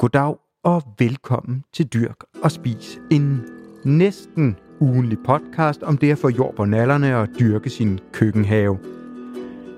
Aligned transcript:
Goddag 0.00 0.36
og 0.64 0.82
velkommen 0.98 1.64
til 1.72 1.86
Dyrk 1.86 2.24
og 2.42 2.50
Spis. 2.50 2.98
En 3.10 3.44
næsten 3.84 4.56
ugenlig 4.80 5.18
podcast 5.26 5.82
om 5.82 5.96
det 5.96 6.12
at 6.12 6.18
få 6.18 6.28
jord 6.28 6.54
på 6.54 6.64
nallerne 6.64 7.16
og 7.16 7.28
dyrke 7.40 7.70
sin 7.70 8.00
køkkenhave. 8.12 8.78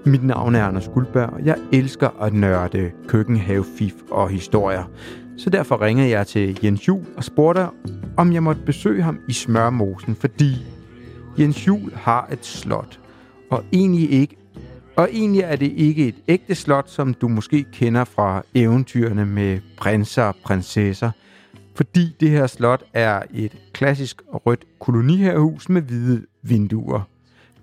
Mit 0.06 0.24
navn 0.24 0.54
er 0.54 0.64
Anders 0.64 0.88
Guldberg, 0.88 1.30
og 1.30 1.44
jeg 1.44 1.56
elsker 1.72 2.22
at 2.22 2.32
nørde 2.32 2.90
køkkenhavefif 3.08 3.94
og 4.10 4.28
historier. 4.28 4.84
Så 5.36 5.50
derfor 5.50 5.82
ringede 5.82 6.08
jeg 6.08 6.26
til 6.26 6.58
Jens 6.64 6.88
Jul 6.88 7.04
og 7.16 7.24
spurgte, 7.24 7.66
om 8.16 8.32
jeg 8.32 8.42
måtte 8.42 8.62
besøge 8.66 9.02
ham 9.02 9.20
i 9.28 9.32
Smørmosen, 9.32 10.14
fordi 10.14 10.66
Jens 11.38 11.66
Jul 11.66 11.92
har 11.94 12.28
et 12.32 12.46
slot, 12.46 13.00
og 13.50 13.64
egentlig 13.72 14.10
ikke 14.10 14.36
og 14.96 15.08
egentlig 15.12 15.40
er 15.40 15.56
det 15.56 15.72
ikke 15.72 16.08
et 16.08 16.14
ægte 16.28 16.54
slot, 16.54 16.90
som 16.90 17.14
du 17.14 17.28
måske 17.28 17.64
kender 17.72 18.04
fra 18.04 18.42
eventyrene 18.54 19.26
med 19.26 19.60
prinser 19.76 20.22
og 20.22 20.36
prinsesser, 20.44 21.10
fordi 21.74 22.16
det 22.20 22.30
her 22.30 22.46
slot 22.46 22.84
er 22.92 23.22
et 23.34 23.56
klassisk 23.72 24.22
rødt 24.32 24.64
kolonihavehus 24.78 25.68
med 25.68 25.82
hvide 25.82 26.26
vinduer. 26.42 27.00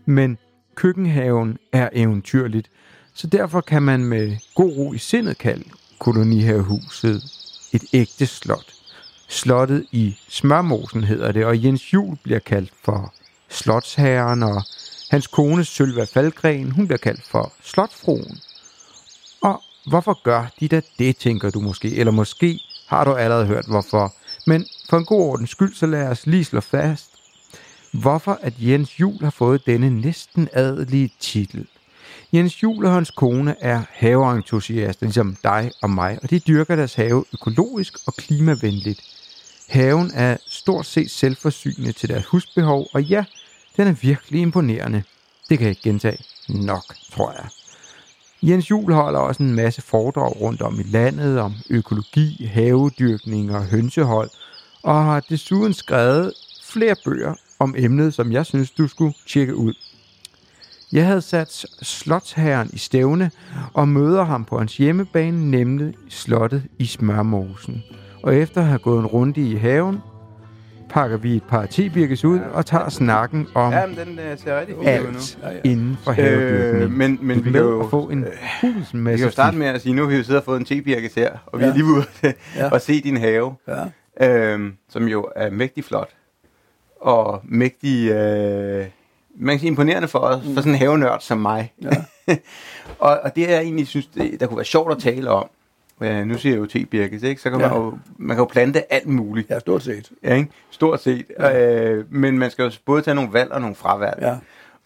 Men 0.05 0.37
køkkenhaven 0.75 1.57
er 1.73 1.89
eventyrligt, 1.93 2.69
så 3.13 3.27
derfor 3.27 3.61
kan 3.61 3.83
man 3.83 4.05
med 4.05 4.37
god 4.55 4.77
ro 4.77 4.93
i 4.93 4.97
sindet 4.97 5.37
kalde 5.37 5.63
kolonihavehuset 5.99 7.23
et 7.73 7.83
ægte 7.93 8.25
slot. 8.25 8.73
Slottet 9.27 9.85
i 9.91 10.17
Smørmosen 10.29 11.03
hedder 11.03 11.31
det, 11.31 11.45
og 11.45 11.63
Jens 11.63 11.93
Jul 11.93 12.17
bliver 12.23 12.39
kaldt 12.39 12.73
for 12.83 13.13
slotsherren, 13.49 14.43
og 14.43 14.63
hans 15.09 15.27
kone 15.27 15.65
Sølva 15.65 16.03
Falgren, 16.03 16.71
hun 16.71 16.87
bliver 16.87 16.97
kaldt 16.97 17.23
for 17.23 17.53
Slotfruen. 17.63 18.39
Og 19.41 19.61
hvorfor 19.89 20.23
gør 20.23 20.45
de 20.59 20.67
da 20.67 20.81
det, 20.99 21.17
tænker 21.17 21.49
du 21.49 21.59
måske? 21.59 21.95
Eller 21.95 22.11
måske 22.11 22.59
har 22.87 23.03
du 23.03 23.13
allerede 23.13 23.45
hørt 23.45 23.65
hvorfor. 23.67 24.13
Men 24.47 24.65
for 24.89 24.97
en 24.97 25.05
god 25.05 25.21
ordens 25.21 25.49
skyld, 25.49 25.75
så 25.75 25.85
lad 25.85 26.07
os 26.07 26.27
lige 26.27 26.45
slå 26.45 26.59
fast, 26.59 27.09
hvorfor 27.91 28.39
at 28.41 28.53
Jens 28.59 28.99
Jul 28.99 29.19
har 29.21 29.29
fået 29.29 29.65
denne 29.65 29.89
næsten 29.89 30.49
adelige 30.53 31.13
titel. 31.19 31.67
Jens 32.33 32.63
Jul 32.63 32.85
og 32.85 32.93
hans 32.93 33.11
kone 33.11 33.55
er 33.59 33.83
haveentusiaster, 33.91 35.05
ligesom 35.05 35.37
dig 35.43 35.71
og 35.81 35.89
mig, 35.89 36.19
og 36.23 36.29
de 36.29 36.39
dyrker 36.39 36.75
deres 36.75 36.93
have 36.93 37.25
økologisk 37.33 37.93
og 38.07 38.13
klimavenligt. 38.13 39.01
Haven 39.69 40.11
er 40.13 40.37
stort 40.47 40.85
set 40.85 41.11
selvforsynende 41.11 41.91
til 41.91 42.09
deres 42.09 42.25
husbehov, 42.25 42.87
og 42.93 43.03
ja, 43.03 43.25
den 43.79 43.87
er 43.87 43.91
virkelig 44.01 44.41
imponerende. 44.41 45.03
Det 45.49 45.57
kan 45.57 45.65
jeg 45.65 45.69
ikke 45.69 45.81
gentage 45.81 46.17
nok, 46.49 46.83
tror 47.11 47.31
jeg. 47.31 47.49
Jens 48.41 48.71
Jul 48.71 48.93
holder 48.93 49.19
også 49.19 49.43
en 49.43 49.55
masse 49.55 49.81
foredrag 49.81 50.41
rundt 50.41 50.61
om 50.61 50.79
i 50.79 50.83
landet 50.83 51.39
om 51.39 51.53
økologi, 51.69 52.45
havedyrkning 52.45 53.55
og 53.55 53.65
hønsehold, 53.65 54.29
og 54.83 55.03
har 55.03 55.19
desuden 55.19 55.73
skrevet 55.73 56.33
flere 56.63 56.95
bøger 57.05 57.33
om 57.59 57.75
emnet, 57.77 58.13
som 58.13 58.31
jeg 58.31 58.45
synes, 58.45 58.71
du 58.71 58.87
skulle 58.87 59.13
tjekke 59.27 59.55
ud. 59.55 59.73
Jeg 60.91 61.05
havde 61.05 61.21
sat 61.21 61.65
slotsherren 61.81 62.69
i 62.73 62.77
stævne 62.77 63.31
og 63.73 63.87
møder 63.87 64.23
ham 64.23 64.45
på 64.45 64.57
hans 64.57 64.77
hjemmebane, 64.77 65.51
nemlig 65.51 65.93
slottet 66.09 66.63
i 66.79 66.85
Smørmosen. 66.85 67.83
Og 68.23 68.35
efter 68.35 68.61
at 68.61 68.67
have 68.67 68.79
gået 68.79 68.99
en 68.99 69.05
runde 69.05 69.41
i 69.41 69.55
haven, 69.55 70.01
pakker 70.89 71.17
vi 71.17 71.35
et 71.35 71.43
par 71.43 71.65
tebirkes 71.65 72.25
ud 72.25 72.39
og 72.53 72.65
tager 72.65 72.89
snakken 72.89 73.47
om 73.55 73.73
Ja, 73.73 73.85
men 73.85 73.97
den 73.97 74.19
øh, 74.19 74.37
ser 74.39 74.59
rigtig 74.59 74.77
ud 74.77 74.83
nu. 74.83 74.89
alt 74.89 75.37
inden 75.63 75.97
for 76.03 76.11
havedyrkning. 76.11 76.83
Øh, 76.83 76.91
men 76.91 77.19
men 77.21 77.37
Du 77.37 77.43
vi 77.43 77.49
er 77.49 77.53
kan 77.53 77.61
jo, 77.61 77.87
få 77.89 78.09
en 78.09 78.25
vi 78.93 78.97
masse 78.97 79.17
kan 79.17 79.27
jo 79.27 79.31
starte 79.31 79.57
med 79.57 79.67
at 79.67 79.81
sige, 79.81 79.93
nu 79.95 80.01
har 80.01 80.09
vi 80.09 80.15
jo 80.17 80.23
siddet 80.23 80.39
og 80.41 80.45
fået 80.45 80.59
en 80.59 80.65
tebirkes 80.65 81.13
her, 81.13 81.31
og 81.45 81.59
vi 81.59 81.63
Ja. 81.63 81.69
er 81.69 81.73
lige 81.73 81.85
ude 81.85 82.03
Ja. 82.23 82.31
ja. 82.55 82.69
og 82.69 82.81
se 82.81 83.01
din 83.01 83.17
have, 83.17 83.53
Ja. 84.19 84.55
øh, 84.55 84.71
som 84.89 85.07
jo 85.07 85.27
er 85.35 85.49
mægtig 85.49 85.83
flot. 85.83 86.09
Og 87.01 87.41
mægtig, 87.43 88.09
øh, 88.11 88.85
man 89.39 89.53
kan 89.53 89.59
sige 89.59 89.67
imponerende 89.67 90.07
for 90.07 90.19
os, 90.19 90.41
for 90.43 90.55
sådan 90.55 90.71
en 90.71 90.77
havenørd 90.77 91.21
som 91.21 91.37
mig. 91.37 91.73
Ja. 91.81 91.89
og, 92.99 93.19
og 93.23 93.35
det 93.35 93.49
jeg 93.49 93.61
egentlig 93.61 93.87
synes, 93.87 94.05
det, 94.07 94.39
der 94.39 94.47
kunne 94.47 94.57
være 94.57 94.65
sjovt 94.65 94.91
at 94.91 94.97
tale 94.97 95.29
om, 95.29 95.49
øh, 96.01 96.25
nu 96.25 96.37
siger 96.37 96.53
jeg 96.53 96.59
jo 96.61 96.65
tebirkes, 96.65 97.23
ikke? 97.23 97.41
så 97.41 97.49
kan 97.49 97.59
Ja. 97.59 97.67
man, 97.67 97.77
jo, 97.77 97.97
man 98.17 98.35
kan 98.35 98.41
jo 98.41 98.45
plante 98.45 98.93
alt 98.93 99.07
muligt. 99.07 99.49
ja, 99.49 99.59
stort 99.59 99.83
set. 99.83 100.11
Ja, 100.23 100.35
ikke? 100.35 100.49
Stort 100.69 101.01
set. 101.01 101.25
Ja. 101.39 101.79
Øh, 101.93 102.05
men 102.09 102.39
man 102.39 102.51
skal 102.51 102.63
jo 102.63 102.71
både 102.85 103.01
tage 103.01 103.15
nogle 103.15 103.33
valg 103.33 103.51
og 103.51 103.61
nogle 103.61 103.75
fravalg. 103.75 104.17
Ja. 104.21 104.35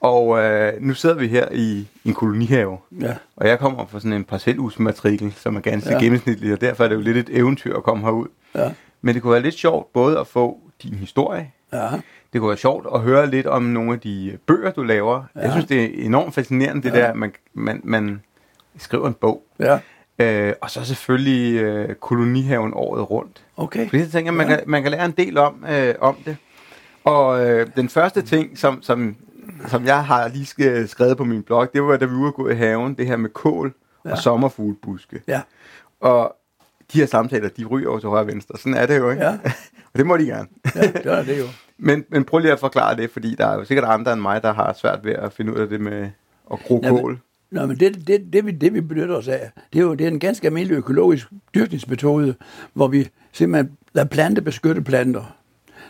Og 0.01 0.39
øh, 0.43 0.73
nu 0.81 0.93
sidder 0.93 1.15
vi 1.15 1.27
her 1.27 1.45
i 1.51 1.87
en 2.05 2.13
kolonihave, 2.13 2.77
Ja. 3.01 3.13
og 3.35 3.47
jeg 3.47 3.59
kommer 3.59 3.85
fra 3.85 3.99
sådan 3.99 4.13
en 4.13 4.23
parcelhusmatrikel, 4.23 5.33
som 5.37 5.55
er 5.55 5.59
ganske 5.59 5.89
Ja. 5.89 5.95
ja. 5.95 6.03
gennemsnitlig, 6.03 6.53
og 6.53 6.61
derfor 6.61 6.83
er 6.83 6.87
det 6.87 6.95
jo 6.95 7.01
lidt 7.01 7.17
et 7.17 7.29
eventyr 7.37 7.75
at 7.77 7.83
komme 7.83 8.03
herud. 8.03 8.27
Ja. 8.55 8.71
Men 9.01 9.15
det 9.15 9.21
kunne 9.21 9.31
være 9.33 9.41
lidt 9.41 9.55
sjovt 9.55 9.93
både 9.93 10.19
at 10.19 10.27
få 10.27 10.59
din 10.83 10.93
historie, 10.93 11.51
Ja. 11.73 11.87
det 12.33 12.41
kunne 12.41 12.49
være 12.49 12.57
sjovt 12.57 12.87
at 12.93 12.99
høre 13.01 13.29
lidt 13.29 13.47
om 13.47 13.63
nogle 13.63 13.93
af 13.93 13.99
de 13.99 14.37
bøger, 14.47 14.71
du 14.71 14.83
laver. 14.83 15.23
Ja. 15.35 15.39
Ja. 15.39 15.45
Jeg 15.45 15.51
synes, 15.51 15.65
det 15.65 15.83
er 15.83 16.05
enormt 16.05 16.33
fascinerende, 16.35 16.83
det 16.83 16.93
Ja. 16.97 17.01
der, 17.01 17.13
man, 17.13 17.31
man, 17.53 17.81
man 17.83 18.21
skriver 18.77 19.07
en 19.07 19.13
bog. 19.13 19.43
Ja. 19.59 19.79
Øh, 20.19 20.53
og 20.61 20.71
så 20.71 20.85
selvfølgelig 20.85 21.61
øh, 21.61 21.95
kolonihaven 21.95 22.71
året 22.75 23.09
rundt. 23.09 23.43
Okay. 23.57 23.89
Fordi 23.89 24.01
jeg 24.01 24.09
tænker, 24.09 24.31
man, 24.31 24.49
Ja. 24.49 24.55
kan, 24.55 24.63
man 24.67 24.81
kan 24.83 24.91
lære 24.91 25.05
en 25.05 25.11
del 25.11 25.37
om, 25.37 25.65
øh, 25.71 25.95
om 25.99 26.15
det. 26.25 26.37
Og 27.03 27.45
øh, 27.49 27.67
den 27.75 27.89
første 27.89 28.21
ting, 28.21 28.57
som, 28.57 28.81
som, 28.81 29.15
som 29.67 29.85
jeg 29.85 30.05
har 30.05 30.27
lige 30.27 30.43
sk- 30.45 30.87
skrevet 30.87 31.17
på 31.17 31.23
min 31.23 31.43
blog, 31.43 31.73
det 31.73 31.83
var, 31.83 31.97
da 31.97 32.05
vi 32.05 32.11
var 32.11 32.17
ude 32.19 32.27
at 32.27 32.33
gå 32.33 32.49
i 32.49 32.55
haven, 32.55 32.93
det 32.93 33.07
her 33.07 33.17
med 33.17 33.29
kål 33.29 33.73
ja. 34.05 34.11
Og 34.11 34.17
sommerfuglebuske. 34.17 35.21
Ja. 35.27 35.41
Og 35.99 36.35
de 36.93 36.99
her 36.99 37.05
samtaler, 37.05 37.49
de 37.49 37.65
ryger 37.65 37.89
over 37.89 37.99
til 37.99 38.09
højre 38.09 38.23
og 38.23 38.27
venstre. 38.27 38.57
Sådan 38.57 38.73
er 38.73 38.85
det 38.85 38.97
jo, 38.97 39.09
ikke? 39.09 39.23
Ja. 39.23 39.31
og 39.93 39.97
det 39.97 40.05
må 40.05 40.17
de 40.17 40.25
gerne. 40.25 40.47
Ja, 40.75 40.81
det 40.81 41.05
er 41.05 41.23
det 41.23 41.39
jo. 41.39 41.45
men, 41.87 42.05
men 42.09 42.23
prøv 42.23 42.39
lige 42.39 42.51
at 42.51 42.59
forklare 42.59 42.95
det, 42.95 43.09
fordi 43.11 43.35
der 43.35 43.47
er 43.47 43.53
jo 43.55 43.65
sikkert 43.65 43.85
andre 43.89 44.13
end 44.13 44.21
mig, 44.21 44.43
der 44.43 44.53
har 44.53 44.73
svært 44.73 44.99
ved 45.05 45.13
at 45.13 45.33
finde 45.33 45.53
ud 45.53 45.57
af 45.59 45.69
det 45.69 45.81
med 45.81 46.09
at 46.53 46.59
gro 46.67 46.83
kål. 46.87 47.19
Nå, 47.53 47.65
men 47.65 47.77
det, 47.79 48.07
det, 48.07 48.33
det, 48.33 48.45
vi, 48.45 48.51
det 48.51 48.73
vi 48.73 48.81
benytter 48.81 49.15
os 49.15 49.27
af, 49.27 49.51
det 49.73 49.79
er 49.79 49.83
jo 49.83 49.93
det 49.93 50.03
er 50.03 50.11
en 50.11 50.19
ganske 50.19 50.47
almindelig 50.47 50.75
økologisk 50.75 51.27
dyrkningsmetode, 51.55 52.35
hvor 52.73 52.87
vi 52.87 53.09
simpelthen 53.31 53.77
lader 53.93 54.07
plante 54.07 54.41
beskytte 54.41 54.81
planter. 54.81 55.35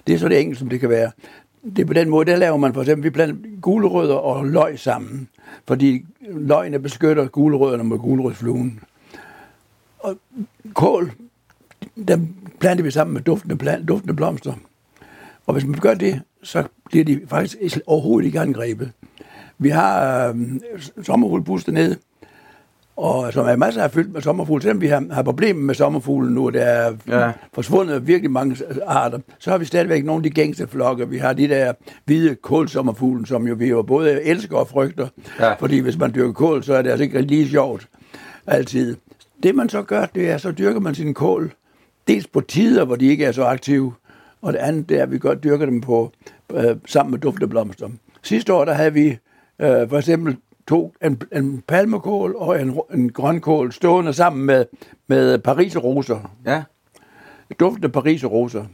Det 0.07 0.15
er 0.15 0.19
så 0.19 0.27
det 0.29 0.39
enkelt, 0.39 0.59
som 0.59 0.69
det 0.69 0.79
kan 0.79 0.89
være. 0.89 1.11
Det 1.75 1.79
er 1.79 1.85
på 1.85 1.93
den 1.93 2.09
måde, 2.09 2.31
der 2.31 2.37
laver 2.37 2.57
man 2.57 2.73
for 2.73 2.81
eksempel, 2.81 3.03
vi 3.03 3.09
planter 3.09 3.35
gulerødder 3.61 4.15
og 4.15 4.45
løg 4.45 4.79
sammen, 4.79 5.27
fordi 5.67 6.05
løgene 6.21 6.79
beskytter 6.79 7.27
gulerødderne 7.27 7.83
mod 7.83 7.97
gulerødsfluen. 7.97 8.79
Og 9.99 10.17
kål, 10.73 11.11
der 12.07 12.17
planter 12.59 12.83
vi 12.83 12.91
sammen 12.91 13.13
med 13.13 13.21
duftende, 13.21 13.55
plant, 13.55 13.87
duftende 13.87 14.13
blomster. 14.13 14.53
Og 15.45 15.53
hvis 15.53 15.65
man 15.65 15.79
gør 15.79 15.93
det, 15.93 16.21
så 16.43 16.63
bliver 16.85 17.05
de 17.05 17.21
faktisk 17.27 17.79
overhovedet 17.85 18.25
ikke 18.25 18.39
angrebet. 18.39 18.91
Vi 19.59 19.69
har 19.69 20.27
øh, 20.27 20.35
sommerfuglebus 21.03 21.63
dernede, 21.63 21.97
og 22.97 23.33
som 23.33 23.45
er 23.47 23.55
masser 23.55 23.83
af 23.83 23.91
fyldt 23.91 24.13
med 24.13 24.21
sommerfugle. 24.21 24.61
Selvom 24.61 24.81
vi 24.81 24.87
har, 24.87 25.03
har 25.11 25.23
problemer 25.23 25.61
med 25.61 25.75
sommerfugle 25.75 26.33
nu, 26.33 26.45
og 26.45 26.53
der 26.53 26.61
er 26.61 26.93
Ja. 27.07 27.31
forsvundet 27.53 28.07
virkelig 28.07 28.31
mange 28.31 28.57
arter, 28.87 29.19
så 29.39 29.51
har 29.51 29.57
vi 29.57 29.65
stadigvæk 29.65 30.05
nogle 30.05 30.19
af 30.19 30.23
de 30.23 30.29
gængste 30.29 30.67
flokke. 30.67 31.09
Vi 31.09 31.17
har 31.17 31.33
de 31.33 31.47
der 31.47 31.73
hvide 32.05 32.35
kålsommerfugle, 32.35 33.27
som 33.27 33.47
jo 33.47 33.55
vi 33.55 33.67
jo 33.69 33.81
både 33.81 34.23
elsker 34.23 34.57
og 34.57 34.67
frygter. 34.67 35.07
Ja. 35.39 35.53
Fordi 35.53 35.79
hvis 35.79 35.97
man 35.97 36.11
dyrker 36.15 36.33
kål, 36.33 36.63
så 36.63 36.73
er 36.73 36.81
det 36.81 36.89
altså 36.89 37.03
ikke 37.03 37.21
lige 37.21 37.49
sjovt 37.49 37.87
altid. 38.47 38.95
Det 39.43 39.55
man 39.55 39.69
så 39.69 39.81
gør, 39.81 40.05
det 40.05 40.29
er, 40.31 40.37
så 40.37 40.51
dyrker 40.51 40.79
man 40.79 40.95
sin 40.95 41.13
kål, 41.13 41.51
dels 42.07 42.27
på 42.27 42.41
tider, 42.41 42.85
hvor 42.85 42.95
de 42.95 43.05
ikke 43.05 43.25
er 43.25 43.31
så 43.31 43.43
aktive, 43.43 43.93
og 44.41 44.53
det 44.53 44.59
andet 44.59 44.89
det 44.89 44.99
er, 44.99 45.03
at 45.03 45.11
vi 45.11 45.17
godt 45.19 45.43
dyrker 45.43 45.65
dem 45.65 45.81
på, 45.81 46.11
øh, 46.53 46.75
sammen 46.85 47.11
med 47.11 47.19
duftende 47.19 47.47
blomster. 47.47 47.89
Sidste 48.23 48.53
år, 48.53 48.65
der 48.65 48.73
havde 48.73 48.93
vi 48.93 49.17
øh, 49.59 49.89
for 49.89 49.97
eksempel 49.97 50.37
to, 50.67 50.93
en, 51.03 51.21
en 51.33 51.63
palmekål 51.67 52.35
og 52.37 52.61
en, 52.61 52.79
en 52.93 53.11
grønkål 53.11 53.71
stående 53.71 54.13
sammen 54.13 54.45
med, 54.45 54.65
med 55.07 55.37
pariserroser, 55.37 56.31
Ja. 56.45 56.63
duftende 57.59 57.89
pariserroser. 57.89 58.65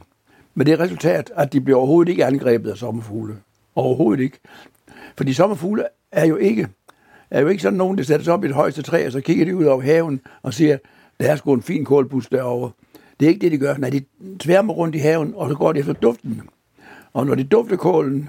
Med 0.54 0.66
det 0.66 0.80
resultat, 0.80 1.32
at 1.36 1.52
de 1.52 1.60
bliver 1.60 1.78
overhovedet 1.78 2.10
ikke 2.10 2.24
angrebet 2.24 2.70
af 2.70 2.76
sommerfugle. 2.76 3.36
Overhovedet 3.74 4.22
ikke. 4.22 4.38
Fordi 5.16 5.32
sommerfugle 5.32 5.84
er 6.12 6.26
jo 6.26 6.36
ikke, 6.36 6.68
er 7.30 7.40
jo 7.40 7.48
ikke 7.48 7.62
sådan 7.62 7.76
nogen, 7.78 7.98
der 7.98 8.04
sætter 8.04 8.24
sig 8.24 8.34
op 8.34 8.44
i 8.44 8.46
et 8.46 8.54
højeste 8.54 8.82
træ, 8.82 9.06
og 9.06 9.12
så 9.12 9.20
kigger 9.20 9.44
de 9.44 9.56
ud 9.56 9.64
over 9.64 9.82
haven 9.82 10.20
og 10.42 10.54
siger, 10.54 10.78
der 11.20 11.30
er 11.32 11.36
sgu 11.36 11.52
en 11.52 11.62
fin 11.62 11.84
kålbus 11.84 12.26
derovre. 12.28 12.70
Det 13.20 13.26
er 13.26 13.30
ikke 13.30 13.40
det, 13.40 13.52
de 13.52 13.58
gør. 13.58 13.76
Nej, 13.76 13.90
de 13.90 14.04
tværmer 14.38 14.72
rundt 14.74 14.94
i 14.94 14.98
haven, 14.98 15.32
og 15.36 15.48
så 15.50 15.54
går 15.54 15.72
de 15.72 15.78
efter 15.80 15.92
duften. 15.92 16.42
Og 17.12 17.26
når 17.26 17.34
de 17.34 17.44
dufter 17.44 17.76
kålen, 17.76 18.28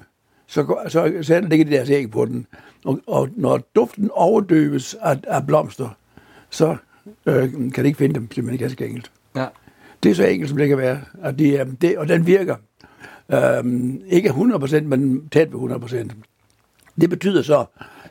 så, 0.52 0.76
så, 0.88 1.14
så 1.22 1.42
lægger 1.42 1.66
de 1.66 1.72
deres 1.72 1.90
æg 1.90 2.12
på 2.12 2.26
den. 2.26 2.48
Og, 2.86 3.00
og 3.08 3.30
når 3.36 3.58
duften 3.76 4.10
overdøves 4.14 4.96
af, 5.02 5.18
af 5.28 5.48
blomster, 5.48 5.90
så 6.50 6.76
øh, 7.26 7.52
kan 7.52 7.84
de 7.84 7.88
ikke 7.88 7.98
finde 7.98 8.16
dem, 8.16 8.32
simpelthen 8.32 8.60
ganske 8.60 8.86
enkelt. 8.86 9.12
ja. 9.36 9.46
Det 10.04 10.12
er 10.12 10.16
så 10.16 10.26
enkelt, 10.26 10.50
som 10.50 10.58
det 10.58 10.68
kan 10.68 10.78
være. 10.78 11.02
At 11.24 11.40
de, 11.40 11.50
øh, 11.50 11.68
det, 11.82 11.98
og 11.98 12.08
den 12.08 12.28
virker. 12.28 12.56
Øhm, 13.34 14.02
ikke 14.08 14.30
100%, 14.30 14.82
men 14.82 15.30
tæt 15.30 15.54
ved 15.54 15.60
100%. 15.60 16.12
Det 17.02 17.10
betyder 17.10 17.42
så, 17.42 17.66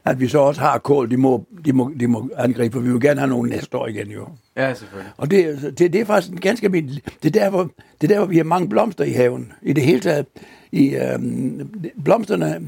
at 0.05 0.21
vi 0.21 0.29
så 0.29 0.39
også 0.39 0.61
har 0.61 0.79
kål, 0.79 1.11
de 1.11 1.17
må, 1.17 1.47
de 1.65 1.73
må, 1.73 1.93
de 2.01 2.07
må 2.07 2.31
angribe, 2.37 2.73
for 2.73 2.81
vi 2.81 2.93
vil 2.93 3.01
gerne 3.01 3.21
have 3.21 3.31
nogle 3.31 3.51
næste 3.51 3.77
år 3.77 3.87
igen 3.87 4.09
jo. 4.09 4.29
Ja, 4.57 4.75
selvfølgelig. 4.75 5.13
Og 5.17 5.31
det, 5.31 5.59
det, 5.79 5.93
det 5.93 6.01
er 6.01 6.05
faktisk 6.05 6.33
en 6.33 6.41
ganske 6.41 6.65
almindelig. 6.65 7.03
Det 7.23 7.37
er, 7.37 7.41
der, 7.41 7.51
hvor, 7.51 7.71
det 8.01 8.11
er 8.11 8.15
der, 8.15 8.19
hvor 8.19 8.27
vi 8.27 8.37
har 8.37 8.45
mange 8.45 8.69
blomster 8.69 9.05
i 9.05 9.11
haven. 9.11 9.53
I 9.63 9.73
det 9.73 9.85
hele 9.85 10.01
taget. 10.01 10.27
I 10.73 10.97
øhm, 10.97 11.71
blomsterne, 12.05 12.61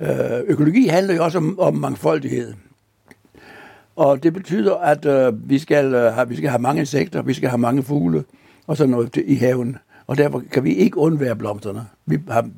øh, 0.00 0.40
økologi 0.46 0.86
handler 0.86 1.14
jo 1.14 1.24
også 1.24 1.38
om, 1.38 1.58
om 1.58 1.74
mangfoldighed. 1.74 2.54
Og 3.96 4.22
det 4.22 4.32
betyder, 4.32 4.74
at 4.74 5.04
øh, 5.06 5.50
vi, 5.50 5.58
skal, 5.58 5.94
øh, 5.94 6.14
have, 6.14 6.28
vi 6.28 6.36
skal 6.36 6.50
have 6.50 6.62
mange 6.62 6.80
insekter, 6.80 7.22
vi 7.22 7.34
skal 7.34 7.48
have 7.48 7.58
mange 7.58 7.82
fugle 7.82 8.24
og 8.66 8.76
sådan 8.76 8.90
noget 8.90 9.16
i 9.16 9.34
haven. 9.34 9.76
Og 10.06 10.18
derfor 10.18 10.42
kan 10.50 10.64
vi 10.64 10.74
ikke 10.74 10.98
undvære 10.98 11.36
blomsterne. 11.36 11.86
Vi 12.06 12.18
har 12.30 12.48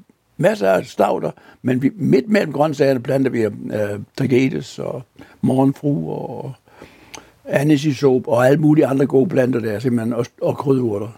masser 0.40 0.68
af 0.68 0.86
stavter, 0.86 1.30
men 1.62 1.82
vi, 1.82 1.90
midt 1.94 2.28
mellem 2.28 2.52
grøntsagerne 2.52 3.00
planter 3.00 3.30
vi 3.30 3.40
øh, 3.42 3.50
tagetes 4.16 4.78
og 4.78 5.02
morgenfru 5.40 6.10
og 6.10 6.52
anisisop 7.44 8.28
og 8.28 8.46
alle 8.46 8.60
mulige 8.60 8.86
andre 8.86 9.06
gode 9.06 9.28
planter 9.28 9.60
der, 9.60 9.78
simpelthen, 9.78 10.12
og, 10.12 10.26
og 10.42 10.56
krydderurter. 10.56 11.08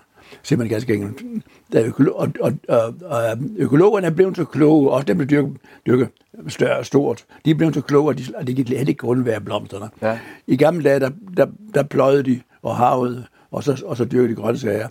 Simpelthen 0.42 0.74
ganske 0.74 0.94
enkelt. 0.94 1.44
Der 1.72 1.84
økolo- 1.84 2.12
og, 2.14 2.32
og, 2.40 2.52
og, 2.68 2.94
og, 3.04 3.38
økologerne 3.56 4.06
er 4.06 4.10
blevet 4.10 4.36
så 4.36 4.44
kloge, 4.44 4.90
også 4.90 5.04
dem, 5.04 5.18
der 5.18 5.24
dyrker, 5.24 5.50
dyrker 5.86 6.06
større 6.48 6.78
og 6.78 6.86
stort, 6.86 7.24
de 7.44 7.50
er 7.50 7.54
blevet 7.54 7.74
så 7.74 7.80
kloge, 7.80 8.10
at 8.10 8.18
de, 8.18 8.24
at 8.36 8.46
de 8.46 8.54
kan 8.54 8.66
slet 8.66 8.88
ikke 8.88 9.04
undvære 9.04 9.40
blomsterne. 9.40 9.88
Ja. 10.02 10.18
I 10.46 10.56
gamle 10.56 10.84
dage, 10.84 11.00
der, 11.00 11.10
der, 11.36 11.46
der 11.74 11.82
pløjede 11.82 12.22
de 12.22 12.40
og 12.62 12.76
havede, 12.76 13.24
og 13.50 13.64
så, 13.64 13.82
og 13.86 13.96
så 13.96 14.04
dyrkede 14.04 14.28
de 14.28 14.34
grøntsager. 14.34 14.88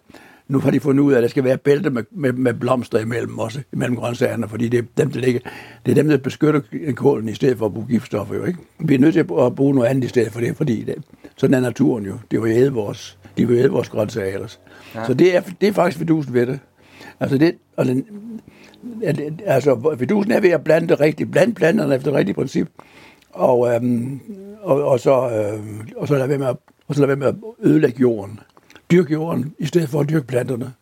Nu 0.52 0.60
har 0.60 0.72
de 0.72 0.80
fundet 0.80 1.04
ud 1.04 1.14
af, 1.14 1.18
at 1.18 1.24
der 1.24 1.30
skal 1.30 1.44
være 1.44 1.58
bælte 1.58 1.90
med, 1.90 2.04
med, 2.12 2.34
med 2.34 2.54
blomster 2.54 3.00
imellem 3.00 3.40
også, 3.40 3.62
imellem 3.74 3.96
grøntsagerne, 3.96 4.48
fordi 4.48 4.68
det 4.68 4.78
er 4.78 4.84
dem, 4.98 5.12
der 5.12 5.20
ligger, 5.20 5.40
det 5.86 5.92
er 5.92 5.96
dem, 5.96 6.10
der 6.10 6.18
beskytter 6.18 6.62
kålen 6.96 7.30
i 7.30 7.34
stedet 7.34 7.58
for 7.58 7.66
at 7.66 7.74
bruge 7.74 7.88
giftstoffer 7.88 8.36
jo, 8.36 8.46
ikke? 8.46 8.60
Vi 8.80 8.96
er 8.96 9.00
nødt 9.00 9.14
til 9.14 9.20
at 9.20 9.56
bruge 9.56 9.76
noget 9.76 9.88
andet 9.88 10.04
i 10.04 10.08
stedet 10.08 10.32
for 10.32 10.40
det, 10.40 10.58
fordi 10.58 10.84
det, 10.84 10.96
sådan 11.38 11.54
er 11.54 11.60
naturen 11.60 12.06
jo. 12.06 12.14
Det 12.32 12.44
vil 12.44 12.52
æde 12.52 12.74
vores, 12.74 13.18
de 13.38 13.48
vil 13.48 13.58
æde 13.58 13.70
vores 13.70 13.90
grøntsager 13.90 14.34
ellers. 14.34 14.60
Ja. 14.96 15.06
Så 15.06 15.14
det 15.14 15.36
er, 15.36 15.42
det 15.62 15.70
er 15.70 15.74
faktisk 15.74 15.98
fidusen 15.98 16.34
ved 16.34 16.48
det. 16.48 16.60
Altså 17.20 17.38
det, 17.38 17.56
og 17.78 17.86
den, 17.86 18.06
altså 19.46 19.96
fidusen 20.00 20.32
er 20.32 20.40
ved 20.40 20.50
at 20.50 20.64
blande 20.64 20.88
det 20.88 21.00
rigtigt, 21.00 21.32
blande 21.32 21.54
planterne 21.54 21.96
efter 21.96 22.12
det 22.12 22.18
rigtige 22.18 22.36
princip, 22.36 22.68
og, 23.30 23.76
øhm, 23.76 24.20
og, 24.62 24.84
og, 24.84 25.00
så, 25.00 25.30
øhm, 25.30 25.88
og 25.98 26.08
så 26.08 26.18
lade 26.18 26.30
være 26.30 26.38
med 26.38 26.48
at, 26.48 26.58
og 26.88 26.96
så 26.96 27.02
lade 27.02 27.08
være 27.08 27.18
med 27.18 27.28
at 27.28 27.36
ødelægge 27.64 28.02
jorden 28.02 28.40
Dyrk 28.92 29.12
jorden, 29.12 29.54
i 29.60 29.66
stedet 29.66 29.90
for 29.90 30.00
at 30.00 30.10
dyrke 30.10 30.28
planterne. 30.28 30.74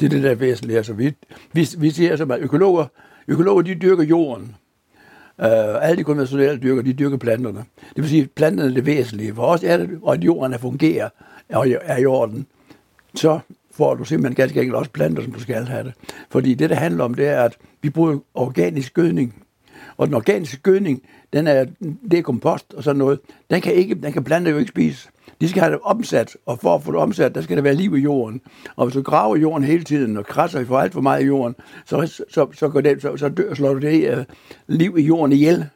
Det 0.00 0.06
er 0.06 0.10
det, 0.10 0.22
der 0.22 0.30
er 0.30 0.34
væsentligt. 0.34 0.76
Altså, 0.76 0.92
vi, 0.92 1.12
vi, 1.52 1.68
vi 1.78 1.90
siger 1.90 2.16
som 2.16 2.30
at 2.30 2.40
økologer, 2.40 2.86
økologer 3.28 3.62
de 3.62 3.74
dyrker 3.74 4.04
jorden. 4.04 4.56
Uh, 5.38 5.86
alle 5.88 5.96
de 5.96 6.04
konventionelle 6.04 6.60
dyrker, 6.62 6.82
de 6.82 6.92
dyrker 6.92 7.16
planterne. 7.16 7.64
Det 7.78 7.96
vil 7.96 8.08
sige, 8.08 8.22
at 8.22 8.30
planterne 8.30 8.70
er 8.70 8.74
det 8.74 8.86
væsentlige. 8.86 9.34
For 9.34 9.42
os 9.42 9.64
er 9.64 9.76
det, 9.76 9.90
og 10.02 10.14
at 10.14 10.24
jorden 10.24 10.52
er 10.52 10.58
fungerer, 10.58 11.08
og 11.48 11.68
er 11.68 11.96
i 11.96 12.06
orden. 12.06 12.46
Så 13.14 13.38
får 13.74 13.94
du 13.94 14.04
simpelthen 14.04 14.34
ganske 14.34 14.60
enkelt 14.60 14.76
også 14.76 14.90
planter, 14.90 15.22
som 15.22 15.32
du 15.32 15.40
skal 15.40 15.64
have 15.64 15.84
det. 15.84 15.92
Fordi 16.30 16.54
det, 16.54 16.70
det 16.70 16.78
handler 16.78 17.04
om, 17.04 17.14
det 17.14 17.28
er, 17.28 17.42
at 17.42 17.56
vi 17.82 17.90
bruger 17.90 18.18
organisk 18.34 18.94
gødning. 18.94 19.34
Og 19.96 20.06
den 20.06 20.14
organiske 20.14 20.62
gødning, 20.62 21.02
den 21.32 21.46
er, 21.46 21.66
det 22.10 22.18
er 22.18 22.22
kompost 22.22 22.74
og 22.74 22.84
sådan 22.84 22.98
noget. 22.98 23.20
Den 23.50 23.60
kan, 23.60 23.74
ikke, 23.74 23.94
den 23.94 24.12
kan 24.12 24.24
planter 24.24 24.50
jo 24.50 24.58
ikke 24.58 24.68
spise. 24.68 25.08
De 25.40 25.48
skal 25.48 25.62
have 25.62 25.72
det 25.72 25.80
omsat, 25.82 26.36
og 26.46 26.58
for 26.58 26.74
at 26.74 26.82
få 26.82 26.92
det 26.92 27.00
omsat, 27.00 27.34
der 27.34 27.40
skal 27.40 27.56
der 27.56 27.62
være 27.62 27.74
liv 27.74 27.96
i 27.96 28.00
jorden. 28.00 28.40
Og 28.76 28.86
hvis 28.86 28.94
du 28.94 29.02
graver 29.02 29.36
jorden 29.36 29.64
hele 29.64 29.84
tiden 29.84 30.16
og 30.16 30.26
krasser 30.26 30.64
for 30.64 30.78
alt 30.78 30.92
for 30.92 31.00
meget 31.00 31.22
i 31.22 31.26
jorden, 31.26 31.56
så, 31.84 32.22
så, 32.30 32.46
så, 32.52 32.68
går 32.68 32.80
det, 32.80 33.02
så, 33.02 33.16
så 33.16 33.28
dør, 33.28 33.54
slår 33.54 33.74
du 33.74 33.80
det 33.80 34.18
uh, 34.18 34.24
liv 34.66 34.98
i 34.98 35.02
jorden 35.02 35.32
ihjel. 35.32 35.66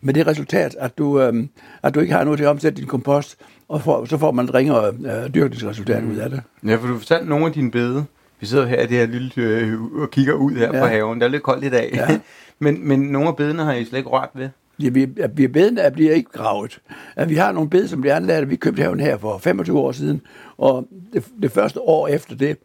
Med 0.00 0.14
det 0.14 0.26
resultat, 0.26 0.76
at 0.78 0.98
du, 0.98 1.28
uh, 1.28 1.34
at 1.82 1.94
du 1.94 2.00
ikke 2.00 2.12
har 2.12 2.24
noget 2.24 2.38
til 2.38 2.44
at 2.44 2.50
omsætte 2.50 2.80
din 2.80 2.88
kompost, 2.88 3.36
og 3.68 3.82
for, 3.82 4.04
så 4.04 4.18
får 4.18 4.32
man 4.32 4.44
et 4.44 4.54
ringere 4.54 4.92
uh, 4.92 5.34
dyrkningsresultat 5.34 6.04
ud 6.04 6.16
af 6.16 6.30
det. 6.30 6.42
Ja, 6.66 6.76
for 6.76 6.86
du 6.86 6.98
fortalte 6.98 7.28
nogle 7.28 7.46
af 7.46 7.52
dine 7.52 7.70
bede. 7.70 8.04
Vi 8.40 8.46
sidder 8.46 8.66
her 8.66 8.82
i 8.82 8.86
det 8.86 8.96
her 8.96 9.06
lille 9.06 9.30
øh, 9.36 9.82
og 9.82 10.10
kigger 10.10 10.34
ud 10.34 10.52
her 10.52 10.74
ja. 10.74 10.80
på 10.80 10.86
haven. 10.86 11.20
Der 11.20 11.26
er 11.26 11.30
lidt 11.30 11.42
koldt 11.42 11.64
i 11.64 11.70
dag. 11.70 11.90
Ja. 11.94 12.20
men, 12.64 12.88
men 12.88 13.00
nogle 13.00 13.28
af 13.28 13.36
bedene 13.36 13.64
har 13.64 13.72
I 13.72 13.84
slet 13.84 13.98
ikke 13.98 14.10
rørt 14.10 14.30
ved? 14.34 14.48
Ja, 14.82 14.88
vi, 14.88 15.08
vi 15.32 15.46
bedene 15.46 15.90
bliver 15.92 16.12
ikke 16.12 16.30
gravet. 16.30 16.80
Vi 17.26 17.34
har 17.34 17.52
nogle 17.52 17.70
bed, 17.70 17.88
som 17.88 18.00
bliver 18.00 18.16
anlagt. 18.16 18.50
Vi 18.50 18.56
købte 18.56 18.82
haven 18.82 19.00
her 19.00 19.18
for 19.18 19.38
25 19.38 19.78
år 19.78 19.92
siden, 19.92 20.20
og 20.56 20.88
det, 21.12 21.24
det 21.42 21.50
første 21.50 21.80
år 21.80 22.08
efter 22.08 22.36
det, 22.36 22.58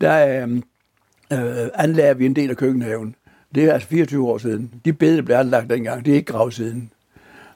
der 0.00 0.42
øhm, 0.42 0.62
øh, 1.32 1.68
anlagde 1.74 2.18
vi 2.18 2.26
en 2.26 2.36
del 2.36 2.50
af 2.50 2.56
køkkenhaven. 2.56 3.14
Det 3.54 3.64
er 3.64 3.72
altså 3.72 3.88
24 3.88 4.28
år 4.28 4.38
siden. 4.38 4.74
De 4.84 4.92
bed, 4.92 5.16
der 5.16 5.22
blev 5.22 5.36
anlagt 5.36 5.70
dengang, 5.70 6.04
det 6.04 6.10
er 6.10 6.14
ikke 6.14 6.32
gravet 6.32 6.54
siden. 6.54 6.90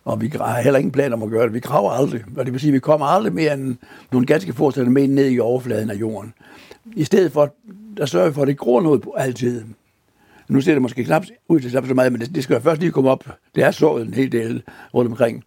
Og 0.05 0.20
vi 0.20 0.32
har 0.37 0.61
heller 0.61 0.79
ingen 0.79 0.93
planer 0.93 1.17
om 1.17 1.23
at 1.23 1.31
gøre 1.31 1.44
det. 1.44 1.55
Vi 1.55 1.61
graver 1.61 1.91
aldrig. 1.91 2.25
Og 2.37 2.44
det 2.44 2.53
vil 2.53 2.61
sige, 2.61 2.70
at 2.70 2.75
vi 2.75 2.79
kommer 2.79 3.06
aldrig 3.06 3.32
mere 3.32 3.55
end 3.55 3.76
nogle 4.12 4.26
ganske 4.26 4.53
få 4.53 4.70
centimeter 4.70 5.15
ned 5.15 5.31
i 5.31 5.38
overfladen 5.38 5.91
af 5.91 5.94
jorden. 5.94 6.35
I 6.97 7.05
stedet 7.05 7.32
for, 7.32 7.55
der 7.97 8.06
sørger 8.06 8.29
vi 8.29 8.35
for, 8.35 8.43
at 8.43 8.49
det 8.49 8.58
gror 8.58 8.81
noget 8.81 9.03
på 9.03 9.15
altid. 9.19 9.65
Nu 10.49 10.61
ser 10.61 10.73
det 10.73 10.83
måske 10.83 11.05
knap 11.05 11.25
ud 11.49 11.61
til 11.61 11.71
så 11.71 11.94
meget, 11.94 12.12
men 12.12 12.21
det, 12.21 12.35
det 12.35 12.44
skal 12.44 12.55
jo 12.55 12.61
først 12.61 12.81
lige 12.81 12.93
komme 12.93 13.11
op. 13.11 13.25
Det 13.55 13.65
er 13.65 13.71
sået 13.71 14.06
en 14.06 14.15
hel 14.15 14.33
del 14.33 14.62
rundt 14.94 15.11
omkring. 15.11 15.44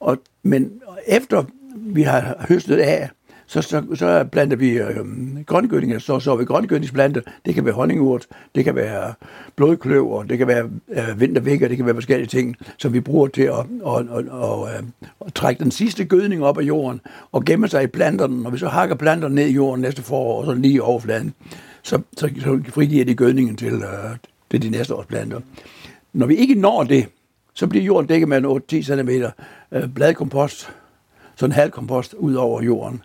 Og, 0.00 0.18
men 0.42 0.72
efter 1.06 1.44
vi 1.76 2.02
har 2.02 2.46
høstet 2.48 2.76
af, 2.76 3.08
så, 3.48 3.62
så, 3.62 3.82
så 3.94 4.24
planter 4.32 4.56
vi 4.56 4.70
øh, 4.70 4.96
grøngødning, 5.46 6.00
så 6.00 6.20
så 6.20 6.36
vi 6.36 6.44
grøngødningsplanter. 6.44 7.20
Det 7.46 7.54
kan 7.54 7.64
være 7.64 7.74
honningurt, 7.74 8.26
det 8.54 8.64
kan 8.64 8.74
være 8.74 9.14
blodkløver, 9.56 10.22
det 10.22 10.38
kan 10.38 10.46
være 10.46 10.70
øh, 10.88 11.20
vintervækker, 11.20 11.68
det 11.68 11.76
kan 11.76 11.86
være 11.86 11.94
forskellige 11.94 12.28
ting, 12.28 12.56
som 12.78 12.92
vi 12.92 13.00
bruger 13.00 13.28
til 13.28 13.42
at, 13.42 13.66
og, 13.82 14.04
og, 14.10 14.24
og, 14.30 14.68
øh, 14.68 14.82
at 15.26 15.34
trække 15.34 15.64
den 15.64 15.70
sidste 15.70 16.04
gødning 16.04 16.44
op 16.44 16.58
af 16.58 16.62
jorden 16.62 17.00
og 17.32 17.44
gemme 17.44 17.68
sig 17.68 17.82
i 17.84 17.86
planterne. 17.86 18.42
Når 18.42 18.50
vi 18.50 18.58
så 18.58 18.68
hakker 18.68 18.94
planterne 18.94 19.34
ned 19.34 19.46
i 19.46 19.52
jorden 19.52 19.80
næste 19.80 20.02
forår, 20.02 20.44
så 20.44 20.54
lige 20.54 20.74
i 20.74 20.80
overfladen, 20.80 21.34
så, 21.82 22.00
så, 22.16 22.30
så 22.40 22.60
frigiver 22.68 23.04
de 23.04 23.14
gødningen 23.14 23.56
til, 23.56 23.74
øh, 23.74 24.16
det 24.50 24.56
er 24.56 24.60
de 24.60 24.70
næste 24.70 24.94
års 24.94 25.06
planter. 25.06 25.40
Når 26.12 26.26
vi 26.26 26.34
ikke 26.34 26.54
når 26.54 26.82
det, 26.82 27.06
så 27.54 27.66
bliver 27.66 27.84
jorden 27.84 28.06
dækket 28.06 28.28
med 28.28 28.38
en 28.38 28.80
8-10 28.80 28.82
cm 28.82 29.10
øh, 29.72 29.88
bladkompost, 29.94 30.70
sådan 31.36 31.50
en 31.50 31.54
halv 31.54 31.70
kompost 31.70 32.14
ud 32.14 32.34
over 32.34 32.62
jorden. 32.62 33.02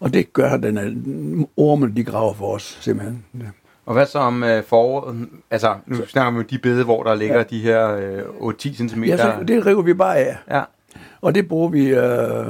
Og 0.00 0.14
det 0.14 0.32
gør 0.32 0.56
den 0.56 0.78
øh, 0.78 1.46
ormen, 1.56 1.96
de 1.96 2.04
graver 2.04 2.34
for 2.34 2.54
os 2.54 2.78
simpelthen. 2.80 3.24
Ja. 3.40 3.46
Og 3.86 3.94
hvad 3.94 4.06
så 4.06 4.18
om 4.18 4.42
øh, 4.42 4.64
foråret? 4.64 5.28
Altså, 5.50 5.74
nu 5.86 5.96
snakker 6.06 6.32
vi 6.32 6.38
om 6.38 6.44
de 6.44 6.58
bede, 6.58 6.84
hvor 6.84 7.02
der 7.02 7.14
ligger 7.14 7.36
ja. 7.36 7.42
de 7.42 7.60
her 7.60 7.96
øh, 7.96 8.22
8-10 8.48 8.88
cm. 8.88 9.02
Ja, 9.04 9.16
så 9.16 9.44
det 9.48 9.66
river 9.66 9.82
vi 9.82 9.94
bare 9.94 10.16
af. 10.16 10.36
Ja. 10.50 10.62
Og 11.20 11.34
det 11.34 11.48
bruger 11.48 11.68
vi 11.68 11.88
øh, 11.88 12.46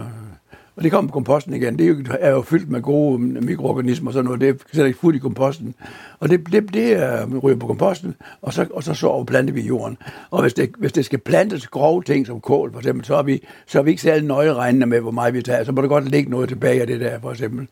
og 0.76 0.82
det 0.82 0.90
kommer 0.90 1.08
på 1.08 1.12
komposten 1.12 1.54
igen. 1.54 1.78
Det 1.78 1.86
er 1.86 2.30
jo, 2.30 2.38
er 2.38 2.42
fyldt 2.42 2.70
med 2.70 2.82
gode 2.82 3.18
mikroorganismer 3.18 4.08
og 4.08 4.12
sådan 4.12 4.24
noget. 4.24 4.40
Det 4.40 4.62
sætter 4.72 4.86
ikke 4.86 4.98
fuldt 4.98 5.16
i 5.16 5.18
komposten. 5.18 5.74
Og 6.20 6.28
det, 6.28 6.52
det, 6.52 6.74
det 6.74 6.92
er, 6.92 7.26
ryger 7.38 7.56
på 7.56 7.66
komposten, 7.66 8.14
og 8.42 8.52
så, 8.52 8.66
og 8.70 8.82
så 8.82 8.94
så 8.94 9.24
planter 9.24 9.54
vi 9.54 9.60
i 9.60 9.66
jorden. 9.66 9.98
Og 10.30 10.42
hvis 10.42 10.54
det, 10.54 10.70
hvis 10.78 10.92
det 10.92 11.04
skal 11.04 11.18
plantes 11.18 11.66
grove 11.66 12.02
ting 12.02 12.26
som 12.26 12.40
kål, 12.40 12.72
for 12.72 12.78
eksempel, 12.78 13.04
så 13.04 13.16
er 13.16 13.22
vi, 13.22 13.42
så 13.66 13.78
er 13.78 13.82
vi 13.82 13.90
ikke 13.90 14.02
særlig 14.02 14.24
nøje 14.24 14.54
regnende 14.54 14.86
med, 14.86 15.00
hvor 15.00 15.10
meget 15.10 15.34
vi 15.34 15.42
tager. 15.42 15.64
Så 15.64 15.72
må 15.72 15.82
der 15.82 15.88
godt 15.88 16.10
ligge 16.10 16.30
noget 16.30 16.48
tilbage 16.48 16.80
af 16.80 16.86
det 16.86 17.00
der, 17.00 17.20
for 17.20 17.30
eksempel. 17.30 17.68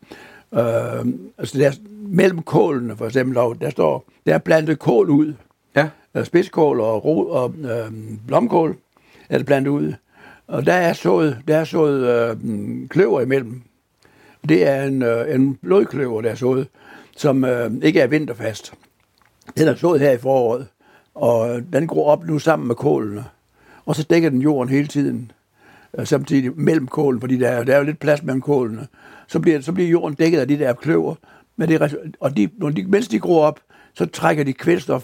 Øh, 0.53 1.05
altså 1.37 1.57
der, 1.57 1.71
mellem 2.07 2.41
kålene, 2.41 2.97
for 2.97 3.05
eksempel, 3.05 3.35
der 3.35 3.69
står, 3.69 4.05
der 4.25 4.33
er 4.33 4.37
plantet 4.37 4.79
kål 4.79 5.09
ud. 5.09 5.33
Ja. 5.75 5.89
Spidskål 6.23 6.79
og, 6.79 7.05
ro, 7.05 7.29
og 7.29 7.53
øh, 7.59 7.91
blomkål 8.27 8.75
er 9.29 9.37
det 9.37 9.47
plantet 9.47 9.71
ud. 9.71 9.93
Og 10.51 10.65
der 10.65 10.73
er 10.73 10.93
sået, 10.93 11.37
der 11.47 11.57
er 11.57 11.63
sået 11.63 12.07
øh, 12.07 12.37
kløver 12.89 13.21
imellem. 13.21 13.61
Det 14.49 14.67
er 14.67 14.83
en, 14.83 15.01
øh, 15.01 15.35
en 15.35 15.55
blodkløver, 15.55 16.21
der 16.21 16.29
er 16.29 16.35
sået, 16.35 16.67
som 17.17 17.45
øh, 17.45 17.71
ikke 17.83 17.99
er 17.99 18.07
vinterfast. 18.07 18.73
Den 19.57 19.67
er 19.67 19.75
sået 19.75 20.01
her 20.01 20.11
i 20.11 20.17
foråret, 20.17 20.67
og 21.15 21.55
øh, 21.55 21.63
den 21.73 21.87
går 21.87 22.05
op 22.05 22.27
nu 22.27 22.39
sammen 22.39 22.67
med 22.67 22.75
kålene. 22.75 23.25
Og 23.85 23.95
så 23.95 24.03
dækker 24.03 24.29
den 24.29 24.41
jorden 24.41 24.69
hele 24.69 24.87
tiden, 24.87 25.31
øh, 25.97 26.07
samtidig 26.07 26.51
mellem 26.55 26.87
kålen, 26.87 27.19
fordi 27.19 27.37
der 27.37 27.49
er, 27.49 27.63
der 27.63 27.73
er 27.73 27.77
jo 27.77 27.83
lidt 27.83 27.99
plads 27.99 28.23
mellem 28.23 28.41
kålene. 28.41 28.87
Så 29.27 29.39
bliver, 29.39 29.61
så 29.61 29.71
bliver 29.71 29.89
jorden 29.89 30.15
dækket 30.15 30.39
af 30.39 30.47
de 30.47 30.59
der 30.59 30.73
kløver, 30.73 31.15
men 31.55 31.69
det, 31.69 31.97
og 32.19 32.37
de, 32.37 32.49
når 32.57 32.69
de, 32.69 32.83
mens 32.83 33.07
de 33.07 33.19
gror 33.19 33.45
op, 33.45 33.59
så 33.93 34.05
trækker 34.05 34.43
de 34.43 34.53
kvælstof 34.53 35.03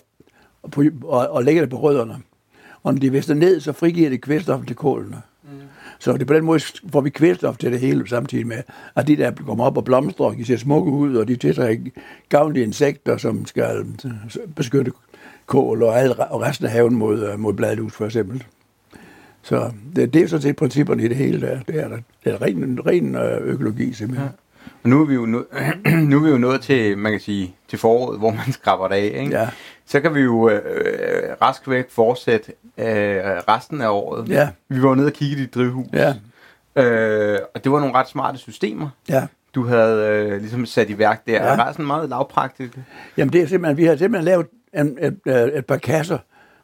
på, 0.71 0.83
og, 1.03 1.27
og 1.27 1.43
lægger 1.43 1.61
det 1.61 1.69
på 1.69 1.79
rødderne. 1.79 2.17
Og 2.83 2.93
når 2.93 2.99
de 2.99 3.11
væster 3.11 3.33
ned, 3.33 3.59
så 3.59 3.71
frigiver 3.71 4.09
det 4.09 4.21
kvælstof 4.21 4.65
til 4.65 4.75
kålene. 4.75 5.21
Så 5.99 6.17
det 6.17 6.27
på 6.27 6.33
den 6.33 6.45
måde 6.45 6.59
får 6.91 7.01
vi 7.01 7.09
kvælstof 7.09 7.57
til 7.57 7.71
det 7.71 7.79
hele 7.79 8.09
samtidig 8.09 8.47
med, 8.47 8.63
at 8.95 9.07
de 9.07 9.15
der 9.15 9.31
kommer 9.31 9.65
op 9.65 9.77
og 9.77 9.85
blomstrer, 9.85 10.31
de 10.31 10.45
ser 10.45 10.57
smukke 10.57 10.91
ud, 10.91 11.15
og 11.15 11.27
de 11.27 11.35
tiltrækker 11.35 11.91
gavnlige 12.29 12.63
insekter, 12.63 13.17
som 13.17 13.45
skal 13.45 13.85
beskytte 14.55 14.91
kål 15.45 15.83
og, 15.83 15.99
alle, 15.99 16.31
og 16.31 16.41
resten 16.41 16.65
af 16.65 16.71
haven 16.71 16.95
mod, 16.95 17.23
øh, 17.31 17.39
mod 17.39 17.53
bladlus 17.53 17.93
for 17.93 18.05
eksempel. 18.05 18.43
Så 19.41 19.71
det, 19.95 20.13
det 20.13 20.21
er 20.21 20.27
sådan 20.27 20.41
set 20.41 20.55
principperne 20.55 21.03
i 21.03 21.07
det 21.07 21.17
hele 21.17 21.41
der. 21.41 21.59
Det 21.59 21.79
er, 21.79 21.89
det 22.23 22.33
er 22.33 22.41
ren, 22.41 22.79
ren 22.85 23.15
øh, 23.15 23.37
økologi 23.41 23.93
simpelthen. 23.93 24.27
Ja. 24.27 24.46
Og 24.87 24.91
nu 24.91 25.01
er 25.01 25.05
vi 25.05 25.13
jo, 25.13 25.25
nu, 25.25 25.43
nu 26.09 26.17
er 26.17 26.23
vi 26.23 26.29
jo 26.29 26.37
nået 26.37 26.61
til, 26.61 26.97
man 26.97 27.11
kan 27.11 27.21
sige, 27.21 27.55
til 27.67 27.79
foråret, 27.79 28.19
hvor 28.19 28.31
man 28.31 28.51
skraber 28.51 28.87
det 28.87 28.95
af, 28.95 29.21
ikke? 29.21 29.39
Ja. 29.39 29.49
Så 29.85 29.99
kan 29.99 30.15
vi 30.15 30.19
jo 30.21 30.49
øh, 30.49 30.61
rask 31.41 31.69
væk 31.69 31.91
fortsætte 31.91 32.51
øh, 32.77 32.85
resten 33.47 33.81
af 33.81 33.87
året. 33.89 34.29
Ja. 34.29 34.49
Vi 34.69 34.81
var 34.83 34.95
nede 34.95 35.07
og 35.07 35.13
kigge 35.13 35.35
i 35.37 35.39
dit 35.39 35.55
drivhus. 35.55 35.87
Ja. 35.93 36.13
Øh, 36.83 37.39
og 37.55 37.63
det 37.63 37.71
var 37.71 37.79
nogle 37.79 37.95
ret 37.95 38.07
smarte 38.07 38.37
systemer, 38.37 38.89
Ja. 39.09 39.27
du 39.55 39.63
havde 39.65 40.07
øh, 40.31 40.39
ligesom 40.39 40.65
sat 40.65 40.89
i 40.89 40.97
værk 40.97 41.25
der. 41.27 41.33
Ja. 41.33 41.45
Ja. 41.45 41.51
Det 41.51 41.57
var 41.57 41.71
sådan 41.71 41.85
meget 41.85 42.09
lavpraktisk. 42.09 42.73
Jamen 43.17 43.33
det 43.33 43.41
er 43.41 43.47
simpelthen, 43.47 43.77
vi 43.77 43.85
har 43.85 43.95
simpelthen 43.95 44.25
lavet 44.25 44.47
en, 44.73 44.97
et, 45.01 45.19
et, 45.33 45.57
et 45.57 45.65
par 45.65 45.77
kasser, 45.77 46.17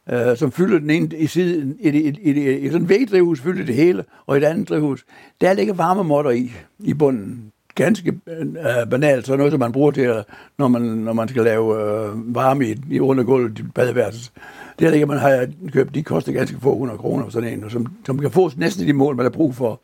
øh, 0.09 0.37
som 0.37 0.51
fylder 0.51 0.79
den 0.79 0.89
ene 0.89 1.09
i 1.17 1.27
siden, 1.27 1.77
i, 1.79 1.89
i, 1.89 2.07
i, 2.21 2.31
i, 2.31 2.57
i 2.59 2.67
sådan 2.67 2.81
et 2.81 2.89
vægdrivhus 2.89 3.41
fylder 3.41 3.65
det 3.65 3.75
hele, 3.75 4.03
og 4.25 4.35
i 4.37 4.41
et 4.41 4.43
andet 4.45 4.69
drivhus, 4.69 5.05
der 5.41 5.53
ligger 5.53 5.73
varmemotter 5.73 6.31
i, 6.31 6.51
i 6.79 6.93
bunden. 6.93 7.49
Ganske 7.75 8.13
øh, 8.27 8.89
banalt, 8.89 9.25
så 9.25 9.35
noget, 9.35 9.51
som 9.51 9.59
man 9.59 9.71
bruger 9.71 9.91
til, 9.91 10.01
at- 10.01 10.25
når 10.57 10.67
man, 10.67 10.81
når 10.81 11.13
man 11.13 11.27
skal 11.27 11.43
lave 11.43 11.81
øh, 11.81 12.35
varme 12.35 12.67
i, 12.67 12.75
i 12.91 12.99
undergulvet 12.99 13.59
i 13.59 13.63
badeværelset. 13.75 14.31
Der 14.79 14.89
ligger 14.89 15.07
man 15.07 15.17
har 15.17 15.47
købt, 15.71 15.95
de 15.95 16.03
koster 16.03 16.31
ganske 16.31 16.57
få 16.61 16.71
100 16.73 16.99
kroner, 16.99 17.29
sådan 17.29 17.49
en, 17.53 17.63
og 17.63 17.71
som, 17.71 17.87
som 18.05 18.19
kan 18.19 18.31
fås 18.31 18.57
næsten 18.57 18.83
i 18.83 18.87
de 18.87 18.93
mål, 18.93 19.15
man 19.15 19.25
har 19.25 19.29
brug 19.29 19.55
for. 19.55 19.79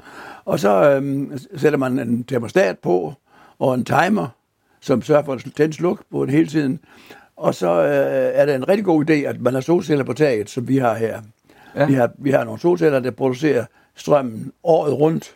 Og 0.46 0.60
så 0.60 0.92
øh, 0.92 1.28
sætter 1.56 1.80
man 1.80 2.00
en 2.00 2.24
termostat 2.24 2.78
på, 2.80 3.14
og 3.60 3.74
en 3.76 3.86
timer, 3.86 4.28
som 4.82 5.02
sørger 5.02 5.24
for 5.24 5.34
at 5.34 5.46
tænde 5.58 5.74
sluk 5.74 6.02
på 6.12 6.26
den 6.26 6.34
hele 6.34 6.48
tiden. 6.48 6.80
Og 7.38 7.56
så 7.56 7.72
øh, 7.84 8.32
er 8.34 8.46
det 8.46 8.56
en 8.56 8.68
rigtig 8.70 8.86
god 8.86 9.10
idé, 9.10 9.14
at 9.14 9.42
man 9.42 9.54
har 9.54 9.62
solceller 9.62 10.04
på 10.06 10.14
taget, 10.14 10.50
som 10.50 10.68
vi 10.68 10.78
har 10.78 10.96
her. 10.96 11.22
Ja. 11.76 11.86
Vi, 11.86 11.94
har, 11.94 12.12
vi 12.18 12.32
har 12.32 12.44
nogle 12.44 12.60
solceller, 12.60 13.00
der 13.00 13.12
producerer 13.12 13.66
strømmen 13.96 14.52
året 14.64 14.94
rundt. 15.00 15.36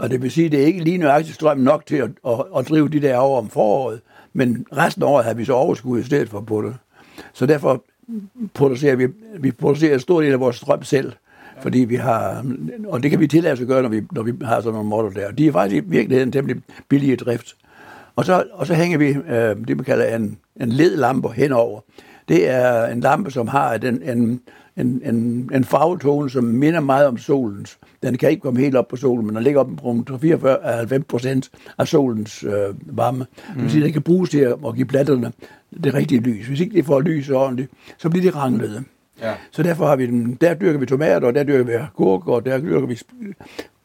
Og 0.00 0.10
det 0.10 0.22
vil 0.22 0.30
sige, 0.30 0.46
at 0.46 0.52
det 0.52 0.62
er 0.62 0.66
ikke 0.66 0.84
lige 0.84 0.98
nøjagtigt 0.98 1.34
strøm 1.34 1.58
nok 1.58 1.86
til 1.86 1.96
at, 1.96 2.10
at, 2.26 2.44
at 2.56 2.68
drive 2.68 2.88
de 2.88 3.00
der 3.00 3.16
over 3.16 3.38
om 3.38 3.48
foråret, 3.48 4.00
men 4.32 4.66
resten 4.76 5.02
af 5.02 5.06
året 5.06 5.24
har 5.24 5.34
vi 5.34 5.44
så 5.44 5.52
overskud 5.52 6.00
i 6.00 6.02
stedet 6.02 6.28
for 6.28 6.40
på 6.40 6.62
det. 6.62 6.76
Så 7.32 7.46
derfor 7.46 7.84
producerer 8.54 8.96
vi, 8.96 9.06
vi 9.38 9.50
producerer 9.50 9.94
en 9.94 10.00
stor 10.00 10.20
del 10.20 10.32
af 10.32 10.40
vores 10.40 10.56
strøm 10.56 10.82
selv, 10.82 11.12
fordi 11.62 11.78
vi 11.78 11.96
har, 11.96 12.44
og 12.88 13.02
det 13.02 13.10
kan 13.10 13.20
vi 13.20 13.26
tillade 13.26 13.52
os 13.52 13.60
at 13.60 13.66
gøre, 13.66 13.82
når 13.82 13.88
vi, 13.88 14.02
når 14.12 14.22
vi 14.22 14.32
har 14.42 14.60
sådan 14.60 14.72
nogle 14.72 14.88
modeller 14.88 15.20
der. 15.20 15.32
De 15.32 15.46
er 15.46 15.52
faktisk 15.52 15.84
i 15.84 15.88
virkeligheden 15.88 16.32
temmelig 16.32 16.62
billige 16.88 17.16
drift. 17.16 17.56
Og 18.16 18.24
så, 18.24 18.44
og 18.52 18.66
så 18.66 18.74
hænger 18.74 18.98
vi 18.98 19.08
øh, 19.08 19.68
det, 19.68 19.76
man 19.76 19.84
kalder 19.84 20.16
en, 20.16 20.38
en 20.60 20.68
ledlampe 20.68 21.28
henover. 21.28 21.80
Det 22.28 22.48
er 22.48 22.86
en 22.86 23.00
lampe, 23.00 23.30
som 23.30 23.48
har 23.48 23.76
den, 23.76 24.02
en, 24.02 24.40
en, 24.76 25.02
en, 25.04 25.50
en 25.54 25.64
farvetone, 25.64 26.30
som 26.30 26.44
minder 26.44 26.80
meget 26.80 27.06
om 27.06 27.18
solens. 27.18 27.78
Den 28.02 28.18
kan 28.18 28.30
ikke 28.30 28.40
komme 28.40 28.60
helt 28.60 28.76
op 28.76 28.88
på 28.88 28.96
solen, 28.96 29.26
men 29.26 29.34
den 29.34 29.44
ligger 29.44 29.60
op 29.60 29.68
på 29.76 30.04
44-90 30.14 30.98
procent 31.08 31.50
af 31.78 31.88
solens 31.88 32.44
øh, 32.44 32.52
varme. 32.96 33.18
Mm. 33.48 33.54
Det 33.54 33.62
vil 33.62 33.70
sige, 33.70 33.80
at 33.82 33.84
den 33.84 33.92
kan 33.92 34.02
bruges 34.02 34.30
til 34.30 34.38
at, 34.38 34.74
give 34.74 34.86
planterne 34.86 35.32
det 35.84 35.94
rigtige 35.94 36.20
lys. 36.20 36.46
Hvis 36.46 36.60
ikke 36.60 36.76
de 36.76 36.82
får 36.82 37.00
lys 37.00 37.30
ordentligt, 37.30 37.70
så 37.98 38.08
bliver 38.10 38.30
de 38.32 38.38
ranglede. 38.38 38.84
Ja. 39.22 39.32
Så 39.50 39.62
derfor 39.62 39.86
har 39.86 39.96
vi 39.96 40.06
den, 40.06 40.38
der 40.40 40.54
dyrker 40.54 40.78
vi 40.78 40.86
tomater, 40.86 41.26
og 41.26 41.34
der 41.34 41.44
dyrker 41.44 41.64
vi 41.64 41.72
agurker, 41.72 42.32
og 42.32 42.46
der 42.46 42.58
dyrker 42.58 42.86
vi 42.86 42.98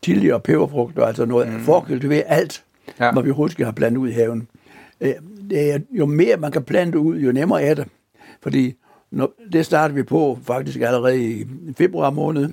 chili 0.04 0.30
og 0.30 0.44
peberfrugter, 0.44 1.06
altså 1.06 1.25
noget 1.25 1.54
mm. 1.54 1.60
forkultivere 1.60 2.24
alt, 2.24 2.63
ja. 3.00 3.12
Hvad 3.12 3.24
vi 3.24 3.30
overhovedet 3.30 3.51
skal 3.51 3.65
have 3.65 3.74
plantet 3.74 3.98
ud 3.98 4.10
i 4.10 4.12
haven. 4.12 4.48
Øh, 5.01 5.13
Det 5.50 5.74
er, 5.74 5.80
jo 5.92 6.06
mere 6.06 6.38
man 6.38 6.51
kan 6.51 6.63
plante 6.63 7.00
ud, 7.00 7.18
jo 7.18 7.32
nemmere 7.32 7.63
er 7.63 7.74
det. 7.74 7.88
Fordi 8.44 8.74
når, 9.12 9.32
det 9.51 9.65
starter 9.65 9.96
vi 9.96 10.04
på 10.04 10.39
faktisk 10.44 10.80
allerede 10.82 11.32
i 11.32 11.46
februar 11.77 12.10
måned. 12.10 12.50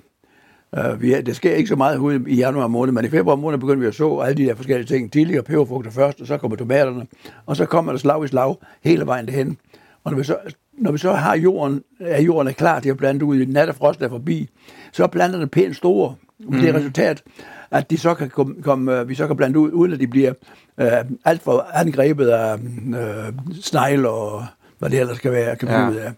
Uh, 0.79 1.03
vi 1.03 1.21
det 1.21 1.37
sker 1.37 1.55
ikke 1.55 1.69
så 1.69 1.77
meget 1.77 1.99
ud 1.99 2.27
i 2.27 2.37
januar 2.37 2.67
måned, 2.67 2.93
men 2.93 3.05
i 3.05 3.09
februar 3.09 3.37
måned 3.37 3.59
begynder 3.59 3.81
vi 3.81 3.87
at 3.87 3.95
så 3.95 4.19
alle 4.19 4.37
de 4.37 4.45
der 4.45 4.55
forskellige 4.55 5.11
ting. 5.11 5.39
Og 5.39 5.45
peberfrugter 5.45 5.91
først, 5.91 6.21
og 6.21 6.27
så 6.27 6.37
kommer 6.37 6.57
tomaterne, 6.57 7.07
og 7.47 7.57
så 7.57 7.67
kommer 7.67 7.93
der 7.93 7.99
slag 7.99 8.25
i 8.25 8.29
slag 8.29 8.57
hele 8.83 9.07
vejen 9.07 9.27
derhen. 9.27 9.57
Og 10.05 10.12
når 10.12 10.19
vi 10.19 10.25
så, 10.25 10.37
når 10.79 10.93
vi 10.93 10.99
så 10.99 11.12
har 11.12 11.37
jorden, 11.37 11.83
er 12.01 12.23
jorden 12.23 12.49
er 12.49 12.53
klar 12.53 12.81
til 12.81 12.91
at 12.91 12.97
plante 12.97 13.25
ud, 13.25 13.41
i 13.41 13.45
nat 13.45 13.69
og 13.69 13.75
frost 13.75 14.03
er 14.03 14.09
forbi, 14.09 14.49
så 14.93 15.03
er 15.03 15.07
planterne 15.07 15.47
pænt 15.47 15.77
store. 15.77 16.15
Mm. 16.39 16.61
Det 16.61 16.69
er 16.69 16.75
resultat, 16.75 17.23
at 17.71 17.91
de 17.91 17.99
så 17.99 18.15
kan 18.15 18.31
komme, 18.31 18.62
komme, 18.62 19.07
vi 19.07 19.15
så 19.15 19.27
kan 19.27 19.37
plante 19.37 19.59
ud, 19.59 19.71
uden 19.73 19.93
at 19.93 20.01
de 20.01 20.07
bliver 20.07 20.33
øh, 20.81 20.93
alt 21.25 21.43
for 21.43 21.67
angrebet 21.75 22.27
af 22.27 22.59
øh, 22.87 23.33
snegl 23.61 24.07
og 24.07 24.45
hvad 24.83 24.91
det 24.91 25.01
ellers 25.01 25.17
skal 25.17 25.33
være, 25.33 25.57
kan 25.57 25.69
Ja. 25.69 25.81
ja. 25.81 25.91
ud 25.91 25.97
af. 25.97 26.12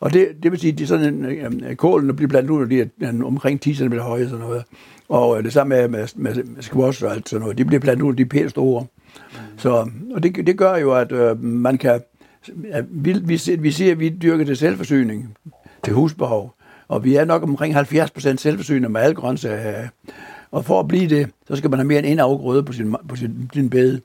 Og 0.00 0.12
det, 0.12 0.28
det 0.42 0.50
vil 0.50 0.60
sige, 0.60 0.72
at 0.72 0.78
de 0.78 0.86
sådan 0.86 1.24
en, 1.24 1.64
øh, 1.64 1.76
kålen 1.76 2.16
bliver 2.16 2.28
blandt 2.28 2.50
ud, 2.50 2.66
de 2.66 2.80
er 2.80 3.12
omkring 3.24 3.60
10 3.60 3.74
cm 3.74 3.92
høje 3.92 4.24
og 4.24 4.30
sådan 4.30 4.44
noget. 4.44 4.64
Og 5.08 5.38
øh, 5.38 5.44
det 5.44 5.52
samme 5.52 5.74
med, 5.74 5.88
med, 5.88 6.06
med, 6.16 6.34
med 6.34 6.62
squash 6.62 7.04
og 7.04 7.12
alt 7.12 7.28
sådan 7.28 7.40
noget. 7.40 7.58
De 7.58 7.64
bliver 7.64 7.80
blandt 7.80 8.02
ud, 8.02 8.14
de 8.14 8.22
er 8.22 8.26
pænt 8.26 8.50
store. 8.50 8.86
Så, 9.56 9.90
og 10.14 10.22
det, 10.22 10.46
det 10.46 10.58
gør 10.58 10.76
jo, 10.76 10.92
at 10.94 11.12
øh, 11.12 11.44
man 11.44 11.78
kan... 11.78 12.00
at 12.70 12.84
Vi, 12.90 13.12
vi, 13.12 13.40
vi 13.58 13.70
siger, 13.70 13.92
at 13.92 14.00
vi 14.00 14.08
dyrker 14.08 14.44
til 14.44 14.56
selvforsyning, 14.56 15.36
til 15.84 15.92
husbehov. 15.92 16.54
Og 16.88 17.04
vi 17.04 17.14
er 17.16 17.24
nok 17.24 17.42
omkring 17.42 17.74
70 17.74 18.10
procent 18.10 18.40
selvforsynende 18.40 18.88
med 18.88 19.00
alle 19.00 19.14
grøntsager. 19.14 19.88
Og 20.50 20.64
for 20.64 20.80
at 20.80 20.88
blive 20.88 21.08
det, 21.08 21.28
så 21.48 21.56
skal 21.56 21.70
man 21.70 21.78
have 21.78 21.88
mere 21.88 21.98
end 21.98 22.06
en 22.06 22.18
afgrøde 22.18 22.62
på 22.62 22.72
sin, 22.72 22.96
på 23.08 23.16
sin, 23.16 23.50
sin 23.54 23.70
bede. 23.70 24.00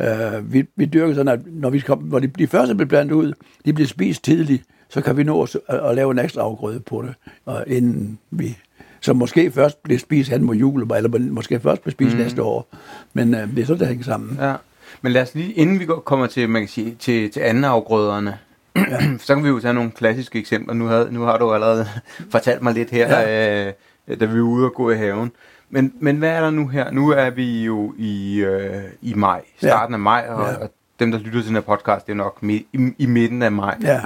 Uh, 0.00 0.52
vi, 0.52 0.64
vi 0.76 0.84
dyrker 0.84 1.14
sådan, 1.14 1.32
at 1.32 1.40
når, 1.46 1.70
vi 1.70 1.80
kom, 1.80 2.02
når 2.02 2.18
de, 2.18 2.26
de 2.26 2.46
første 2.46 2.74
bliver 2.74 2.88
plantet 2.88 3.14
ud, 3.14 3.32
de 3.64 3.72
bliver 3.72 3.88
spist 3.88 4.24
tidligt, 4.24 4.62
så 4.88 5.00
kan 5.00 5.16
vi 5.16 5.24
nå 5.24 5.42
at, 5.42 5.56
at 5.68 5.94
lave 5.94 6.10
en 6.10 6.18
ekstra 6.18 6.42
afgrøde 6.42 6.80
på 6.80 7.02
det, 7.02 7.14
og 7.46 7.64
inden 7.66 8.18
vi 8.30 8.58
som 9.00 9.16
måske 9.16 9.50
først 9.50 9.82
bliver 9.82 9.98
spist 9.98 10.30
hen 10.30 10.44
mod 10.44 10.56
jul, 10.56 10.82
eller 10.82 11.18
måske 11.18 11.60
først 11.60 11.82
bliver 11.82 11.92
spist 11.92 12.12
mm. 12.16 12.22
næste 12.22 12.42
år. 12.42 12.68
Men 13.12 13.34
uh, 13.34 13.40
det 13.40 13.58
er 13.58 13.66
sådan, 13.66 13.80
det 13.80 13.88
hænger 13.88 14.04
sammen. 14.04 14.38
Ja. 14.40 14.54
Men 15.02 15.12
lad 15.12 15.22
os 15.22 15.34
lige, 15.34 15.52
inden 15.52 15.80
vi 15.80 15.84
går, 15.84 16.00
kommer 16.00 16.26
til, 16.26 16.48
man 16.48 16.62
kan 16.62 16.68
sige, 16.68 16.96
til, 16.98 17.30
til 17.30 17.40
anden 17.40 17.64
afgrøderne, 17.64 18.38
ja. 18.76 18.98
så 19.18 19.34
kan 19.34 19.44
vi 19.44 19.48
jo 19.48 19.60
tage 19.60 19.74
nogle 19.74 19.90
klassiske 19.90 20.38
eksempler. 20.38 20.74
Nu, 20.74 20.86
havde, 20.86 21.08
nu 21.10 21.22
har 21.22 21.38
du 21.38 21.52
allerede 21.52 21.86
fortalt 22.32 22.62
mig 22.62 22.74
lidt 22.74 22.90
her, 22.90 23.20
ja. 23.20 23.66
øh, 23.66 23.72
da 24.20 24.24
vi 24.24 24.38
var 24.40 24.46
ude 24.46 24.64
og 24.66 24.72
gå 24.74 24.90
i 24.90 24.96
haven. 24.96 25.32
Men, 25.70 25.92
men 26.00 26.16
hvad 26.16 26.30
er 26.30 26.40
der 26.40 26.50
nu 26.50 26.68
her? 26.68 26.90
Nu 26.90 27.10
er 27.10 27.30
vi 27.30 27.64
jo 27.64 27.94
i, 27.98 28.36
øh, 28.38 28.82
i 29.02 29.14
maj, 29.14 29.42
starten 29.58 29.94
af 29.94 30.00
maj, 30.00 30.26
og, 30.28 30.46
Ja. 30.48 30.56
og 30.56 30.70
dem, 31.00 31.10
der 31.12 31.18
lytter 31.18 31.40
til 31.40 31.46
den 31.48 31.54
her 31.54 31.62
podcast, 31.62 32.06
det 32.06 32.12
er 32.12 32.16
nok 32.16 32.42
midt, 32.42 32.62
i, 32.72 32.92
i 32.98 33.06
midten 33.06 33.42
af 33.42 33.52
maj. 33.52 33.76
Ja, 33.82 34.00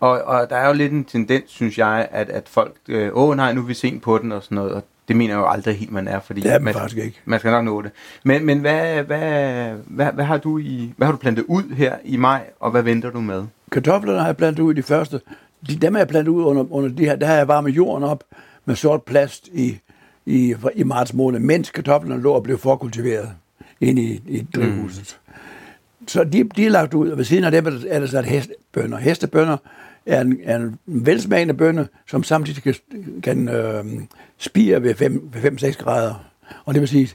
Og, 0.00 0.22
og 0.22 0.50
der 0.50 0.56
er 0.56 0.66
jo 0.68 0.72
lidt 0.74 0.92
en 0.92 1.04
tendens, 1.04 1.44
synes 1.50 1.78
jeg, 1.78 2.08
at, 2.10 2.28
at 2.30 2.48
folk, 2.48 2.74
øh, 2.88 3.10
åh 3.12 3.36
nej, 3.36 3.52
nu 3.52 3.60
er 3.60 3.66
vi 3.66 3.74
sent 3.74 4.02
på 4.02 4.18
den 4.18 4.32
og 4.32 4.42
sådan 4.42 4.56
noget, 4.56 4.72
og 4.72 4.82
det 5.08 5.16
mener 5.16 5.34
jeg 5.34 5.40
jo 5.40 5.46
aldrig 5.48 5.76
helt, 5.76 5.92
man 5.92 6.08
er, 6.08 6.20
fordi 6.20 6.44
man 6.48 6.64
man, 6.64 6.74
faktisk 6.74 7.04
ikke. 7.04 7.20
man 7.24 7.38
skal 7.38 7.50
nok 7.50 7.64
nå 7.64 7.82
det. 7.82 7.90
Men, 8.24 8.44
men 8.46 8.58
hvad, 8.58 9.02
hvad, 9.02 9.70
hvad, 9.86 10.12
hvad, 10.12 10.24
har 10.24 10.36
du 10.38 10.58
i, 10.58 10.94
hvad 10.96 11.06
har 11.06 11.12
du 11.12 11.18
plantet 11.18 11.44
ud 11.48 11.74
her 11.74 11.96
i 12.04 12.16
maj, 12.16 12.44
og 12.60 12.70
hvad 12.70 12.82
venter 12.82 13.10
du 13.10 13.20
med? 13.20 13.44
Kartoflerne 13.72 14.18
har 14.18 14.26
jeg 14.26 14.36
plantet 14.36 14.62
ud 14.62 14.72
i 14.72 14.76
de 14.76 14.82
første. 14.82 15.20
De, 15.68 15.76
dem 15.76 15.94
har 15.94 16.00
jeg 16.00 16.08
plantet 16.08 16.32
ud 16.32 16.44
under, 16.44 16.64
under 16.72 16.88
de 16.90 17.04
her. 17.04 17.16
Der 17.16 17.26
har 17.26 17.34
jeg 17.34 17.48
varmet 17.48 17.70
jorden 17.70 18.04
op 18.04 18.24
med 18.64 18.74
sort 18.74 19.02
plast 19.02 19.48
i, 19.52 19.80
i, 20.26 20.54
i 20.74 20.82
marts 20.82 21.14
måned, 21.14 21.40
mens 21.40 21.70
kartoflerne 21.70 22.22
lå 22.22 22.32
og 22.32 22.42
blev 22.42 22.58
forkultiveret 22.58 23.30
inde 23.80 24.02
i, 24.02 24.22
i 24.28 24.46
drivhuset. 24.54 25.18
Mm. 25.26 25.32
Så 26.08 26.24
de, 26.24 26.44
de 26.56 26.66
er 26.66 26.70
lagt 26.70 26.94
ud, 26.94 27.08
og 27.08 27.18
ved 27.18 27.24
siden 27.24 27.44
af 27.44 27.50
dem 27.50 27.66
er 27.66 27.70
der, 27.70 27.78
er 27.88 28.00
der 28.00 28.06
sat 28.06 28.24
hestebønder. 28.24 28.98
Hestebønder 28.98 29.56
er 30.06 30.20
en, 30.20 30.38
er 30.44 30.56
en 30.56 30.78
velsmagende 30.86 31.54
bønne, 31.54 31.88
som 32.06 32.22
samtidig 32.22 32.62
kan, 32.62 32.74
kan 33.22 33.48
øh, 33.48 33.84
spire 34.38 34.82
ved 34.82 34.94
5-6 35.00 35.82
grader. 35.82 36.24
Og 36.64 36.74
det 36.74 36.80
vil 36.80 36.88
sige, 36.88 37.08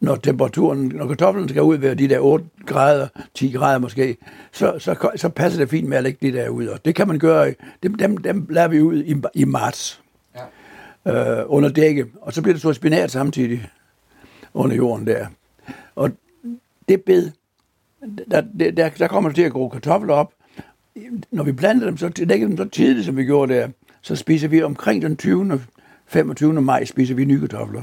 når 0.00 0.16
temperaturen, 0.16 0.92
når 0.94 1.06
kartoflerne 1.06 1.48
skal 1.48 1.62
ud 1.62 1.76
ved 1.76 1.96
de 1.96 2.08
der 2.08 2.18
8 2.18 2.44
grader, 2.66 3.08
10 3.34 3.50
grader 3.50 3.78
måske, 3.78 4.16
så, 4.52 4.74
så, 4.78 5.10
så 5.16 5.28
passer 5.28 5.60
det 5.60 5.70
fint 5.70 5.88
med 5.88 5.96
at 5.96 6.02
lægge 6.02 6.18
de 6.32 6.38
der 6.38 6.48
ud. 6.48 6.66
Og 6.66 6.84
det 6.84 6.94
kan 6.94 7.08
man 7.08 7.18
gøre, 7.18 7.54
dem, 7.82 7.94
dem, 7.94 8.16
dem 8.16 8.46
lader 8.50 8.68
vi 8.68 8.80
ud 8.80 9.02
i, 9.02 9.14
i 9.34 9.44
marts 9.44 10.02
øh, 11.08 11.44
under 11.46 11.68
dække, 11.68 12.06
og 12.20 12.32
så 12.32 12.42
bliver 12.42 12.54
det 12.54 12.62
så 12.62 12.72
spinat 12.72 13.10
samtidig 13.10 13.70
under 14.54 14.76
jorden 14.76 15.06
der. 15.06 15.26
Og 15.94 16.10
det 16.88 17.02
bed, 17.02 17.30
der, 18.30 18.40
der, 18.58 18.70
der, 18.70 18.88
der 18.88 19.08
kommer 19.08 19.30
der 19.30 19.34
til 19.34 19.42
at 19.42 19.52
gro 19.52 19.68
kartofler 19.68 20.14
op. 20.14 20.32
Når 21.30 21.44
vi 21.44 21.52
planter 21.52 21.86
dem, 21.86 21.96
så 21.96 22.12
lægger 22.16 22.46
dem 22.48 22.56
så 22.56 22.64
tidligt, 22.64 23.06
som 23.06 23.16
vi 23.16 23.24
gjorde 23.24 23.54
der, 23.54 23.68
så 24.02 24.16
spiser 24.16 24.48
vi 24.48 24.62
omkring 24.62 25.02
den 25.02 25.16
20. 25.16 25.60
25. 26.06 26.62
maj, 26.62 26.84
spiser 26.84 27.14
vi 27.14 27.24
nye 27.24 27.40
kartofler. 27.40 27.82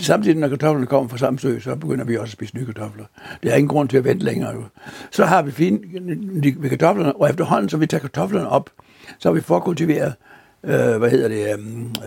Samtidig, 0.00 0.36
når 0.36 0.48
kartoflerne 0.48 0.86
kommer 0.86 1.08
fra 1.08 1.18
Samsø, 1.18 1.60
så 1.60 1.74
begynder 1.74 2.04
vi 2.04 2.16
også 2.16 2.24
at 2.24 2.32
spise 2.32 2.56
nye 2.56 2.66
kartofler. 2.66 3.04
Det 3.42 3.52
er 3.52 3.56
ingen 3.56 3.68
grund 3.68 3.88
til 3.88 3.96
at 3.96 4.04
vente 4.04 4.24
længere. 4.24 4.52
Jo. 4.52 4.62
Så 5.10 5.24
har 5.24 5.42
vi 5.42 5.50
fint 5.50 5.84
øh, 5.94 6.60
med 6.60 6.70
kartoflerne, 6.70 7.16
og 7.16 7.30
efterhånden, 7.30 7.68
så 7.68 7.76
vi 7.76 7.86
tager 7.86 8.00
kartoflerne 8.00 8.48
op, 8.48 8.70
så 9.18 9.28
har 9.28 9.34
vi 9.34 9.40
forkultiveret, 9.40 10.14
øh, 10.64 10.96
hvad 10.98 11.10
hedder 11.10 11.28
det, 11.28 11.58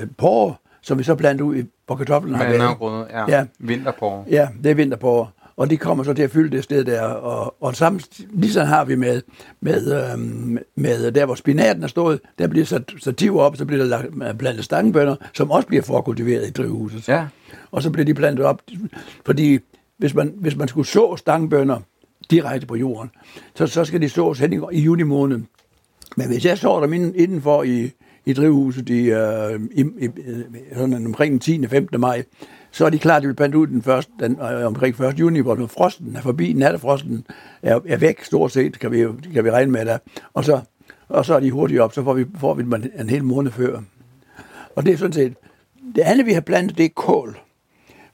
øh, 0.02 0.08
porre, 0.18 0.56
som 0.82 1.00
vi 1.00 1.04
så 1.04 1.16
planter 1.16 1.46
ud, 1.46 1.56
i, 1.56 1.64
hvor 1.86 1.96
kartoflerne 1.96 2.38
har 2.38 2.46
været. 2.46 3.08
ja. 3.12 3.20
Ja. 3.20 3.38
ja. 3.38 3.46
Vinterporre. 3.60 4.24
Ja, 4.30 4.48
det 4.64 4.72
er 4.72 4.76
vinterporre. 4.76 5.28
Og 5.58 5.70
de 5.70 5.78
kommer 5.78 6.04
så 6.04 6.14
til 6.14 6.24
at 6.24 6.32
fylde 6.32 6.56
det 6.56 6.64
sted 6.64 6.86
der. 6.86 7.02
Og, 7.02 7.56
og 7.64 7.76
sammen, 7.76 8.02
ligesom 8.30 8.68
har 8.68 8.86
vi 8.86 8.96
med, 8.96 9.22
med, 9.62 10.12
øhm, 10.12 10.58
med 10.76 11.12
der, 11.12 11.26
hvor 11.26 11.36
spinaten 11.36 11.84
er 11.84 11.88
stået, 11.88 12.20
der 12.40 12.48
bliver 12.48 12.66
sat 12.66 12.92
stativer 12.98 13.42
op, 13.42 13.58
så 13.58 13.66
bliver 13.66 13.84
der 13.84 13.90
lagt, 13.90 14.40
plantet 14.40 14.66
stangebønder, 14.66 15.16
som 15.34 15.52
også 15.52 15.68
bliver 15.68 15.84
forkultiveret 15.84 16.48
i 16.48 16.52
drivhuset. 16.52 17.08
Ja. 17.10 17.26
Og 17.72 17.84
så 17.84 17.90
bliver 17.90 18.06
de 18.06 18.14
plantet 18.14 18.46
op, 18.46 18.62
fordi 19.26 19.60
hvis 19.98 20.14
man, 20.14 20.34
hvis 20.36 20.56
man 20.56 20.68
skulle 20.68 20.88
så 20.88 21.16
stangbønder 21.16 21.80
direkte 22.32 22.68
på 22.68 22.76
jorden, 22.76 23.12
så, 23.56 23.68
så 23.68 23.86
skal 23.86 24.02
de 24.02 24.10
sås 24.10 24.40
hen 24.40 24.54
i, 24.54 24.60
i 24.72 24.82
juni 24.82 25.04
måned. 25.04 25.40
Men 26.18 26.28
hvis 26.28 26.46
jeg 26.46 26.58
så 26.58 26.82
dem 26.82 26.94
inden, 26.94 27.16
indenfor 27.16 27.64
i, 27.64 27.92
i 28.26 28.34
drivhuset 28.34 28.90
i, 28.90 29.12
uh, 29.12 29.62
i, 29.72 29.86
i, 30.06 30.10
sådan 30.74 31.06
omkring 31.06 31.32
den 31.32 31.40
10. 31.40 31.68
15. 31.68 32.00
maj, 32.00 32.24
så 32.72 32.86
er 32.86 32.90
de 32.90 33.00
klar, 33.00 33.16
at 33.16 33.22
de 33.22 33.28
vil 33.28 33.36
plante 33.36 33.58
ud 33.58 33.68
den 33.68 33.82
første, 33.82 34.12
den, 34.20 34.32
øh, 34.32 34.66
omkring 34.66 35.02
1. 35.02 35.20
juni, 35.20 35.40
hvor 35.40 35.68
frosten 35.68 36.16
er 36.16 36.22
forbi, 36.22 36.54
nattefrosten 36.54 37.26
er, 37.62 37.80
er 37.88 37.98
væk 37.98 38.24
stort 38.24 38.52
set, 38.52 38.80
kan 38.80 38.92
vi, 38.92 39.06
kan 39.34 39.44
vi 39.44 39.52
regne 39.52 39.72
med 39.72 39.86
der. 39.86 39.98
Og 40.34 40.46
så, 40.46 40.62
og 41.10 41.26
så 41.26 41.36
er 41.36 41.40
de 41.40 41.52
hurtigt 41.52 41.82
op, 41.82 41.94
så 41.94 42.04
får 42.04 42.14
vi, 42.14 42.26
får 42.40 42.54
vi 42.54 42.64
dem 42.64 42.74
en, 42.74 42.92
en 43.00 43.10
hel 43.10 43.24
måned 43.24 43.52
før. 43.52 43.82
Og 44.76 44.86
det 44.86 44.94
er 44.94 44.98
sådan 44.98 45.14
set, 45.14 45.34
det 45.96 46.02
andet 46.02 46.26
vi 46.26 46.34
har 46.34 46.42
plantet, 46.42 46.78
det 46.78 46.86
er 46.86 46.90
kål. 46.96 47.38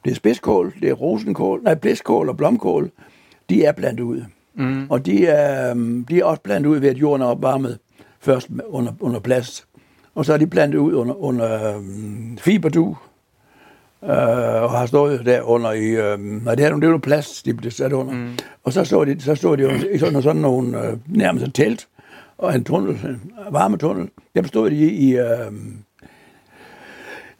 Det 0.05 0.11
er 0.11 0.15
spidskål, 0.15 0.73
det 0.81 0.89
er 0.89 0.93
rosenkål, 0.93 1.63
nej, 1.63 1.75
blæskål 1.75 2.29
og 2.29 2.37
blomkål. 2.37 2.91
De 3.49 3.63
er 3.63 3.71
plantet 3.71 4.03
ud. 4.03 4.23
Mm. 4.55 4.87
Og 4.89 5.05
de 5.05 5.25
er, 5.25 5.73
de 6.09 6.19
er 6.19 6.25
også 6.25 6.41
plantet 6.41 6.69
ud 6.69 6.77
ved, 6.77 6.89
at 6.89 6.97
jorden 6.97 7.21
er 7.21 7.25
opvarmet 7.25 7.79
først 8.19 8.49
under, 8.67 8.93
under 8.99 9.19
plast. 9.19 9.66
Og 10.17 10.25
så 10.25 10.33
er 10.33 10.37
de 10.37 10.47
plantet 10.47 10.77
ud 10.77 10.93
under, 10.93 11.15
under 11.23 11.75
um, 11.77 12.37
fiberdu, 12.41 12.97
øh, 14.03 14.09
og 14.63 14.71
har 14.71 14.85
stået 14.85 15.25
der 15.25 15.41
under 15.41 15.71
i, 15.71 15.85
øh, 15.85 16.19
nej, 16.19 16.55
det 16.55 16.65
er 16.65 16.69
nogle, 16.69 16.81
det 16.81 16.89
nogle 16.89 17.01
plast, 17.01 17.45
de 17.45 17.53
blev 17.53 17.71
sat 17.71 17.93
under. 17.93 18.13
Mm. 18.13 18.31
Og 18.63 18.73
så 18.73 18.83
stod 18.83 19.05
de, 19.05 19.21
så 19.21 19.35
stod 19.35 19.57
de 19.57 19.93
i 19.93 19.97
sådan, 19.97 20.21
sådan 20.21 20.41
nogle, 20.41 20.81
øh, 20.81 20.97
nærmest 21.07 21.45
et 21.45 21.53
telt, 21.53 21.87
og 22.37 22.55
en 22.55 22.63
tunnel, 22.63 22.89
en 22.89 23.21
varmetunnel. 23.51 24.09
Der 24.35 24.41
bestod 24.41 24.69
de 24.69 24.75
i, 24.75 25.09
i 25.09 25.17
øh, 25.17 25.51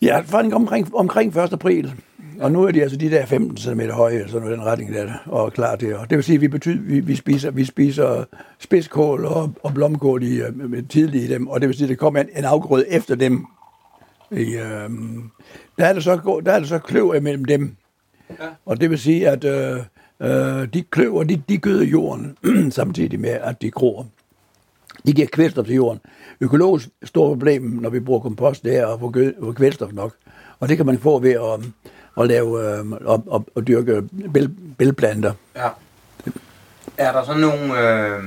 ja, 0.01 0.19
faktisk 0.19 0.55
omkring, 0.55 0.96
omkring 0.96 1.38
1. 1.38 1.53
april. 1.53 1.93
Og 2.39 2.51
nu 2.51 2.63
er 2.63 2.72
de 2.72 2.82
altså 2.82 2.98
de 2.98 3.12
der 3.12 3.25
15 3.25 3.58
cm 3.58 3.82
høje, 3.82 4.13
eller 4.13 4.27
sådan 4.27 4.41
noget, 4.41 4.58
den 4.58 4.65
retning 4.65 4.94
der, 4.94 5.13
og 5.25 5.53
klar 5.53 5.75
til. 5.75 5.96
Og 5.96 6.10
det 6.10 6.15
vil 6.15 6.24
sige, 6.24 6.36
at 6.36 6.41
vi, 6.41 6.48
betyder, 6.48 6.82
vi, 6.82 7.00
vi, 7.00 7.15
spiser, 7.15 7.51
vi 7.51 7.65
spiser 7.65 8.24
spidskål 8.60 9.25
og, 9.25 9.53
og 9.63 9.74
blomkål 9.74 10.24
i, 10.24 10.41
øh, 10.41 10.88
tidligt 10.89 11.24
i 11.24 11.34
dem, 11.34 11.48
og 11.48 11.62
det 11.62 11.70
vil 11.70 11.75
sige, 11.77 11.86
at 11.86 11.89
det 11.89 11.98
kommer 11.98 12.20
en, 12.22 12.29
en 12.38 12.46
afgrøde 12.46 12.89
efter 12.89 13.15
dem. 13.15 13.46
I, 14.32 14.56
øh, 14.56 14.89
der, 15.77 15.86
er 15.86 15.94
der, 15.94 16.00
så, 16.00 16.41
der 16.46 16.51
er 16.51 16.60
der 16.60 16.67
så 16.67 16.79
kløver 16.79 17.15
imellem 17.15 17.46
dem. 17.46 17.75
Ja. 18.29 18.48
Og 18.65 18.82
det 18.82 18.89
vil 18.89 19.00
sige, 19.00 19.29
at 19.29 19.44
øh, 19.44 19.79
øh, 20.22 20.67
de 20.74 20.82
kløver, 20.82 21.24
de, 21.24 21.41
de 21.50 21.58
gøder 21.58 21.86
jorden 21.86 22.38
samtidig 22.72 23.20
med, 23.20 23.29
at 23.29 23.62
de 23.62 23.72
gror. 23.72 24.08
De 25.06 25.13
giver 25.13 25.27
kvælstof 25.27 25.65
til 25.65 25.75
jorden. 25.75 26.00
Økologisk 26.41 26.89
stort 27.03 27.38
problem, 27.38 27.62
når 27.63 27.89
vi 27.89 28.00
bruger 28.00 28.20
kompost, 28.20 28.63
det 28.63 28.77
er 28.77 28.88
at 28.88 29.00
få, 29.00 29.13
få 29.39 29.51
kvælstof 29.51 29.91
nok. 29.94 30.13
Og 30.60 30.70
det 30.70 30.77
kan 30.77 30.86
man 30.86 31.00
få 31.00 31.20
ved 31.20 31.32
at, 31.32 31.65
at 32.19 32.27
lave 32.27 32.77
øh, 32.77 32.91
og, 32.91 33.24
og, 33.27 33.45
og 33.55 33.67
dyrke 33.67 34.03
bæl, 34.33 34.50
bælplanter. 34.77 35.33
Ja. 35.55 35.67
Er 36.97 37.12
der 37.12 37.24
så 37.24 37.33
nogle, 37.33 37.63
øh, 37.63 38.24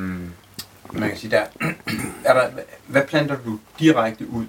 man 0.92 1.08
kan 1.08 1.16
sige 1.16 1.30
der, 1.30 1.42
er 2.28 2.34
der, 2.34 2.42
hvad 2.86 3.02
planter 3.02 3.36
du 3.44 3.58
direkte 3.78 4.26
ud? 4.30 4.44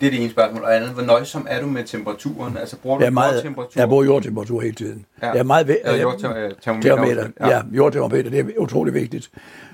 Det 0.00 0.06
er 0.06 0.10
det 0.10 0.20
ene 0.20 0.30
spørgsmål. 0.30 0.62
Og 0.62 0.76
andet, 0.76 0.90
hvor 0.90 1.02
nøjsom 1.02 1.46
er 1.50 1.60
du 1.60 1.66
med 1.66 1.84
temperaturen? 1.84 2.56
Altså 2.56 2.76
bruger 2.76 2.98
du 2.98 3.04
jeg 3.04 3.12
meget, 3.12 3.42
temperatur? 3.42 3.80
Jeg 3.80 3.88
bruger 3.88 4.04
jordtemperatur 4.04 4.60
hele 4.60 4.74
tiden. 4.74 5.06
Ja. 5.22 5.26
Jeg 5.26 5.38
er 5.38 5.42
meget 5.42 5.68
ved, 5.68 5.76
ja, 5.84 5.96
jordtermometer. 5.96 7.28
Ja, 7.40 7.48
ja 7.48 7.62
jordtermometer, 7.72 8.30
det 8.30 8.40
er 8.40 8.44
utrolig 8.58 8.94
vigtigt. 8.94 9.30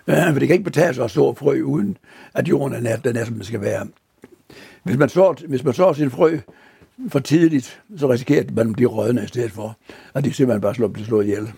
Uh, 0.06 0.14
for 0.14 0.38
det 0.38 0.48
kan 0.48 0.50
ikke 0.50 0.64
betale 0.64 0.94
sig 0.94 1.04
at 1.04 1.10
så 1.10 1.34
frø, 1.34 1.62
uden 1.62 1.96
at 2.34 2.48
jorden 2.48 2.86
er, 2.86 2.96
den 2.96 3.16
er, 3.16 3.24
som 3.24 3.34
den 3.34 3.44
skal 3.44 3.60
være. 3.60 3.86
Hvis 4.82 4.96
man 4.96 5.08
så, 5.08 5.44
hvis 5.48 5.64
man 5.64 5.74
så 5.74 5.94
sin 5.94 6.10
frø 6.10 6.38
for 7.08 7.18
tidligt, 7.18 7.82
så 7.96 8.10
risikerer 8.10 8.44
man, 8.52 8.68
at 8.70 8.78
man 8.78 8.86
rødne 8.86 9.24
i 9.24 9.26
stedet 9.26 9.52
for, 9.52 9.76
Og 10.14 10.24
de 10.24 10.32
simpelthen 10.32 10.60
bare 10.60 10.74
slår, 10.74 10.88
bliver 10.88 11.06
slået 11.06 11.24
ihjel. 11.24 11.52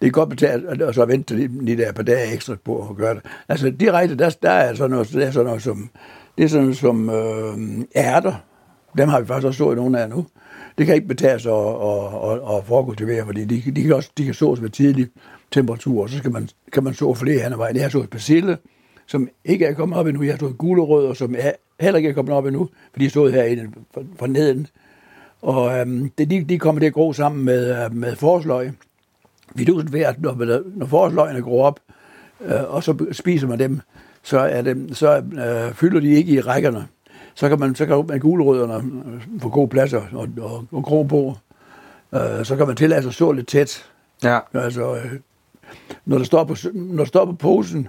Det 0.00 0.06
er 0.06 0.10
godt 0.10 0.28
betalt, 0.28 0.82
og 0.82 0.94
så 0.94 1.04
vente 1.04 1.36
lige 1.36 1.76
der 1.76 1.92
par 1.92 2.02
dage 2.02 2.32
ekstra 2.34 2.56
på 2.64 2.88
at 2.90 2.96
gøre 2.96 3.14
det. 3.14 3.22
Altså 3.48 3.70
direkte, 3.70 4.16
der, 4.16 4.30
der 4.42 4.50
er 4.50 4.74
sådan 4.74 4.90
noget, 4.90 5.12
der 5.12 5.26
er 5.26 5.30
sådan 5.30 5.46
noget 5.46 5.62
som, 5.62 5.90
det 6.38 6.44
er 6.44 6.48
sådan 6.48 6.64
noget 6.64 6.76
som 6.76 7.10
øh, 7.10 7.84
ærter. 7.96 8.34
Dem 8.98 9.08
har 9.08 9.20
vi 9.20 9.26
faktisk 9.26 9.46
også 9.46 9.58
så 9.58 9.74
nogle 9.74 10.00
af 10.00 10.10
nu. 10.10 10.26
Det 10.78 10.86
kan 10.86 10.94
ikke 10.94 11.08
betale 11.08 11.40
sig 11.40 11.52
at, 11.52 11.66
at, 11.66 12.30
at, 12.30 12.56
at 12.56 12.64
forekultivere, 12.64 13.24
fordi 13.26 13.44
de, 13.44 13.72
de, 13.72 13.82
kan 13.82 13.92
også 13.92 14.10
de 14.18 14.24
kan 14.24 14.34
sås 14.34 14.60
med 14.60 14.70
tidlig 14.70 15.08
temperatur, 15.50 16.02
og 16.02 16.10
så 16.10 16.18
skal 16.18 16.32
man, 16.32 16.48
kan 16.72 16.84
man 16.84 16.94
så 16.94 17.14
flere 17.14 17.42
hen 17.42 17.52
ad 17.52 17.56
vejen. 17.56 17.74
Det 17.74 17.82
har 17.82 17.90
så 17.90 18.06
persille, 18.10 18.58
som 19.12 19.28
ikke 19.44 19.66
er 19.66 19.74
kommet 19.74 19.98
op 19.98 20.06
endnu. 20.06 20.22
Jeg 20.22 20.32
har 20.32 20.36
stået 20.36 20.58
gulerødder, 20.58 21.14
som 21.14 21.34
er, 21.38 21.52
heller 21.80 21.96
ikke 21.96 22.08
er 22.08 22.14
kommet 22.14 22.34
op 22.34 22.46
endnu, 22.46 22.68
for 22.92 22.98
de 22.98 23.04
er 23.04 23.10
stået 23.10 23.32
herinde 23.32 23.72
fra 24.18 24.26
neden. 24.26 24.66
Og 25.42 25.78
øhm, 25.78 26.10
det, 26.18 26.30
de, 26.30 26.44
de 26.44 26.58
kommer 26.58 26.80
til 26.80 26.86
at 26.86 26.92
gro 26.92 27.12
sammen 27.12 27.44
med, 27.44 27.84
øh, 27.84 27.94
med 27.94 28.16
forsløg. 28.16 28.72
Vi 29.54 29.66
ved, 29.66 30.00
at 30.00 30.20
når, 30.22 30.62
når 30.78 30.86
forsløgene 30.86 31.42
gror 31.42 31.66
op, 31.66 31.80
øh, 32.44 32.74
og 32.74 32.82
så 32.82 33.06
spiser 33.12 33.48
man 33.48 33.58
dem, 33.58 33.80
så, 34.22 34.38
er 34.38 34.62
det, 34.62 34.96
så 34.96 35.16
øh, 35.16 35.74
fylder 35.74 36.00
de 36.00 36.08
ikke 36.08 36.32
i 36.32 36.40
rækkerne. 36.40 36.86
Så 37.34 37.48
kan 37.48 37.60
man, 37.60 37.74
så 37.74 37.86
kan 37.86 38.04
man 38.08 38.20
gulerødderne 38.20 38.74
øh, 38.74 39.40
få 39.40 39.48
gode 39.48 39.68
pladser 39.68 40.02
og, 40.12 40.28
og, 40.40 40.64
og 40.72 40.82
gro 40.82 41.02
på. 41.02 41.36
Øh, 42.14 42.44
så 42.44 42.56
kan 42.56 42.66
man 42.66 42.76
tillade 42.76 43.02
sig 43.02 43.08
at 43.08 43.14
så 43.14 43.32
lidt 43.32 43.48
tæt. 43.48 43.90
Ja. 44.24 44.38
Altså, 44.54 44.94
øh, 44.94 45.12
når, 46.04 46.18
der 46.18 46.24
står 46.24 46.44
på, 46.44 46.54
når 46.74 46.96
der 46.96 47.08
står 47.08 47.24
på 47.24 47.32
posen, 47.32 47.88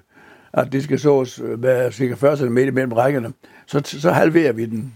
at 0.53 0.71
det 0.71 0.83
skal 0.83 0.99
sås 0.99 1.41
med 1.57 1.91
cirka 1.91 2.13
40 2.13 2.37
cm 2.37 2.53
mellem 2.53 2.91
rækkerne, 2.91 3.33
så, 3.65 3.81
så 3.83 4.11
halverer 4.11 4.53
vi 4.53 4.65
den. 4.65 4.93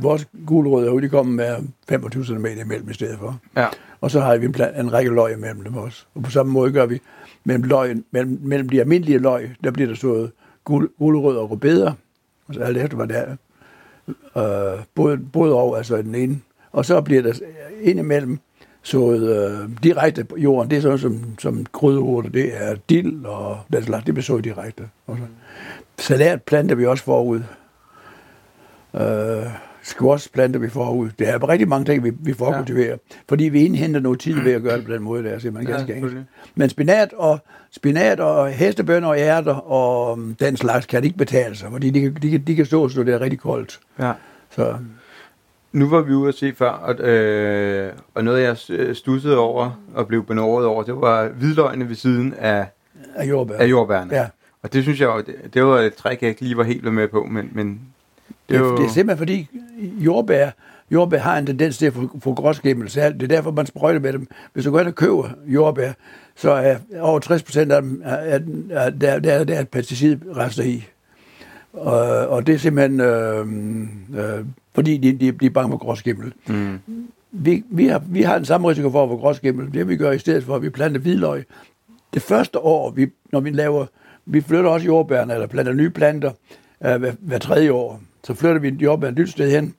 Vores 0.00 0.28
gulerødder 0.46 1.00
de 1.00 1.08
kommer 1.08 1.32
med 1.34 1.68
25 1.88 2.24
cm 2.24 2.46
imellem 2.46 2.90
i 2.90 2.94
stedet 2.94 3.18
for. 3.18 3.40
Ja. 3.56 3.66
Og 4.00 4.10
så 4.10 4.20
har 4.20 4.36
vi 4.36 4.46
en, 4.46 4.54
en 4.80 4.92
række 4.92 5.10
løg 5.10 5.36
imellem 5.36 5.64
dem 5.64 5.76
også. 5.76 6.06
Og 6.14 6.22
på 6.22 6.30
samme 6.30 6.52
måde 6.52 6.72
gør 6.72 6.86
vi 6.86 7.00
mellem, 7.44 7.62
løg, 7.62 7.96
mellem, 8.10 8.38
mellem 8.42 8.68
de 8.68 8.80
almindelige 8.80 9.18
løg, 9.18 9.50
der 9.64 9.70
bliver 9.70 9.88
der 9.88 9.94
sået 9.94 10.30
gulerødder 10.98 11.40
og 11.40 11.50
rødbeder. 11.50 11.92
Altså 12.48 12.62
alt 12.62 12.76
efter, 12.76 12.96
hvad 12.96 13.08
det 13.08 13.16
er. 13.16 13.36
Øh, 14.36 14.84
både, 14.94 15.18
både 15.18 15.54
over, 15.54 15.76
altså 15.76 15.96
den 15.96 16.14
ene. 16.14 16.40
Og 16.72 16.84
så 16.84 17.00
bliver 17.00 17.22
der 17.22 17.32
indimellem 17.80 18.38
sået 18.84 19.50
øh, 19.50 19.68
direkte 19.82 20.24
på 20.24 20.36
jorden. 20.38 20.70
Det 20.70 20.76
er 20.76 20.80
sådan 20.80 20.98
som, 20.98 21.24
som 21.38 21.66
krydderurter, 21.72 22.30
det 22.30 22.50
er 22.54 22.74
dild 22.88 23.24
og 23.24 23.58
den 23.72 23.82
slags, 23.82 24.04
det 24.04 24.14
bliver 24.14 24.22
sået 24.22 24.44
direkte. 24.44 24.82
Og 25.06 25.16
så. 25.16 25.24
Salat 25.98 26.42
planter 26.42 26.74
vi 26.74 26.86
også 26.86 27.04
forud. 27.04 27.40
Øh, 28.94 29.46
squash 29.82 30.30
planter 30.32 30.60
vi 30.60 30.68
forud. 30.68 31.10
Det 31.18 31.28
er 31.28 31.48
rigtig 31.48 31.68
mange 31.68 31.84
ting, 31.84 32.04
vi, 32.04 32.12
vi 32.20 32.32
forkultiverer, 32.32 32.88
ja. 32.88 33.16
fordi 33.28 33.44
vi 33.44 33.64
indhenter 33.64 34.00
noget 34.00 34.20
tid 34.20 34.40
ved 34.40 34.52
at 34.52 34.62
gøre 34.62 34.76
det 34.76 34.86
på 34.86 34.92
den 34.92 35.02
måde 35.02 35.24
der, 35.24 35.50
man 35.50 35.64
ganske 35.64 35.92
ja, 35.92 35.98
enkelt. 35.98 36.18
Men 36.54 36.68
spinat 36.68 37.12
og, 37.12 37.38
spinat 37.70 38.20
og 38.20 38.48
hestebønner 38.48 39.08
og 39.08 39.18
ærter 39.18 39.54
og 39.54 40.12
um, 40.12 40.34
den 40.40 40.56
slags 40.56 40.86
kan 40.86 41.02
det 41.02 41.06
ikke 41.06 41.18
betale 41.18 41.56
sig, 41.56 41.70
fordi 41.70 41.90
de, 41.90 42.10
de, 42.10 42.38
de, 42.38 42.54
kan 42.54 42.66
stå, 42.66 42.88
så 42.88 43.02
det 43.02 43.14
er 43.14 43.20
rigtig 43.20 43.38
koldt. 43.38 43.80
Ja. 43.98 44.12
Så. 44.50 44.76
Nu 45.74 45.88
var 45.88 46.00
vi 46.00 46.12
ude 46.12 46.28
at 46.28 46.34
se 46.34 46.54
før, 46.54 46.70
og, 46.70 47.00
øh, 47.00 47.92
og 48.14 48.24
noget 48.24 48.42
jeg 48.42 48.56
stussede 48.96 49.38
over 49.38 49.80
og 49.94 50.08
blev 50.08 50.26
benåret 50.26 50.66
over, 50.66 50.82
det 50.82 50.94
var 50.96 51.28
hvidløgene 51.28 51.88
ved 51.88 51.96
siden 51.96 52.34
af, 52.38 52.66
af, 53.14 53.28
jordbær. 53.28 53.54
af 53.56 53.66
jordbærne. 53.66 54.14
Ja. 54.14 54.26
Og 54.62 54.72
det 54.72 54.82
synes 54.82 55.00
jeg, 55.00 55.22
det, 55.26 55.54
det 55.54 55.64
var 55.64 55.80
et 55.80 55.94
træk, 55.94 56.22
jeg 56.22 56.30
ikke 56.30 56.42
lige 56.42 56.56
var 56.56 56.62
helt 56.62 56.92
med 56.92 57.08
på, 57.08 57.24
men, 57.24 57.50
men 57.52 57.80
det, 58.48 58.56
er, 58.56 58.62
det 58.62 58.84
er 58.84 58.88
simpelthen 58.88 59.18
fordi 59.18 59.48
jordbær, 59.80 60.50
jordbær 60.90 61.18
har 61.18 61.38
en 61.38 61.46
tendens 61.46 61.78
til 61.78 61.86
at 61.86 61.92
få, 61.92 62.18
få 62.22 62.34
gråskimmelse. 62.34 63.00
Det 63.00 63.22
er 63.22 63.28
derfor, 63.28 63.50
man 63.50 63.66
sprøjter 63.66 64.00
med 64.00 64.12
dem. 64.12 64.26
Hvis 64.52 64.64
du 64.64 64.70
går 64.70 64.80
ind 64.80 64.88
og 64.88 64.94
køber 64.94 65.28
jordbær, 65.46 65.92
så 66.36 66.50
er 66.50 66.76
over 67.00 67.18
60 67.18 67.42
procent 67.42 67.72
af 67.72 67.82
dem, 67.82 68.02
er, 68.04 68.38
er, 68.70 68.90
der, 68.90 69.18
der, 69.18 69.44
der 69.44 69.54
er 69.54 69.64
pesticidrester 69.64 70.62
i. 70.62 70.86
Og, 71.74 72.28
og 72.28 72.46
det 72.46 72.54
er 72.54 72.58
simpelthen, 72.58 73.00
øh, 73.00 73.46
øh, 74.18 74.44
fordi 74.74 74.96
de, 74.96 75.12
de, 75.12 75.32
de 75.32 75.46
er 75.46 75.50
bange 75.50 75.70
for 75.70 75.78
gråskimmel. 75.78 76.32
Mm. 76.46 76.78
Vi, 77.32 77.64
vi, 77.70 77.86
har, 77.86 78.02
vi 78.06 78.22
har 78.22 78.36
den 78.36 78.44
samme 78.44 78.70
risiko 78.70 78.90
for 78.90 79.02
at 79.02 79.08
få 79.08 79.16
gråskimmel. 79.16 79.74
Det 79.74 79.88
vi 79.88 79.96
gør 79.96 80.12
i 80.12 80.18
stedet 80.18 80.44
for, 80.44 80.56
at 80.56 80.62
vi 80.62 80.70
planter 80.70 81.00
hvidløg. 81.00 81.44
Det 82.14 82.22
første 82.22 82.58
år, 82.58 82.90
vi, 82.90 83.06
når 83.32 83.40
vi 83.40 83.50
laver, 83.50 83.86
vi 84.26 84.40
flytter 84.40 84.70
også 84.70 84.86
jordbærne, 84.86 85.34
eller 85.34 85.46
planter 85.46 85.72
nye 85.72 85.90
planter, 85.90 86.30
øh, 86.84 86.96
hver, 86.96 87.12
hver 87.20 87.38
tredje 87.38 87.72
år. 87.72 88.00
Så 88.24 88.34
flytter 88.34 88.60
vi 88.60 88.68
jordbær 88.68 89.08
et 89.08 89.18
nyt 89.18 89.30
sted 89.30 89.50
hen, 89.50 89.74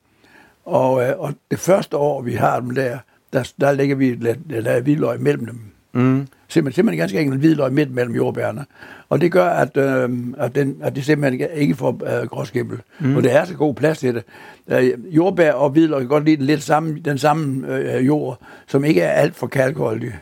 og, 0.65 1.03
øh, 1.03 1.19
og 1.19 1.33
det 1.51 1.59
første 1.59 1.97
år, 1.97 2.21
vi 2.21 2.33
har 2.33 2.59
dem 2.59 2.75
der, 2.75 2.97
der, 3.33 3.53
der 3.59 3.71
lægger 3.71 3.95
vi 3.95 4.15
der 4.15 4.81
hvidløg 4.81 5.21
mellem 5.21 5.45
dem. 5.45 5.59
Mm. 5.93 6.27
Simpelthen, 6.47 6.75
simpelthen 6.75 6.99
ganske 6.99 7.19
enkelt 7.19 7.39
hvidløg 7.39 7.73
midt 7.73 7.91
mellem 7.91 8.15
jordbærne. 8.15 8.65
Og 9.09 9.21
det 9.21 9.31
gør, 9.31 9.45
at, 9.45 9.77
øh, 9.77 10.09
at, 10.37 10.55
den, 10.55 10.77
at 10.81 10.95
det 10.95 11.05
simpelthen 11.05 11.49
ikke 11.55 11.75
får 11.75 12.21
øh, 12.21 12.27
gråskimmel. 12.27 12.79
Mm. 12.99 13.15
Og 13.15 13.23
det 13.23 13.33
er 13.33 13.45
så 13.45 13.53
god 13.53 13.75
plads 13.75 13.99
til 13.99 14.15
det. 14.15 14.23
Øh, 14.67 15.15
jordbær 15.15 15.51
og 15.51 15.69
hvidløg 15.69 15.99
kan 15.99 16.07
godt 16.07 16.25
lide 16.25 16.37
den, 16.37 16.45
lidt 16.45 16.63
samme, 16.63 16.99
den 17.05 17.17
samme 17.17 17.77
øh, 17.77 18.07
jord, 18.07 18.39
som 18.67 18.85
ikke 18.85 19.01
er 19.01 19.11
alt 19.11 19.35
for 19.35 19.47
kalkholdig. 19.47 20.13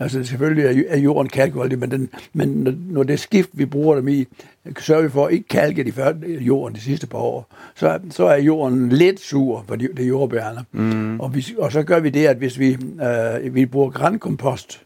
Altså 0.00 0.24
selvfølgelig 0.24 0.84
er 0.88 0.98
jorden 0.98 1.28
kalkholdig, 1.28 1.78
men, 1.78 1.90
den, 1.90 2.08
men 2.32 2.78
når 2.90 3.02
det 3.02 3.20
skift, 3.20 3.50
vi 3.52 3.66
bruger 3.66 3.96
dem 3.96 4.08
i, 4.08 4.24
sørger 4.78 5.02
vi 5.02 5.08
for 5.08 5.26
at 5.26 5.32
ikke 5.32 5.48
kalke 5.48 5.84
de 5.84 5.92
første, 5.92 6.20
jorden 6.40 6.74
de 6.74 6.80
sidste 6.80 7.06
par 7.06 7.18
år, 7.18 7.54
så, 7.74 7.98
så 8.10 8.24
er 8.24 8.36
jorden 8.36 8.88
lidt 8.88 9.20
sur 9.20 9.64
for 9.68 9.76
det 9.76 10.08
jordbærne. 10.08 10.64
Mm. 10.72 11.20
Og, 11.20 11.34
vi, 11.34 11.46
og 11.58 11.72
så 11.72 11.82
gør 11.82 12.00
vi 12.00 12.10
det, 12.10 12.26
at 12.26 12.36
hvis 12.36 12.58
vi, 12.58 12.76
øh, 13.02 13.54
vi 13.54 13.66
bruger 13.66 13.90
grænkompost, 13.90 14.82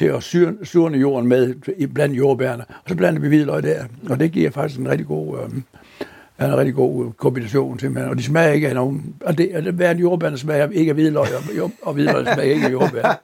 til 0.00 0.06
at 0.06 0.22
syre, 0.22 0.52
surne 0.64 0.98
jorden 0.98 1.28
med 1.28 1.54
blandt 1.94 2.16
jordbærne. 2.18 2.64
Og 2.68 2.88
så 2.88 2.94
blander 2.96 3.20
vi 3.20 3.28
hvidløg 3.28 3.62
der, 3.62 3.84
og 4.10 4.20
det 4.20 4.32
giver 4.32 4.50
faktisk 4.50 4.80
en 4.80 4.88
rigtig 4.88 5.06
god, 5.06 5.38
øh, 5.38 6.46
en 6.48 6.56
rigtig 6.58 6.74
god 6.74 7.06
øh, 7.06 7.12
kombination 7.12 7.78
simpelthen. 7.78 8.10
Og 8.10 8.18
de 8.18 8.22
smager 8.22 8.48
ikke 8.52 8.68
af 8.68 8.74
nogen... 8.74 9.14
Og 9.24 9.38
det, 9.38 9.50
og 9.56 9.62
det 9.62 9.74
hver 9.74 9.90
en 9.90 9.98
jordbær 9.98 10.36
smager 10.36 10.68
ikke 10.72 10.90
af 10.90 10.94
hvidløg, 10.94 11.26
og, 11.60 11.70
og 11.82 11.94
hvidløg 11.94 12.26
smager 12.34 12.54
ikke 12.54 12.66
af 12.66 12.72
jordbær. 12.72 13.20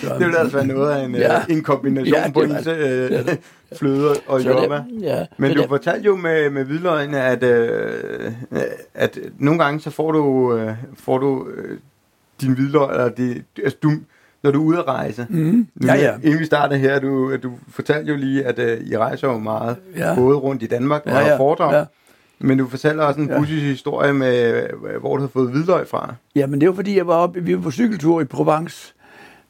Så, 0.00 0.08
Det 0.18 0.26
vil 0.26 0.36
altså 0.36 0.56
være 0.56 0.66
noget 0.66 0.90
af 0.92 1.04
en, 1.04 1.14
Ja. 1.14 1.34
ja. 1.34 1.40
en 1.48 1.62
kombination 1.62 2.14
Ja, 2.14 2.30
på 2.30 2.40
ens 2.42 2.66
øh, 2.66 3.10
fløde 3.78 4.14
og 4.26 4.44
jordbær. 4.46 4.80
ja, 5.00 5.26
Men 5.38 5.54
du 5.56 5.60
det, 5.62 5.68
fortalte 5.68 6.06
jo 6.06 6.16
med, 6.16 6.50
med 6.50 6.64
hvidløgene, 6.64 7.20
at, 7.22 7.42
øh, 7.42 8.32
at 8.94 9.18
nogle 9.38 9.64
gange 9.64 9.80
så 9.80 9.90
får 9.90 10.12
du, 10.12 10.56
øh, 10.56 10.72
får 10.98 11.18
du 11.18 11.48
øh, 11.56 11.78
din 12.40 12.52
hvidløg, 12.52 12.90
eller 12.90 13.08
det, 13.08 13.42
altså 13.64 13.78
du, 13.82 13.90
når 14.42 14.50
du 14.50 14.62
er 14.62 14.66
ude 14.66 14.78
at 14.78 14.86
rejse. 14.88 15.26
mm, 15.30 15.66
ja, 15.84 15.94
ja. 15.94 16.14
Inden 16.22 16.40
vi 16.40 16.44
startede 16.44 16.80
her, 16.80 16.98
du, 17.00 17.36
du 17.36 17.52
fortalte 17.70 18.12
jo 18.12 18.16
lige, 18.18 18.44
at 18.44 18.58
øh, 18.58 18.80
I 18.86 18.96
rejser 18.96 19.28
jo 19.28 19.38
meget, 19.38 19.76
Ja. 19.96 20.14
både 20.14 20.36
rundt 20.36 20.62
i 20.62 20.66
Danmark 20.66 21.02
og 21.06 21.12
Ja, 21.12 21.26
ja, 21.26 21.36
foredrag. 21.38 21.72
ja. 21.74 21.84
Men 22.40 22.58
du 22.58 22.68
fortæller 22.68 23.04
også 23.04 23.20
en 23.20 23.28
Ja. 23.28 23.42
historie 23.42 24.12
med, 24.12 24.62
øh, 24.62 25.00
hvor 25.00 25.16
du 25.16 25.22
har 25.22 25.28
fået 25.28 25.50
hvidløg 25.50 25.88
fra. 25.88 26.14
Ja, 26.36 26.46
men 26.46 26.60
det 26.60 26.68
var 26.68 26.74
fordi, 26.74 26.96
jeg 26.96 27.06
var 27.06 27.14
oppe, 27.14 27.40
vi 27.44 27.54
var 27.56 27.62
på 27.62 27.70
cykeltur 27.70 28.20
i 28.20 28.24
Provence. 28.24 28.94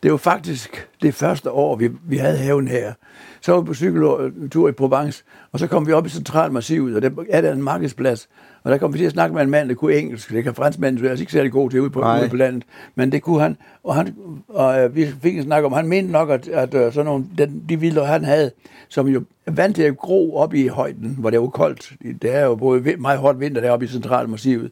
Det 0.02 0.10
var 0.10 0.16
faktisk 0.16 0.88
det 1.02 1.14
første 1.14 1.50
år, 1.50 1.76
vi, 1.76 1.90
vi 2.04 2.16
havde 2.16 2.36
haven 2.36 2.68
her. 2.68 2.92
Så 3.40 3.52
var 3.52 3.60
vi 3.60 3.66
på 3.66 3.74
cykeltur 3.74 4.68
i 4.68 4.72
Provence, 4.72 5.24
og 5.52 5.58
så 5.58 5.66
kom 5.66 5.86
vi 5.86 5.92
op 5.92 6.06
i 6.06 6.08
Centralmassivet, 6.08 6.96
og 6.96 7.02
der 7.02 7.10
er 7.30 7.40
der 7.40 7.52
en 7.52 7.62
markedsplads. 7.62 8.28
Og 8.62 8.70
der 8.70 8.78
kom 8.78 8.92
vi 8.92 8.98
til 8.98 9.04
at 9.04 9.12
snakke 9.12 9.34
med 9.34 9.42
en 9.42 9.50
mand, 9.50 9.68
der 9.68 9.74
kunne 9.74 9.94
engelsk. 9.94 10.30
Det 10.30 10.44
kan 10.44 10.54
franskmanden, 10.54 10.98
så 10.98 11.04
jeg 11.04 11.14
er 11.14 11.20
ikke 11.20 11.32
særlig 11.32 11.52
god 11.52 11.70
til 11.70 11.80
ude 11.80 11.90
på, 11.90 12.00
Nej. 12.00 12.20
ude 12.20 12.28
på 12.28 12.36
landet. 12.36 12.62
Men 12.94 13.12
det 13.12 13.22
kunne 13.22 13.40
han, 13.40 13.56
og, 13.84 13.94
han, 13.94 14.14
og 14.48 14.80
øh, 14.80 14.96
vi 14.96 15.06
fik 15.22 15.36
en 15.36 15.42
snak 15.42 15.64
om, 15.64 15.72
han 15.72 15.88
mente 15.88 16.12
nok, 16.12 16.30
at, 16.30 16.48
at 16.48 16.74
øh, 16.74 16.92
sådan 16.92 17.04
nogle, 17.04 17.24
den, 17.38 17.64
de 17.68 17.80
vilder, 17.80 18.04
han 18.04 18.24
havde, 18.24 18.50
som 18.88 19.08
jo 19.08 19.22
vant 19.46 19.76
til 19.76 19.82
at 19.82 19.96
gro 19.96 20.36
op 20.36 20.54
i 20.54 20.66
højden, 20.66 21.16
hvor 21.18 21.30
det 21.30 21.36
jo 21.36 21.48
koldt. 21.48 21.92
Det 22.22 22.34
er 22.34 22.44
jo 22.44 22.54
både 22.54 22.96
meget 22.98 23.18
hårdt 23.18 23.40
vinter 23.40 23.60
deroppe 23.60 23.84
i 23.84 23.88
Centralmassivet. 23.88 24.70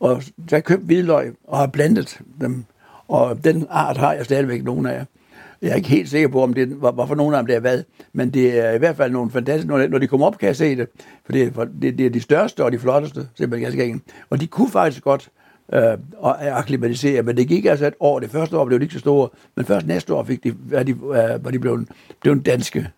Og 0.00 0.22
så 0.22 0.32
har 0.50 0.56
jeg 0.56 0.64
købt 0.64 0.82
hvidløg 0.82 1.34
og 1.48 1.58
har 1.58 1.66
blandet 1.66 2.20
dem. 2.40 2.64
Og 3.08 3.44
den 3.44 3.66
art 3.70 3.96
har 3.96 4.12
jeg 4.12 4.24
stadigvæk 4.24 4.64
nogle 4.64 4.92
af. 4.92 5.04
Jeg 5.62 5.70
er 5.70 5.74
ikke 5.74 5.88
helt 5.88 6.08
sikker 6.10 6.28
på, 6.28 6.42
om 6.42 6.54
det 6.54 6.82
var, 6.82 6.92
hvorfor 6.92 7.14
nogle 7.14 7.36
af 7.36 7.42
dem 7.42 7.46
det 7.46 7.56
er 7.56 7.60
hvad, 7.60 7.82
men 8.12 8.30
det 8.30 8.58
er 8.66 8.70
i 8.72 8.78
hvert 8.78 8.96
fald 8.96 9.12
nogle 9.12 9.30
fantastiske. 9.30 9.68
Når, 9.68 9.86
når 9.86 9.98
de 9.98 10.06
kommer 10.06 10.26
op, 10.26 10.38
kan 10.38 10.46
jeg 10.46 10.56
se 10.56 10.76
det, 10.76 10.88
for 11.24 11.32
det, 11.32 11.42
er- 11.56 11.64
det, 11.82 11.98
det 11.98 12.06
er 12.06 12.10
de 12.10 12.20
største 12.20 12.64
og 12.64 12.72
de 12.72 12.78
flotteste, 12.78 13.28
simpelthen 13.34 13.62
ganske 13.64 13.84
enkelt. 13.84 14.02
Og 14.30 14.40
de 14.40 14.46
kunne 14.46 14.70
faktisk 14.70 15.02
godt 15.02 15.30
øh, 15.72 15.82
og 16.16 16.58
akklimatisere, 16.58 17.22
men 17.22 17.36
det 17.36 17.48
gik 17.48 17.64
altså 17.64 17.86
et 17.86 17.94
år. 18.00 18.20
Det 18.20 18.30
første 18.30 18.58
år 18.58 18.64
blev 18.64 18.78
de 18.78 18.84
ikke 18.84 18.94
så 18.94 19.00
store, 19.00 19.28
men 19.56 19.64
først 19.64 19.86
næste 19.86 20.14
år 20.14 20.24
fik 20.24 20.44
de, 20.44 20.54
var 20.70 20.82
de, 20.82 20.90
øh, 20.92 21.44
var 21.44 21.50
de 21.50 21.58
blevet, 21.58 21.88
blevet 22.20 22.46
danske. 22.46 22.88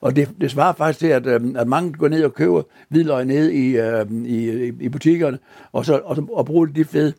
Og 0.00 0.16
det, 0.16 0.28
det 0.40 0.50
svarer 0.50 0.72
faktisk 0.72 0.98
til, 0.98 1.06
at, 1.06 1.26
øh, 1.26 1.40
at 1.56 1.68
mange 1.68 1.92
går 1.92 2.08
ned 2.08 2.24
og 2.24 2.34
køber 2.34 2.62
hvidløg 2.88 3.24
ned 3.24 3.50
i, 3.50 3.76
øh, 3.76 4.06
i, 4.24 4.66
i 4.80 4.88
butikkerne, 4.88 5.38
og, 5.72 5.84
så, 5.86 6.00
og, 6.04 6.28
og 6.32 6.46
bruger 6.46 6.66
de 6.66 6.84
fed. 6.84 7.12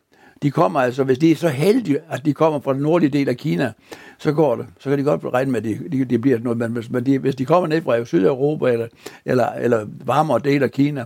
De 0.43 0.51
kommer 0.51 0.79
altså, 0.79 1.03
hvis 1.03 1.17
de 1.17 1.32
er 1.32 1.36
så 1.36 1.47
heldige, 1.47 1.99
at 2.10 2.25
de 2.25 2.34
kommer 2.34 2.60
fra 2.60 2.73
den 2.73 2.82
nordlige 2.82 3.10
del 3.10 3.29
af 3.29 3.38
Kina, 3.38 3.71
så 4.17 4.32
går 4.32 4.56
det. 4.56 4.65
Så 4.79 4.89
kan 4.89 4.99
de 4.99 5.03
godt 5.03 5.21
regne 5.34 5.51
med, 5.51 5.60
at 5.60 5.63
de, 5.63 5.97
de, 5.97 6.06
de 6.06 6.19
bliver 6.19 6.39
noget. 6.39 6.58
Men 6.58 6.71
hvis, 6.71 6.89
men 6.89 7.06
de, 7.06 7.19
hvis 7.19 7.36
de 7.36 7.45
kommer 7.45 7.67
ned 7.67 7.82
fra 7.82 8.06
Sydeuropa 8.06 8.71
eller, 8.71 8.88
eller, 9.25 9.47
eller 9.47 9.86
varmere 10.06 10.39
del 10.43 10.63
af 10.63 10.71
Kina, 10.71 11.06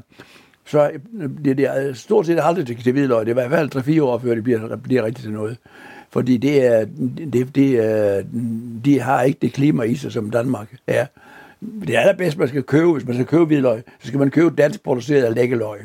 så 0.65 0.91
øh, 1.19 1.29
det, 1.45 1.57
det 1.57 1.65
er 1.65 1.93
stort 1.93 2.25
set 2.25 2.39
aldrig 2.41 2.67
til, 2.67 2.83
til 2.83 2.91
hvidløg. 2.91 3.25
Det 3.25 3.37
er 3.37 3.45
i 3.45 3.47
hvert 3.47 3.71
fald 3.71 3.97
3-4 3.99 4.01
år, 4.01 4.17
før 4.17 4.35
det 4.35 4.43
bliver, 4.43 4.75
bliver 4.75 5.03
rigtigt 5.03 5.23
til 5.23 5.33
noget. 5.33 5.57
Fordi 6.09 6.37
det 6.37 6.65
er, 6.65 6.85
det, 7.33 7.55
det 7.55 7.69
er, 7.85 8.23
de 8.85 8.99
har 8.99 9.21
ikke 9.21 9.39
det 9.41 9.53
klima 9.53 9.83
i 9.83 9.95
sig, 9.95 10.11
som 10.11 10.29
Danmark 10.29 10.75
er. 10.87 11.05
Det 11.87 11.95
allerbedste, 11.95 12.39
man 12.39 12.47
skal 12.47 12.63
købe, 12.63 12.91
hvis 12.93 13.05
man 13.05 13.13
skal 13.15 13.25
købe 13.25 13.45
hvidløg, 13.45 13.83
så 13.99 14.07
skal 14.07 14.19
man 14.19 14.31
købe 14.31 14.55
dansk 14.55 14.83
produceret 14.83 15.35
lækkeløg. 15.35 15.79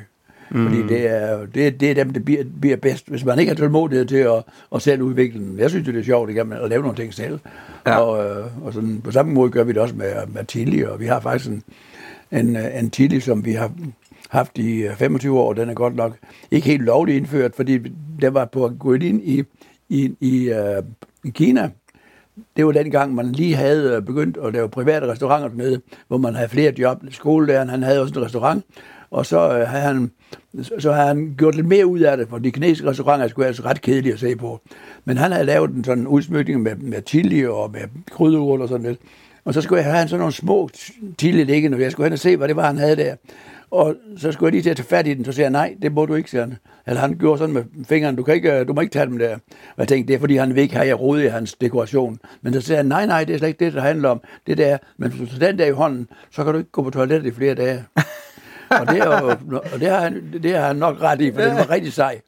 Mm. 0.54 0.68
Fordi 0.68 0.82
det 0.82 1.10
er, 1.10 1.46
det, 1.54 1.80
det 1.80 1.90
er 1.90 1.94
dem, 1.94 2.10
der 2.10 2.20
bliver, 2.20 2.44
bliver 2.60 2.76
bedst. 2.76 3.08
Hvis 3.08 3.24
man 3.24 3.38
ikke 3.38 3.50
har 3.50 3.56
tålmodighed 3.56 4.06
til 4.06 4.16
at, 4.16 4.42
at 4.74 4.82
selv 4.82 5.02
udvikle 5.02 5.40
den. 5.40 5.58
Jeg 5.58 5.70
synes, 5.70 5.86
det 5.86 5.96
er 5.96 6.02
sjovt 6.02 6.30
igen, 6.30 6.52
at 6.52 6.68
lave 6.70 6.82
nogle 6.82 6.96
ting 6.96 7.14
selv. 7.14 7.38
Ja. 7.86 7.96
Og, 7.96 8.24
øh, 8.24 8.46
og 8.66 8.72
sådan, 8.72 9.00
på 9.04 9.10
samme 9.10 9.32
måde 9.32 9.50
gør 9.50 9.64
vi 9.64 9.72
det 9.72 9.80
også 9.80 9.94
med, 9.94 10.12
med 10.28 10.44
chili, 10.48 10.82
og 10.82 11.00
vi 11.00 11.06
har 11.06 11.20
faktisk 11.20 11.50
en, 11.50 11.62
en, 12.32 12.56
øh, 12.56 12.78
en 12.78 12.92
chili, 12.92 13.20
som 13.20 13.44
vi 13.44 13.52
har 13.52 13.72
haft 14.28 14.58
i 14.58 14.82
øh, 14.82 14.96
25 14.96 15.38
år. 15.40 15.52
Den 15.52 15.70
er 15.70 15.74
godt 15.74 15.96
nok 15.96 16.16
ikke 16.50 16.66
helt 16.66 16.82
lovligt 16.82 17.16
indført, 17.16 17.54
fordi 17.54 17.78
den 18.20 18.34
var 18.34 18.44
på 18.44 18.64
at 18.64 18.72
gå 18.78 18.94
ind 18.94 19.22
i, 19.24 19.42
i, 19.88 20.14
i, 20.20 20.48
øh, 20.48 20.82
i 21.24 21.30
Kina. 21.30 21.70
Det 22.56 22.66
var 22.66 22.72
dengang, 22.72 23.14
man 23.14 23.32
lige 23.32 23.54
havde 23.54 23.96
øh, 23.96 24.02
begyndt 24.02 24.38
at 24.44 24.52
lave 24.52 24.68
private 24.68 25.06
restauranter 25.06 25.48
dernede, 25.48 25.80
hvor 26.08 26.18
man 26.18 26.34
havde 26.34 26.48
flere 26.48 26.72
job. 26.78 27.02
Skolelæreren, 27.10 27.68
han 27.68 27.82
havde 27.82 28.00
også 28.00 28.14
en 28.18 28.24
restaurant, 28.24 28.64
og 29.10 29.26
så 29.26 29.58
øh, 29.58 29.68
havde 29.68 29.82
han, 29.82 30.10
så, 30.78 30.92
har 30.92 31.06
han 31.06 31.34
gjort 31.38 31.54
lidt 31.54 31.66
mere 31.66 31.86
ud 31.86 32.00
af 32.00 32.16
det, 32.16 32.28
for 32.28 32.38
de 32.38 32.50
kinesiske 32.50 32.88
restauranter 32.88 33.28
skulle 33.28 33.46
altså 33.46 33.62
ret 33.62 33.80
kedelige 33.80 34.12
at 34.12 34.20
se 34.20 34.36
på. 34.36 34.60
Men 35.04 35.16
han 35.16 35.32
havde 35.32 35.46
lavet 35.46 35.70
en 35.70 35.84
sådan 35.84 36.06
udsmykning 36.06 36.62
med, 36.62 36.76
med 36.76 37.02
chili 37.06 37.46
og 37.46 37.70
med 37.70 37.80
krydderurter 38.10 38.62
og 38.62 38.68
sådan 38.68 38.86
lidt. 38.86 39.00
Og 39.44 39.54
så 39.54 39.60
skulle 39.60 39.82
jeg 39.82 39.92
have 39.92 40.08
sådan 40.08 40.18
nogle 40.18 40.32
små 40.32 40.68
chili 41.18 41.44
liggende, 41.44 41.76
og 41.76 41.80
jeg 41.80 41.92
skulle 41.92 42.04
hen 42.04 42.12
og 42.12 42.18
se, 42.18 42.36
hvad 42.36 42.48
det 42.48 42.56
var, 42.56 42.66
han 42.66 42.78
havde 42.78 42.96
der. 42.96 43.14
Og 43.72 43.96
så 44.16 44.32
skulle 44.32 44.48
jeg 44.48 44.52
lige 44.52 44.62
til 44.62 44.70
at 44.70 44.76
tage 44.76 44.86
fat 44.86 45.06
i 45.06 45.14
den, 45.14 45.24
så 45.24 45.32
siger 45.32 45.44
jeg, 45.44 45.50
nej, 45.50 45.74
det 45.82 45.92
må 45.92 46.06
du 46.06 46.14
ikke, 46.14 46.30
siger 46.30 46.42
han. 46.42 46.56
Eller 46.86 47.00
han 47.00 47.18
gjorde 47.18 47.38
sådan 47.38 47.54
med 47.54 47.64
fingeren, 47.84 48.16
du, 48.16 48.22
kan 48.22 48.34
ikke, 48.34 48.52
øh, 48.52 48.68
du 48.68 48.72
må 48.72 48.80
ikke 48.80 48.92
tage 48.92 49.06
dem 49.06 49.18
der. 49.18 49.34
Og 49.34 49.78
jeg 49.78 49.88
tænkte, 49.88 50.08
det 50.08 50.14
er 50.14 50.20
fordi, 50.20 50.36
han 50.36 50.54
vil 50.54 50.62
ikke 50.62 50.74
have, 50.74 50.86
jeg 50.86 51.00
rode 51.00 51.24
i 51.24 51.28
hans 51.28 51.54
dekoration. 51.54 52.18
Men 52.42 52.54
så 52.54 52.60
siger 52.60 52.76
han, 52.76 52.86
nej, 52.86 53.06
nej, 53.06 53.24
det 53.24 53.34
er 53.34 53.38
slet 53.38 53.48
ikke 53.48 53.64
det, 53.64 53.72
det 53.72 53.82
handler 53.82 54.08
om. 54.08 54.20
Det 54.46 54.58
der, 54.58 54.78
men 54.96 55.10
hvis 55.10 55.30
du 55.30 55.38
tager 55.38 55.50
den 55.50 55.58
der 55.58 55.66
i 55.66 55.70
hånden, 55.70 56.08
så 56.30 56.44
kan 56.44 56.52
du 56.52 56.58
ikke 56.58 56.70
gå 56.70 56.82
på 56.82 56.90
toilettet 56.90 57.28
i 57.28 57.34
flere 57.34 57.54
dage. 57.54 57.84
og 58.80 58.86
det, 58.86 58.98
er 58.98 59.20
jo, 59.20 59.28
og 59.72 59.80
det, 59.80 59.88
har 59.88 60.00
han, 60.00 60.22
det 60.42 60.56
har 60.56 60.66
han 60.66 60.76
nok 60.76 61.00
ret 61.02 61.20
i, 61.20 61.32
for 61.32 61.40
den 61.40 61.56
var 61.56 61.70
rigtig 61.70 61.92
sej. 61.92 62.20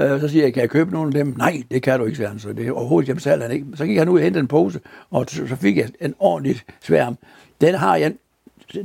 Øh, 0.00 0.20
Så 0.20 0.28
siger 0.28 0.44
jeg, 0.44 0.54
kan 0.54 0.60
jeg 0.60 0.70
købe 0.70 0.90
nogle 0.92 1.18
af 1.18 1.24
dem? 1.24 1.34
Nej, 1.38 1.62
det 1.70 1.82
kan 1.82 1.98
du 1.98 2.04
ikke, 2.04 2.16
siger 2.16 2.28
han. 2.28 2.38
Så 2.38 2.52
det 2.52 2.66
er 2.66 2.72
overhovedet, 2.72 3.14
betaler 3.16 3.42
han 3.42 3.52
ikke. 3.52 3.66
Så 3.74 3.86
gik 3.86 3.98
han 3.98 4.08
ud 4.08 4.18
og 4.18 4.24
hentede 4.24 4.40
en 4.40 4.48
pose, 4.48 4.80
og 5.10 5.26
så 5.28 5.56
fik 5.56 5.76
jeg 5.76 5.88
en 6.00 6.14
ordentlig 6.18 6.60
sværm. 6.82 7.18
Den 7.60 7.74
har 7.74 7.96
jeg, 7.96 8.12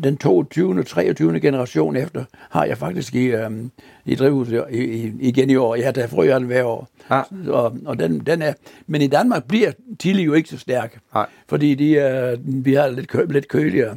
den 0.03 0.17
22. 0.17 0.83
23. 0.83 1.39
generation 1.39 1.95
efter, 1.95 2.23
har 2.49 2.65
jeg 2.65 2.77
faktisk 2.77 3.15
i, 3.15 3.25
øhm, 3.25 3.71
i 4.05 4.15
drivhuset 4.15 4.65
i, 4.71 4.77
i, 4.77 5.13
igen 5.19 5.49
i 5.49 5.55
år. 5.55 5.75
Jeg 5.75 5.85
har 5.85 5.91
taget 5.91 6.09
frø 6.09 6.33
af 6.33 6.39
den 6.39 6.47
hver 6.47 6.63
år. 6.63 6.87
Ja. 7.11 7.21
Og, 7.51 7.77
og 7.85 7.99
den, 7.99 8.19
den 8.19 8.41
er, 8.41 8.53
men 8.87 9.01
i 9.01 9.07
Danmark 9.07 9.43
bliver 9.47 9.71
Tilly 9.99 10.25
jo 10.25 10.33
ikke 10.33 10.49
så 10.49 10.57
stærk. 10.57 10.99
Nej. 11.13 11.25
Fordi 11.49 11.75
de 11.75 11.97
er, 11.97 12.35
vi 12.43 12.73
har 12.73 12.87
lidt, 12.87 13.07
kø, 13.07 13.25
lidt 13.29 13.47
køligere 13.47 13.95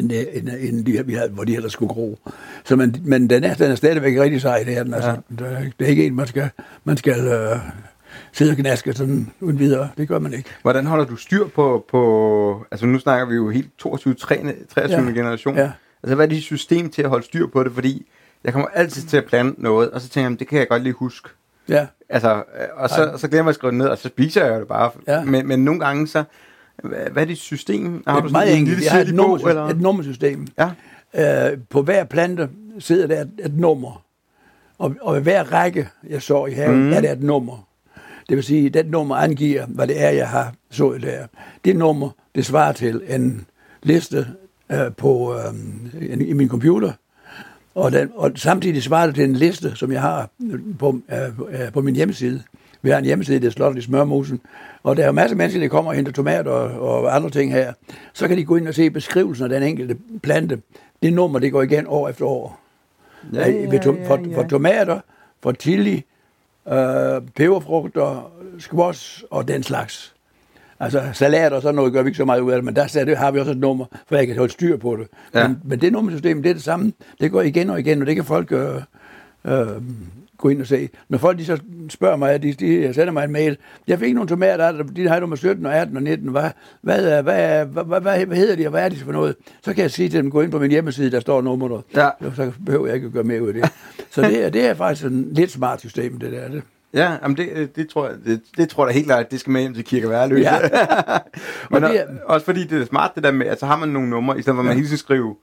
end, 0.00 0.12
end, 0.12 0.48
end 0.60 0.84
de, 0.84 1.06
vi 1.06 1.14
havde, 1.14 1.28
hvor 1.28 1.44
de 1.44 1.56
ellers 1.56 1.72
skulle 1.72 1.94
gro. 1.94 2.18
Så 2.64 2.76
men, 2.76 2.96
men 3.04 3.30
den, 3.30 3.44
er, 3.44 3.54
den 3.54 3.70
er 3.70 3.74
stadigvæk 3.74 4.20
rigtig 4.20 4.40
sej, 4.40 4.62
det 4.66 4.78
er 4.78 4.82
den. 4.82 4.94
Altså, 4.94 5.10
ja. 5.10 5.16
det, 5.44 5.72
er, 5.80 5.86
ikke 5.86 6.06
en, 6.06 6.14
man 6.14 6.26
skal, 6.26 6.50
man 6.84 6.96
skal 6.96 7.26
øh, 7.26 7.56
sidde 8.32 8.50
og 8.50 8.56
gnaske 8.56 8.92
sådan 8.92 9.32
uden 9.40 9.58
videre. 9.58 9.88
Det 9.96 10.08
gør 10.08 10.18
man 10.18 10.32
ikke. 10.32 10.50
Hvordan 10.62 10.86
holder 10.86 11.04
du 11.04 11.16
styr 11.16 11.46
på, 11.46 11.84
på 11.88 12.66
altså 12.70 12.86
nu 12.86 12.98
snakker 12.98 13.26
vi 13.26 13.34
jo 13.34 13.50
helt 13.50 13.70
22, 13.78 14.14
23, 14.14 14.54
23. 14.74 15.06
Ja. 15.06 15.12
generation. 15.12 15.56
Ja. 15.56 15.70
Altså 16.02 16.14
hvad 16.14 16.26
er 16.26 16.30
dit 16.30 16.42
system 16.42 16.90
til 16.90 17.02
at 17.02 17.08
holde 17.08 17.24
styr 17.24 17.46
på 17.46 17.64
det? 17.64 17.72
Fordi 17.72 18.06
jeg 18.44 18.52
kommer 18.52 18.68
altid 18.74 19.02
til 19.02 19.16
at 19.16 19.24
plante 19.24 19.62
noget, 19.62 19.90
og 19.90 20.00
så 20.00 20.08
tænker 20.08 20.30
jeg, 20.30 20.38
det 20.38 20.48
kan 20.48 20.58
jeg 20.58 20.68
godt 20.68 20.82
lige 20.82 20.92
huske. 20.92 21.28
Ja, 21.68 21.86
Altså, 22.12 22.34
øh, 22.34 22.66
og 22.74 22.90
så, 22.90 23.04
Ej. 23.04 23.16
så 23.16 23.28
glemmer 23.28 23.48
jeg 23.48 23.48
at 23.48 23.54
skrive 23.54 23.70
det 23.70 23.78
ned, 23.78 23.86
og 23.86 23.98
så 23.98 24.08
spiser 24.08 24.46
jeg 24.46 24.60
det 24.60 24.68
bare. 24.68 24.90
Ja. 25.08 25.24
Men, 25.24 25.48
men 25.48 25.64
nogle 25.64 25.80
gange 25.80 26.08
så, 26.08 26.24
hvad, 26.82 27.16
er 27.16 27.24
dit 27.24 27.38
system? 27.38 28.02
Har 28.06 28.14
det 28.14 28.22
du 28.22 28.26
er 28.26 28.28
sådan 28.28 28.32
meget 28.32 28.52
en 28.52 28.58
enkelt. 28.58 28.84
Jeg 28.84 28.92
har 28.92 29.00
et, 29.00 29.14
nummer, 29.14 29.48
eller? 29.48 29.62
et 29.62 29.80
nummersystem. 29.80 30.46
Ja. 30.58 31.50
Øh, 31.52 31.58
på 31.70 31.82
hver 31.82 32.04
plante 32.04 32.48
sidder 32.78 33.06
der 33.06 33.20
et, 33.20 33.30
et 33.44 33.58
nummer. 33.58 34.02
Og, 34.78 34.94
og 35.00 35.14
ved 35.14 35.22
hver 35.22 35.52
række, 35.52 35.88
jeg 36.08 36.22
så 36.22 36.46
i 36.46 36.52
haven, 36.52 36.84
mm. 36.84 36.92
er 36.92 37.00
der 37.00 37.12
et 37.12 37.22
nummer. 37.22 37.68
Det 38.28 38.36
vil 38.36 38.44
sige, 38.44 38.66
at 38.66 38.74
det 38.74 38.90
nummer 38.90 39.16
angiver, 39.16 39.66
hvad 39.66 39.86
det 39.86 40.02
er, 40.02 40.10
jeg 40.10 40.28
har 40.28 40.54
sået 40.70 41.02
der. 41.02 41.26
Det 41.64 41.76
nummer, 41.76 42.10
det 42.34 42.46
svarer 42.46 42.72
til 42.72 43.02
en 43.08 43.46
liste 43.82 44.26
øh, 44.72 44.92
på, 44.96 45.34
øh, 45.34 46.20
i 46.20 46.32
min 46.32 46.48
computer. 46.48 46.92
Og, 47.74 47.92
den, 47.92 48.10
og 48.14 48.32
samtidig 48.34 48.82
svarer 48.82 49.06
det 49.06 49.14
til 49.14 49.24
en 49.24 49.36
liste, 49.36 49.76
som 49.76 49.92
jeg 49.92 50.00
har 50.00 50.30
på, 50.78 51.00
øh, 51.12 51.62
øh, 51.62 51.72
på 51.72 51.80
min 51.80 51.96
hjemmeside. 51.96 52.42
Vi 52.82 52.90
har 52.90 52.98
en 52.98 53.04
hjemmeside, 53.04 53.40
der 53.40 53.46
er 53.46 53.50
slottet 53.50 53.82
i 53.82 53.84
Smørmosen. 53.86 54.40
Og 54.82 54.96
der 54.96 55.06
er 55.06 55.12
masser 55.12 55.34
af 55.34 55.36
mennesker, 55.36 55.60
der 55.60 55.68
kommer 55.68 55.90
og 55.90 55.94
henter 55.96 56.12
tomater 56.12 56.50
og, 56.50 57.02
og 57.02 57.16
andre 57.16 57.30
ting 57.30 57.52
her. 57.52 57.72
Så 58.12 58.28
kan 58.28 58.36
de 58.36 58.44
gå 58.44 58.56
ind 58.56 58.68
og 58.68 58.74
se 58.74 58.90
beskrivelsen 58.90 59.44
af 59.44 59.50
den 59.50 59.62
enkelte 59.62 59.96
plante. 60.22 60.58
Det 61.02 61.12
nummer, 61.12 61.38
det 61.38 61.52
går 61.52 61.62
igen 61.62 61.86
år 61.88 62.08
efter 62.08 62.24
år. 62.24 62.60
Ja, 63.32 63.48
ja, 63.50 63.78
to- 63.78 63.94
ja, 63.94 64.08
for, 64.08 64.20
ja. 64.30 64.36
for 64.36 64.42
tomater, 64.48 65.00
for 65.42 65.52
chili, 65.52 66.04
øh, 66.68 67.20
peberfrugter, 67.36 68.30
squash 68.58 69.22
og 69.30 69.48
den 69.48 69.62
slags. 69.62 70.14
Altså 70.80 71.02
salat 71.12 71.52
og 71.52 71.62
sådan 71.62 71.74
noget 71.74 71.92
gør 71.92 72.02
vi 72.02 72.08
ikke 72.08 72.16
så 72.16 72.24
meget 72.24 72.40
ud 72.40 72.50
af 72.50 72.56
det, 72.56 72.64
men 72.64 72.76
der 72.76 73.04
der 73.06 73.16
har 73.16 73.30
vi 73.30 73.38
også 73.38 73.52
et 73.52 73.58
nummer, 73.58 73.84
for 74.08 74.16
jeg 74.16 74.26
kan 74.26 74.36
holde 74.36 74.52
styr 74.52 74.76
på 74.76 74.96
det. 74.96 75.06
Ja. 75.34 75.48
Men, 75.48 75.58
men 75.64 75.80
det 75.80 75.92
nummersystem, 75.92 76.42
det 76.42 76.50
er 76.50 76.54
det 76.54 76.62
samme. 76.62 76.92
Det 77.20 77.30
går 77.30 77.42
igen 77.42 77.70
og 77.70 77.80
igen, 77.80 78.00
og 78.00 78.06
det 78.06 78.14
kan 78.14 78.24
folk 78.24 78.52
øh, 78.52 78.74
øh, 79.44 79.66
gå 80.42 80.48
ind 80.48 80.60
og 80.60 80.66
se. 80.66 80.88
Når 81.08 81.18
folk 81.18 81.38
de 81.38 81.44
så 81.44 81.58
spørger 81.88 82.16
mig, 82.16 82.42
de, 82.42 82.52
de 82.52 82.94
sender 82.94 83.12
mig 83.12 83.24
en 83.24 83.32
mail, 83.32 83.56
jeg 83.88 83.98
fik 83.98 84.14
nogle 84.14 84.28
tomater, 84.28 84.82
de 84.82 85.08
har 85.08 85.20
nummer 85.20 85.36
17 85.36 85.66
og 85.66 85.74
18 85.74 85.96
og 85.96 86.02
19, 86.02 86.28
hvad, 86.28 86.50
hvad, 86.82 87.22
hvad, 87.22 87.64
hvad, 87.66 88.00
hvad, 88.00 88.00
hvad, 88.26 88.36
hedder 88.36 88.56
de, 88.56 88.66
og 88.66 88.70
hvad 88.70 88.84
er 88.84 88.88
de 88.88 88.96
for 88.96 89.12
noget? 89.12 89.34
Så 89.64 89.74
kan 89.74 89.82
jeg 89.82 89.90
sige 89.90 90.08
til 90.08 90.22
dem, 90.22 90.30
gå 90.30 90.40
ind 90.40 90.50
på 90.50 90.58
min 90.58 90.70
hjemmeside, 90.70 91.10
der 91.10 91.20
står 91.20 91.42
nummeret. 91.42 91.82
Ja. 91.96 92.08
Så 92.36 92.52
behøver 92.66 92.86
jeg 92.86 92.94
ikke 92.94 93.06
at 93.06 93.12
gøre 93.12 93.24
mere 93.24 93.42
ud 93.42 93.48
af 93.48 93.54
det. 93.54 93.64
Så 94.10 94.22
det, 94.22 94.44
er- 94.44 94.50
det 94.50 94.66
er 94.66 94.74
faktisk 94.74 95.06
en 95.06 95.28
lidt 95.32 95.50
smart 95.50 95.80
system, 95.80 96.18
det 96.18 96.32
der. 96.32 96.48
Det. 96.48 96.62
Ja, 96.94 97.16
jamen 97.22 97.36
det, 97.36 97.76
det, 97.76 97.88
tror 97.88 98.06
jeg, 98.08 98.14
det, 98.26 98.40
det 98.56 98.68
tror 98.68 98.84
jeg 98.84 98.88
da 98.88 98.94
helt 98.94 99.06
klart, 99.06 99.24
at 99.24 99.30
det 99.30 99.40
skal 99.40 99.50
med 99.50 99.60
hjem 99.60 99.74
til 99.74 99.84
Kirke 99.84 100.08
Værløse. 100.08 100.50
Ja. 100.50 100.58
Men 101.70 101.84
Og 101.84 101.90
det 101.90 102.00
er- 102.00 102.04
også 102.24 102.44
fordi 102.44 102.64
det 102.64 102.80
er 102.82 102.86
smart 102.86 103.10
det 103.14 103.24
der 103.24 103.30
med, 103.32 103.46
altså 103.46 103.66
har 103.66 103.76
man 103.76 103.88
nogle 103.88 104.10
numre, 104.10 104.38
i 104.38 104.42
stedet 104.42 104.56
for 104.56 104.60
at 104.60 104.66
man 104.66 104.74
hele 104.74 104.86
tiden 104.86 104.98
skriver 104.98 105.34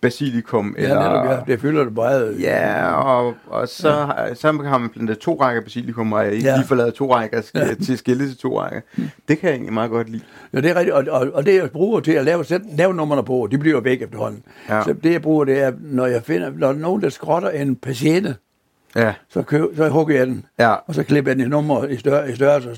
basilikum, 0.00 0.74
Ja, 0.78 0.82
eller... 0.82 0.98
netop, 1.08 1.26
ja, 1.48 1.52
det 1.52 1.60
fylder 1.60 1.84
det 1.84 1.94
meget. 1.94 2.40
Ja, 2.40 2.92
og, 2.92 3.34
og 3.46 3.68
så, 3.68 3.88
ja. 4.18 4.34
så 4.34 4.52
har 4.64 4.78
man 4.78 4.88
plantet 4.88 5.18
to 5.18 5.40
rækker 5.40 5.62
basilikum, 5.62 6.12
og 6.12 6.26
ikke 6.32 6.48
Ja. 6.48 6.56
lige 6.56 6.66
får 6.66 6.74
lavet 6.74 6.94
to 6.94 7.14
rækker 7.14 7.42
ja. 7.54 7.74
til 7.74 7.98
skille 7.98 8.26
til 8.28 8.36
to 8.38 8.60
rækker. 8.60 8.80
Det 9.28 9.38
kan 9.38 9.48
jeg 9.48 9.54
egentlig 9.54 9.72
meget 9.72 9.90
godt 9.90 10.08
lide. 10.08 10.22
Ja, 10.52 10.60
det 10.60 10.70
er 10.70 10.74
rigtigt, 10.76 10.94
og, 10.94 11.04
og, 11.20 11.28
og 11.34 11.46
det 11.46 11.54
jeg 11.54 11.70
bruger 11.70 12.00
til 12.00 12.12
at 12.12 12.24
lave, 12.24 12.44
sæt, 12.44 12.60
lave 12.76 12.94
numrene 12.94 13.24
på, 13.24 13.48
de 13.50 13.58
bliver 13.58 13.80
væk 13.80 14.02
efterhånden. 14.02 14.42
Ja. 14.68 14.82
Så 14.84 14.92
det 14.92 15.12
jeg 15.12 15.22
bruger, 15.22 15.44
det 15.44 15.62
er, 15.62 15.72
når 15.80 16.06
jeg 16.06 16.22
finder, 16.22 16.50
når 16.56 16.72
nogen, 16.72 17.02
der 17.02 17.08
skrotter 17.08 17.50
en 17.50 17.76
patiente, 17.76 18.36
Ja, 18.96 19.14
så, 19.28 19.42
køb, 19.42 19.76
så 19.76 19.88
hugger 19.88 20.16
jeg 20.16 20.26
den, 20.26 20.44
ja, 20.58 20.72
og 20.72 20.94
så 20.94 21.02
klipper 21.02 21.30
jeg 21.30 21.36
den 21.38 21.46
i 21.46 21.48
nummer 21.48 21.84
i 21.86 21.96
større, 21.96 22.30
i 22.30 22.34
størrelse, 22.34 22.76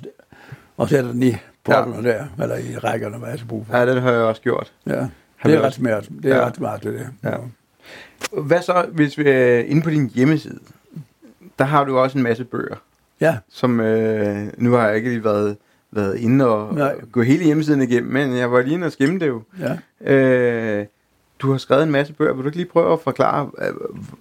og 0.76 0.88
sætter 0.88 1.12
den 1.12 1.22
i 1.22 1.36
portene 1.64 1.96
ja. 2.08 2.14
der, 2.14 2.24
eller 2.42 2.56
i 2.56 2.76
rækkerne, 2.78 3.16
hvad 3.16 3.28
jeg 3.28 3.38
skal 3.38 3.48
bruge 3.48 3.64
for. 3.70 3.76
ja, 3.78 3.86
det 3.86 4.02
har 4.02 4.10
jeg 4.12 4.20
også 4.20 4.42
gjort. 4.42 4.72
Ja, 4.86 5.06
det 5.44 5.54
er 5.54 5.60
ret 5.60 5.74
smart. 5.74 6.08
Det 6.22 6.32
er 6.32 6.36
Ja. 6.36 6.46
ret 6.46 6.56
smart, 6.56 6.82
det 6.82 6.94
der. 7.22 7.30
Ja. 7.30 7.36
Hvad 8.42 8.62
så, 8.62 8.86
hvis 8.92 9.18
vi 9.18 9.24
er 9.26 9.58
inde 9.58 9.82
på 9.82 9.90
din 9.90 10.10
hjemmeside? 10.14 10.58
Der 11.58 11.64
har 11.64 11.84
du 11.84 11.98
også 11.98 12.18
en 12.18 12.24
masse 12.24 12.44
bøger, 12.44 12.76
Ja, 13.20 13.36
som 13.50 13.80
øh, 13.80 14.46
nu 14.58 14.72
har 14.72 14.86
jeg 14.86 14.96
ikke 14.96 15.08
lige 15.10 15.24
været, 15.24 15.56
været 15.90 16.16
inde 16.18 16.48
og, 16.48 16.74
Nej. 16.74 16.94
og 17.02 17.12
gå 17.12 17.22
hele 17.22 17.44
hjemmesiden 17.44 17.82
igennem, 17.82 18.12
men 18.12 18.36
jeg 18.36 18.52
var 18.52 18.62
lige 18.62 18.74
inde 18.74 18.86
og 18.86 18.92
skimme 18.92 19.18
det 19.20 19.26
jo. 19.26 19.42
ja. 19.60 20.12
Øh, 20.14 20.86
du 21.38 21.50
har 21.50 21.58
skrevet 21.58 21.82
en 21.82 21.90
masse 21.90 22.12
bøger. 22.12 22.32
Vil 22.34 22.42
du 22.42 22.48
ikke 22.48 22.56
lige 22.58 22.68
prøve 22.68 22.92
at 22.92 23.00
forklare, 23.00 23.50
øh, 23.58 23.74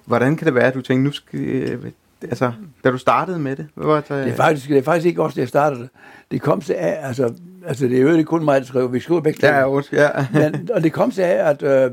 hvordan 0.05 0.36
kan 0.38 0.45
det 0.45 0.55
være, 0.55 0.63
at 0.67 0.73
du 0.73 0.81
tænkte, 0.81 1.03
nu 1.03 1.12
skal... 1.12 1.39
Øh, 1.39 1.86
altså, 2.21 2.51
da 2.84 2.91
du 2.91 2.97
startede 2.97 3.39
med 3.39 3.55
det? 3.55 3.67
Hvad 3.75 3.86
var 3.88 3.95
det, 3.95 4.10
Det 4.10 4.27
er 4.27 4.36
faktisk, 4.36 4.69
det 4.69 4.77
er 4.77 4.81
faktisk 4.84 5.07
ikke 5.07 5.23
også, 5.23 5.36
det 5.36 5.41
jeg 5.41 5.47
startede. 5.49 5.89
Det 6.31 6.41
kom 6.41 6.62
til 6.62 6.73
af, 6.73 7.07
altså, 7.07 7.34
altså 7.67 7.88
det 7.88 7.97
er 7.97 8.02
jo 8.02 8.12
ikke 8.12 8.24
kun 8.24 8.43
mig, 8.45 8.62
der 8.62 8.67
skriver, 8.67 8.88
vi 8.88 9.00
skriver 9.00 9.21
begge. 9.21 9.47
Ja, 9.47 9.60
ja, 9.60 9.82
ja. 10.39 10.50
Men, 10.52 10.69
og 10.74 10.84
det 10.84 10.93
kom 10.93 11.12
til 11.12 11.21
af, 11.21 11.50
at 11.50 11.63
øh, 11.63 11.91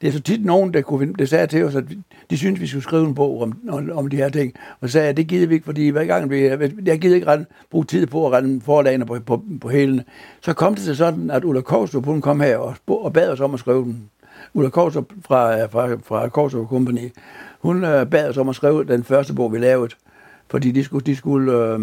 det 0.00 0.08
er 0.08 0.12
så 0.12 0.20
tit 0.20 0.44
nogen, 0.44 0.74
der, 0.74 0.80
kunne, 0.80 1.14
der 1.18 1.24
sagde 1.24 1.46
til 1.46 1.64
os, 1.64 1.74
at 1.74 1.84
de 2.30 2.38
synes 2.38 2.60
vi 2.60 2.66
skulle 2.66 2.82
skrive 2.82 3.06
en 3.06 3.14
bog 3.14 3.42
om, 3.42 3.58
om, 3.68 3.90
om 3.94 4.06
de 4.08 4.16
her 4.16 4.28
ting. 4.28 4.54
Og 4.80 4.88
så 4.88 4.92
sagde 4.92 5.06
jeg, 5.06 5.16
det 5.16 5.26
gider 5.26 5.46
vi 5.46 5.54
ikke, 5.54 5.64
fordi 5.64 5.88
hver 5.88 6.04
gang 6.04 6.30
vi, 6.30 6.44
jeg 6.84 7.00
gider 7.00 7.14
ikke 7.14 7.26
rende, 7.26 7.46
bruge 7.70 7.84
tid 7.84 8.06
på 8.06 8.26
at 8.26 8.32
rende 8.32 8.60
forlagene 8.60 9.06
på, 9.06 9.18
på, 9.26 9.42
på 9.60 9.68
hælene. 9.68 10.04
Så 10.40 10.52
kom 10.52 10.74
det 10.74 10.84
til 10.84 10.96
sådan, 10.96 11.30
at 11.30 11.44
Ulla 11.44 11.60
Kovstrup, 11.60 12.04
hun 12.04 12.20
kom 12.20 12.40
her 12.40 12.56
og, 12.56 12.74
og 12.86 13.12
bad 13.12 13.30
os 13.30 13.40
om 13.40 13.54
at 13.54 13.60
skrive 13.60 13.84
den. 13.84 14.10
Ulla 14.54 14.68
Kovstrup 14.68 15.12
fra, 15.26 15.64
fra, 15.64 15.94
fra 16.04 16.28
Kovstrup 16.28 16.68
Company, 16.68 17.12
hun 17.60 17.84
øh, 17.84 18.06
bad 18.06 18.28
os 18.28 18.36
om 18.36 18.48
at 18.48 18.54
skrive 18.54 18.84
den 18.84 19.04
første 19.04 19.34
bog, 19.34 19.52
vi 19.52 19.58
lavede. 19.58 19.94
Fordi 20.50 20.70
de 20.70 20.84
skulle, 20.84 21.06
de 21.06 21.16
skulle, 21.16 21.52
øh, 21.52 21.80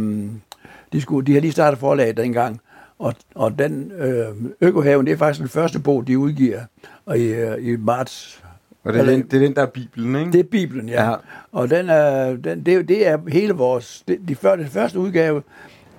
de 0.94 1.02
skulle, 1.02 1.26
de 1.26 1.32
havde 1.32 1.42
lige 1.42 1.52
startet 1.52 1.80
forlaget 1.80 2.18
dengang. 2.18 2.62
Og, 3.00 3.14
og 3.36 3.60
den 3.60 3.92
øh, 3.92 4.26
Økohaven, 4.62 5.06
det 5.06 5.14
er 5.14 5.18
faktisk 5.18 5.40
den 5.40 5.50
første 5.50 5.80
bog, 5.80 6.08
de 6.08 6.18
udgiver 6.18 6.60
og 7.06 7.20
i, 7.20 7.26
øh, 7.34 7.68
i 7.68 7.76
marts. 7.76 8.44
Og 8.84 8.94
det 8.94 9.02
er, 9.02 9.06
den, 9.06 9.22
det 9.22 9.34
er 9.34 9.40
den, 9.40 9.56
der 9.56 9.62
er 9.62 9.66
Bibelen, 9.66 10.16
ikke? 10.16 10.32
Det 10.32 10.40
er 10.40 10.44
Bibelen, 10.44 10.90
ja. 10.90 11.10
Ja. 11.10 11.16
Og 11.52 11.70
den 11.70 11.90
er, 11.90 12.36
den, 12.36 12.66
det, 12.66 12.74
er 12.74 12.82
det 12.82 13.08
er 13.08 13.18
hele 13.28 13.54
vores... 13.54 14.04
Det, 14.08 14.20
de 14.28 14.36
før, 14.36 14.56
den 14.56 14.68
første 14.68 15.00
udgave 15.00 15.44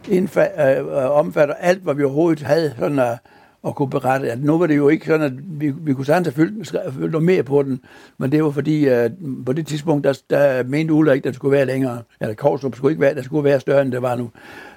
indfa, 0.08 0.46
øh, 0.58 0.86
øh, 0.86 1.10
omfatter 1.10 1.54
alt, 1.54 1.82
hvad 1.82 1.94
vi 1.94 2.04
overhovedet 2.04 2.42
havde 2.42 2.74
sådan 2.78 2.98
at, 2.98 3.18
og 3.62 3.74
kunne 3.76 3.90
berette. 3.90 4.30
At 4.32 4.42
nu 4.42 4.58
var 4.58 4.66
det 4.66 4.76
jo 4.76 4.88
ikke 4.88 5.06
sådan, 5.06 5.26
at 5.26 5.60
vi, 5.60 5.70
vi 5.80 5.94
kunne 5.94 6.06
sagtens 6.06 6.26
have 6.26 6.34
fyldt, 6.46 6.68
fyldt 6.94 7.12
noget 7.12 7.24
mere 7.26 7.42
på 7.42 7.62
den, 7.62 7.80
men 8.18 8.32
det 8.32 8.44
var 8.44 8.50
fordi, 8.50 8.84
at 8.86 9.12
på 9.46 9.52
det 9.52 9.66
tidspunkt, 9.66 10.04
der, 10.04 10.20
der 10.30 10.62
mente 10.62 10.92
Ulla 10.94 11.12
ikke, 11.12 11.22
at 11.24 11.28
det 11.28 11.34
skulle 11.34 11.52
være 11.56 11.66
længere. 11.66 12.02
Eller 12.20 12.34
Korsrup 12.34 12.74
skulle 12.76 12.92
ikke 12.92 13.00
være, 13.00 13.14
der 13.14 13.22
skulle 13.22 13.44
være 13.44 13.60
større, 13.60 13.82
end 13.82 13.92
det 13.92 14.02
var 14.02 14.16
nu. 14.16 14.30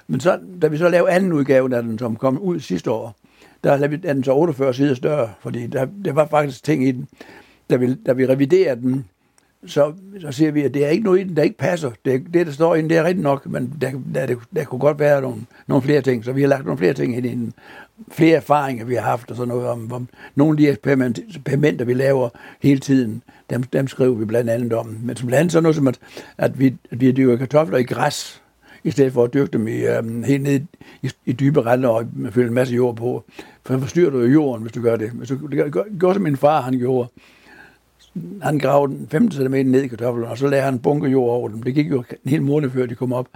Men 0.08 0.20
så, 0.20 0.38
da 0.62 0.66
vi 0.68 0.76
så 0.76 0.88
lavede 0.88 1.10
anden 1.12 1.32
udgave 1.32 1.76
af 1.76 1.82
den, 1.82 1.98
som 1.98 2.16
kom 2.16 2.38
ud 2.38 2.60
sidste 2.60 2.90
år, 2.90 3.16
der 3.64 3.76
lavede 3.76 4.00
vi- 4.00 4.08
er 4.08 4.12
den 4.12 4.24
så 4.24 4.32
48 4.34 4.74
sider 4.74 4.94
større, 4.94 5.28
fordi 5.40 5.66
der, 5.66 5.86
der 6.04 6.12
var 6.12 6.26
faktisk 6.26 6.64
ting 6.64 6.88
i 6.88 6.92
den. 6.92 7.08
Da 7.70 7.76
vi, 7.76 7.94
da 7.94 8.12
vi 8.12 8.26
reviderede 8.26 8.80
den, 8.80 9.04
så, 9.66 9.92
så 10.20 10.32
siger 10.32 10.52
vi, 10.52 10.62
at 10.62 10.74
det 10.74 10.84
er 10.84 10.88
ikke 10.88 11.04
noget 11.04 11.20
i 11.20 11.24
den, 11.24 11.36
der 11.36 11.42
ikke 11.42 11.58
passer. 11.58 11.90
Det, 12.04 12.24
det 12.34 12.46
der 12.46 12.52
står 12.52 12.74
i 12.74 12.80
den, 12.80 12.90
det 12.90 12.96
er 12.96 13.04
rigtigt 13.04 13.22
nok, 13.22 13.46
men 13.46 13.74
der, 13.80 13.90
der, 14.14 14.26
der, 14.26 14.34
der 14.56 14.64
kunne 14.64 14.78
godt 14.78 14.98
være 14.98 15.20
nogle, 15.20 15.40
nogle 15.66 15.82
flere 15.82 16.00
ting. 16.00 16.24
Så 16.24 16.32
vi 16.32 16.40
har 16.40 16.48
lagt 16.48 16.64
nogle 16.64 16.78
flere 16.78 16.94
ting 16.94 17.16
ind 17.16 17.26
i 17.26 17.28
den. 17.28 17.54
Flere 18.10 18.36
erfaringer, 18.36 18.84
vi 18.84 18.94
har 18.94 19.02
haft, 19.02 19.30
og 19.30 19.36
sådan 19.36 19.48
noget 19.48 19.68
om, 19.68 19.92
om 19.92 20.08
nogle 20.34 20.52
af 20.52 20.56
de 20.56 20.68
eksperiment, 20.68 21.18
eksperimenter, 21.28 21.84
vi 21.84 21.94
laver 21.94 22.28
hele 22.62 22.80
tiden, 22.80 23.22
dem, 23.50 23.62
dem 23.62 23.88
skriver 23.88 24.14
vi 24.14 24.24
blandt 24.24 24.50
andet 24.50 24.72
om. 24.72 24.98
Men 25.02 25.16
som 25.16 25.26
blandt 25.26 25.40
andet 25.40 25.52
sådan 25.52 25.62
noget 25.62 25.76
som, 25.76 25.88
at, 25.88 25.98
at 26.38 26.58
vi, 26.58 26.66
at 26.90 27.00
vi 27.00 27.12
dyrker 27.12 27.36
kartofler 27.36 27.78
i 27.78 27.82
græs, 27.82 28.42
i 28.84 28.90
stedet 28.90 29.12
for 29.12 29.24
at 29.24 29.34
dyrke 29.34 29.52
dem 29.52 29.68
i, 29.68 29.76
øhm, 29.76 30.22
helt 30.22 30.42
ned 30.42 30.60
i, 31.02 31.10
i 31.26 31.32
dybe 31.32 31.66
renter 31.66 31.88
og 31.88 32.06
fylde 32.30 32.48
en 32.48 32.54
masse 32.54 32.74
jord 32.74 32.96
på. 32.96 33.24
For 33.66 33.74
så 33.74 33.80
forstyrrer 33.80 34.10
du 34.10 34.20
jo 34.20 34.32
jorden, 34.32 34.62
hvis 34.62 34.72
du 34.72 34.82
gør 34.82 34.96
det. 34.96 35.10
Hvis 35.10 35.28
du 35.28 35.48
gør, 35.48 35.68
gør, 35.68 35.82
gør 35.98 36.12
som 36.12 36.22
min 36.22 36.36
far, 36.36 36.60
han 36.60 36.78
gjorde 36.78 37.08
han 38.42 38.58
gravede 38.58 38.92
den 38.92 39.08
15 39.10 39.38
cm 39.38 39.54
ned 39.54 39.82
i 39.82 39.88
kartoflerne, 39.88 40.30
og 40.30 40.38
så 40.38 40.48
lagde 40.48 40.64
han 40.64 40.74
en 40.74 40.80
bunke 40.80 41.08
jord 41.08 41.30
over 41.30 41.48
dem. 41.48 41.62
Det 41.62 41.74
gik 41.74 41.90
jo 41.90 42.04
en 42.24 42.30
hel 42.30 42.42
måned 42.42 42.70
før 42.70 42.86
de 42.86 42.94
kom 42.94 43.12
op. 43.12 43.26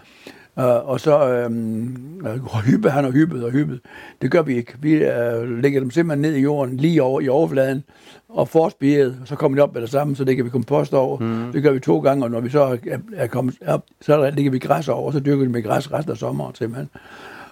Uh, 0.57 0.65
og 0.65 1.01
så 1.01 1.47
uh, 1.47 2.65
hyppede 2.65 2.93
han 2.93 3.05
og 3.05 3.13
hyppede 3.13 3.45
og 3.45 3.51
hyppede. 3.51 3.81
Det 4.23 4.31
gør 4.31 4.43
vi 4.43 4.57
ikke. 4.57 4.75
Vi 4.81 4.95
uh, 4.95 5.59
lægger 5.63 5.81
dem 5.81 5.91
simpelthen 5.91 6.23
ned 6.23 6.39
i 6.39 6.41
jorden, 6.41 6.77
lige 6.77 7.03
over 7.03 7.21
i 7.21 7.29
overfladen, 7.29 7.85
og 8.29 8.49
forspiret, 8.49 9.19
og 9.21 9.29
så 9.29 9.37
kommer 9.37 9.59
de 9.59 9.63
op 9.63 9.75
med 9.75 9.83
det 9.83 9.91
samme, 9.91 10.17
så 10.17 10.25
lægger 10.25 10.45
vi 10.45 10.51
kompost 10.51 10.95
over. 10.95 11.19
Mm. 11.19 11.53
Det 11.53 11.63
gør 11.63 11.73
vi 11.73 11.81
to 11.81 11.99
gange, 11.99 12.25
og 12.25 12.31
når 12.31 12.41
vi 12.41 12.51
så 12.51 12.63
er, 12.63 12.99
er 13.17 13.27
kommet 13.27 13.55
op, 13.67 13.85
så 14.01 14.31
lægger 14.31 14.51
vi 14.51 14.59
græs 14.59 14.89
over, 14.89 15.07
og 15.07 15.13
så 15.13 15.21
dyrker 15.21 15.45
vi 15.45 15.51
med 15.51 15.63
græs 15.63 15.93
resten 15.93 16.13
af 16.13 16.19
sommeren 16.19 16.55
simpelthen. 16.55 16.89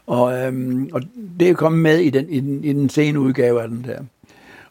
Og, 0.06 0.38
øhm, 0.38 0.90
og 0.92 1.02
det 1.40 1.50
er 1.50 1.54
kommet 1.54 1.80
med 1.80 1.98
i 1.98 2.10
den, 2.10 2.28
i, 2.28 2.40
den, 2.40 2.64
i 2.64 2.72
den 2.72 2.88
sene 2.88 3.20
udgave 3.20 3.62
af 3.62 3.68
den 3.68 3.84
der. 3.88 3.98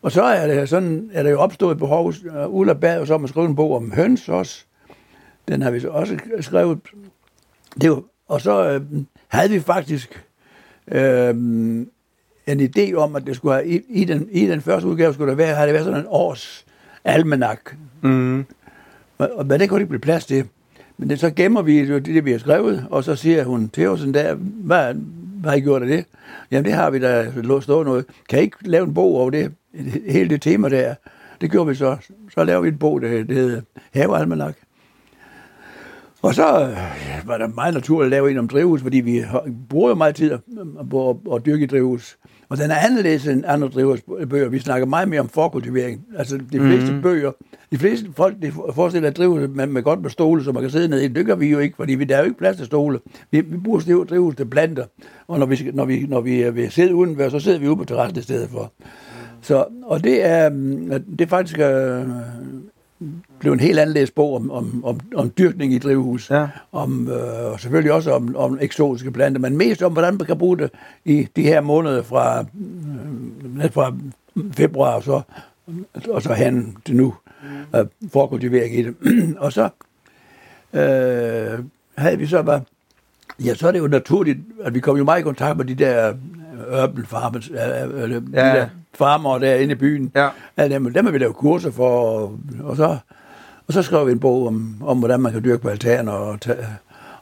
Og 0.04 0.12
så 0.12 0.24
er 0.24 0.48
det, 0.48 0.70
sådan, 0.70 1.10
er 1.14 1.24
der 1.24 1.30
jo 1.30 1.40
opstået 1.40 1.72
et 1.72 1.78
behov. 1.78 2.08
Uh, 2.08 2.56
Ulla 2.56 2.74
bad 2.74 3.00
os 3.00 3.10
om 3.10 3.24
at 3.24 3.30
skrive 3.30 3.46
en 3.46 3.56
bog 3.56 3.76
om 3.76 3.92
høns 3.92 4.30
også. 4.30 4.66
Den 5.48 5.62
har 5.62 5.72
vi 5.72 5.80
så 5.80 5.90
også 5.90 6.18
skrevet. 6.42 6.80
Det 7.82 7.90
var, 7.90 8.04
og 8.28 8.42
så 8.42 8.70
øh, 8.70 8.82
havde 9.28 9.50
vi 9.50 9.60
faktisk 9.60 10.26
øh, 10.88 11.30
en 12.48 12.70
idé 12.78 12.94
om, 12.94 13.16
at 13.16 13.26
det 13.26 13.36
skulle 13.36 13.56
have, 13.56 13.68
i, 13.68 13.82
i, 13.90 14.06
den, 14.06 14.28
i 14.32 14.48
den 14.48 14.62
første 14.62 14.88
udgave 14.88 15.14
skulle 15.14 15.30
der 15.30 15.36
være, 15.36 15.56
havde 15.56 15.68
det 15.68 15.74
været 15.74 15.86
sådan 15.86 16.00
en 16.00 16.08
års 16.10 16.66
almanak. 17.04 17.76
Mm. 18.02 18.46
Og, 19.18 19.30
og, 19.36 19.46
men 19.46 19.60
det 19.60 19.70
kunne 19.70 19.80
ikke 19.80 19.90
blive 19.90 20.02
plads 20.02 20.26
til. 20.26 20.48
Men 20.98 21.10
det, 21.10 21.20
så 21.20 21.30
gemmer 21.30 21.62
vi 21.62 21.82
jo 21.82 21.96
det, 21.96 22.06
det, 22.06 22.26
vi 22.26 22.32
har 22.32 22.40
skrevet, 22.40 22.88
og 22.90 23.04
så 23.04 23.16
siger 23.16 23.44
hun 23.44 23.70
til 23.70 23.90
os 23.90 24.02
en 24.02 24.12
dag, 24.12 24.34
hvad 24.36 24.96
har 25.50 25.54
I 25.54 25.60
gjort 25.60 25.82
af 25.82 25.88
det? 25.88 26.06
Jamen 26.52 26.66
det 26.66 26.74
har 26.74 26.90
vi 26.90 27.00
da 27.00 27.32
låst 27.36 27.64
stå 27.64 27.84
noget. 27.84 28.06
Kan 28.30 28.40
I 28.40 28.42
ikke 28.42 28.58
lave 28.62 28.84
en 28.84 28.94
bog 28.94 29.16
over 29.16 29.30
det, 29.30 29.54
hele 30.08 30.30
det 30.30 30.42
tema 30.42 30.70
der? 30.70 30.96
Det 31.42 31.52
gjorde 31.52 31.70
vi 31.70 31.76
så. 31.76 31.98
Så 32.34 32.44
lavede 32.44 32.64
vi 32.64 32.70
en 32.70 32.78
bog, 32.78 33.02
der, 33.02 33.08
hedder 33.08 33.62
Havealmanak. 33.94 34.56
Og 36.22 36.36
så 36.36 36.62
øh, 36.62 37.28
var 37.28 37.38
det 37.38 37.56
meget 37.56 37.74
naturligt 37.74 38.06
at 38.06 38.12
lave 38.12 38.32
en 38.32 38.38
om 38.38 38.48
drivhus, 38.48 38.82
fordi 38.82 38.98
vi 38.98 39.24
bruger 39.70 39.90
jo 39.90 39.96
meget 39.96 40.16
tid 40.16 40.38
på 40.90 41.10
at, 41.10 41.36
at 41.36 41.46
dyrke 41.46 41.64
i 41.64 41.68
drivhus. 41.68 42.18
Og 42.54 42.60
den 42.60 42.72
er 42.72 42.76
anderledes 42.76 43.28
end 43.28 43.44
andre 43.48 43.68
drivhusbøger. 43.68 44.50
Vi 44.50 44.60
snakker 44.60 44.88
meget 44.88 45.08
mere 45.08 45.20
om 45.20 45.30
forkultivering. 45.30 46.06
Altså 46.18 46.38
de 46.38 46.60
fleste 46.60 46.94
mm. 46.94 47.02
bøger, 47.02 47.32
de 47.72 47.78
fleste 47.78 48.08
folk 48.16 48.36
de 48.42 48.52
forestiller 48.76 49.10
at 49.10 49.18
drivhus 49.18 49.50
med, 49.50 49.68
med 49.68 49.84
godt 49.84 50.02
med 50.02 50.10
stole, 50.10 50.44
så 50.44 50.52
man 50.52 50.62
kan 50.64 50.70
sidde 50.70 50.88
ned 50.88 51.00
i. 51.02 51.08
Det 51.08 51.26
gør 51.26 51.36
vi 51.36 51.48
jo 51.48 51.60
ikke, 51.60 51.76
fordi 51.76 51.96
vi, 51.96 52.04
der 52.04 52.16
er 52.16 52.20
jo 52.20 52.26
ikke 52.26 52.38
plads 52.38 52.58
til 52.58 52.66
stole. 52.66 53.00
Vi, 53.32 53.42
vi 53.42 53.58
bruger 53.58 53.80
stiv- 53.80 54.06
drivhus 54.06 54.36
til 54.36 54.46
planter. 54.46 54.86
Og 55.28 55.40
når 55.40 55.46
vi, 55.46 55.72
når 55.74 55.86
vi, 55.86 56.06
når 56.10 56.22
vi 56.22 56.50
vil 56.50 56.72
sidde 56.72 56.96
udenfor, 56.96 57.30
så 57.30 57.40
sidder 57.40 57.60
vi 57.60 57.68
ude 57.68 57.78
på 57.78 57.86
terrassen 57.86 58.20
i 58.20 58.22
stedet 58.22 58.50
for. 58.50 58.74
Så, 59.42 59.66
og 59.84 60.04
det 60.04 60.26
er, 60.26 60.50
mm, 60.50 60.90
det 61.20 61.22
er 61.22 61.30
faktisk 61.30 61.60
øh, 61.60 62.06
blevet 63.40 63.54
en 63.56 63.60
helt 63.60 63.80
anderledes 63.80 64.12
bog 64.12 64.36
om, 64.36 64.52
om, 64.52 64.86
om, 64.86 65.00
om 65.16 65.32
dyrkning 65.38 65.74
i 65.74 65.78
drivhus. 65.78 66.30
Ja. 66.30 66.48
Om, 66.72 67.08
øh, 67.08 67.52
og 67.52 67.60
selvfølgelig 67.60 67.94
også 67.94 68.12
om, 68.12 68.36
om 68.36 68.58
eksotiske 68.62 69.12
planter, 69.12 69.40
men 69.42 69.58
mest 69.58 69.82
om, 69.84 69.92
hvordan 69.94 70.18
man 70.18 70.28
kan 70.28 70.38
bruge 70.38 70.58
det 70.58 70.72
i 71.06 71.28
de 71.36 71.42
her 71.44 71.62
måneder 71.62 72.04
fra, 72.04 72.40
øh, 73.64 73.72
fra 73.72 73.96
februar 74.52 74.96
og 74.96 75.04
så, 75.04 75.22
og 76.10 76.22
så 76.22 76.34
hen 76.34 76.78
til 76.86 76.96
nu. 76.96 77.14
Øh, 77.76 77.86
forkultivering 78.14 78.76
i 78.80 78.84
det. 78.84 78.96
og 79.44 79.54
så 79.54 79.64
øh, 80.74 81.60
havde 81.98 82.18
vi 82.18 82.26
så 82.28 82.44
bare, 82.44 82.62
ja, 83.46 83.54
så 83.54 83.68
er 83.68 83.72
det 83.72 83.80
jo 83.80 83.88
naturligt, 83.88 84.38
at 84.64 84.74
vi 84.74 84.80
kom 84.80 84.98
jo 84.98 85.04
meget 85.04 85.20
i 85.20 85.24
kontakt 85.24 85.58
med 85.58 85.66
de 85.66 85.76
der 85.76 86.14
urban 86.84 87.06
farmers, 87.06 87.50
øh, 87.50 88.04
øh, 88.04 88.10
de 88.10 88.24
Ja. 88.34 88.56
der 88.56 88.68
farmer 88.96 89.38
derinde 89.38 89.72
i 89.72 89.76
byen. 89.76 90.12
Ja. 90.16 90.30
Ja, 90.58 90.68
dem, 90.70 90.94
dem 90.94 91.06
har 91.06 91.12
vi 91.12 91.18
lavet 91.18 91.36
kurser 91.36 91.72
for, 91.72 91.90
og, 92.00 92.38
og 92.64 92.76
så 92.78 92.98
Og 93.68 93.74
så 93.74 93.82
skrev 93.82 94.08
vi 94.08 94.12
en 94.12 94.20
bog 94.20 94.48
om, 94.48 94.76
om 94.82 94.98
hvordan 95.00 95.22
man 95.22 95.32
kan 95.32 95.44
dyrke 95.44 95.62
på 95.62 95.70
altaner 95.70 96.12
og, 96.12 96.40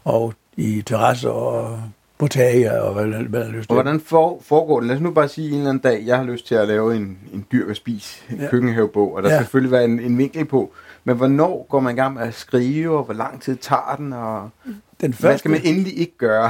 og 0.03 0.33
i 0.57 0.81
terrasser 0.85 1.29
og 1.29 1.79
på 2.17 2.27
tage 2.27 2.81
og 2.81 2.93
hvad, 2.93 3.05
hvad 3.23 3.41
er 3.41 3.49
lyst 3.51 3.69
Og 3.69 3.75
til. 3.75 3.83
hvordan 3.83 3.99
for, 3.99 4.39
foregår 4.41 4.79
det? 4.79 4.87
Lad 4.87 4.95
os 4.95 5.01
nu 5.01 5.11
bare 5.11 5.27
sige 5.27 5.49
en 5.49 5.57
eller 5.57 5.69
anden 5.69 5.81
dag, 5.83 6.03
jeg 6.05 6.17
har 6.17 6.23
lyst 6.23 6.47
til 6.47 6.55
at 6.55 6.67
lave 6.67 6.95
en, 6.95 7.17
en 7.33 7.45
dyr 7.51 7.69
og 7.69 7.75
spis 7.75 8.23
en 8.29 8.37
Ja. 8.37 8.47
køkkenhavebog, 8.49 9.15
og 9.15 9.23
der 9.23 9.29
Ja. 9.29 9.35
skal 9.35 9.45
selvfølgelig 9.45 9.71
være 9.71 9.85
en, 9.85 9.99
en 9.99 10.17
vinkel 10.17 10.45
på. 10.45 10.71
Men 11.03 11.15
hvornår 11.17 11.65
går 11.69 11.79
man 11.79 11.95
i 11.95 11.99
gang 11.99 12.13
med 12.13 12.21
at 12.21 12.33
skrive, 12.33 12.97
og 12.97 13.03
hvor 13.03 13.13
lang 13.13 13.41
tid 13.41 13.55
tager 13.55 13.95
den, 13.97 14.13
og 14.13 14.49
Den 14.65 14.73
hvad 15.01 15.13
første, 15.13 15.39
skal 15.39 15.51
man 15.51 15.61
endelig 15.63 15.99
ikke 15.99 16.17
gøre? 16.17 16.49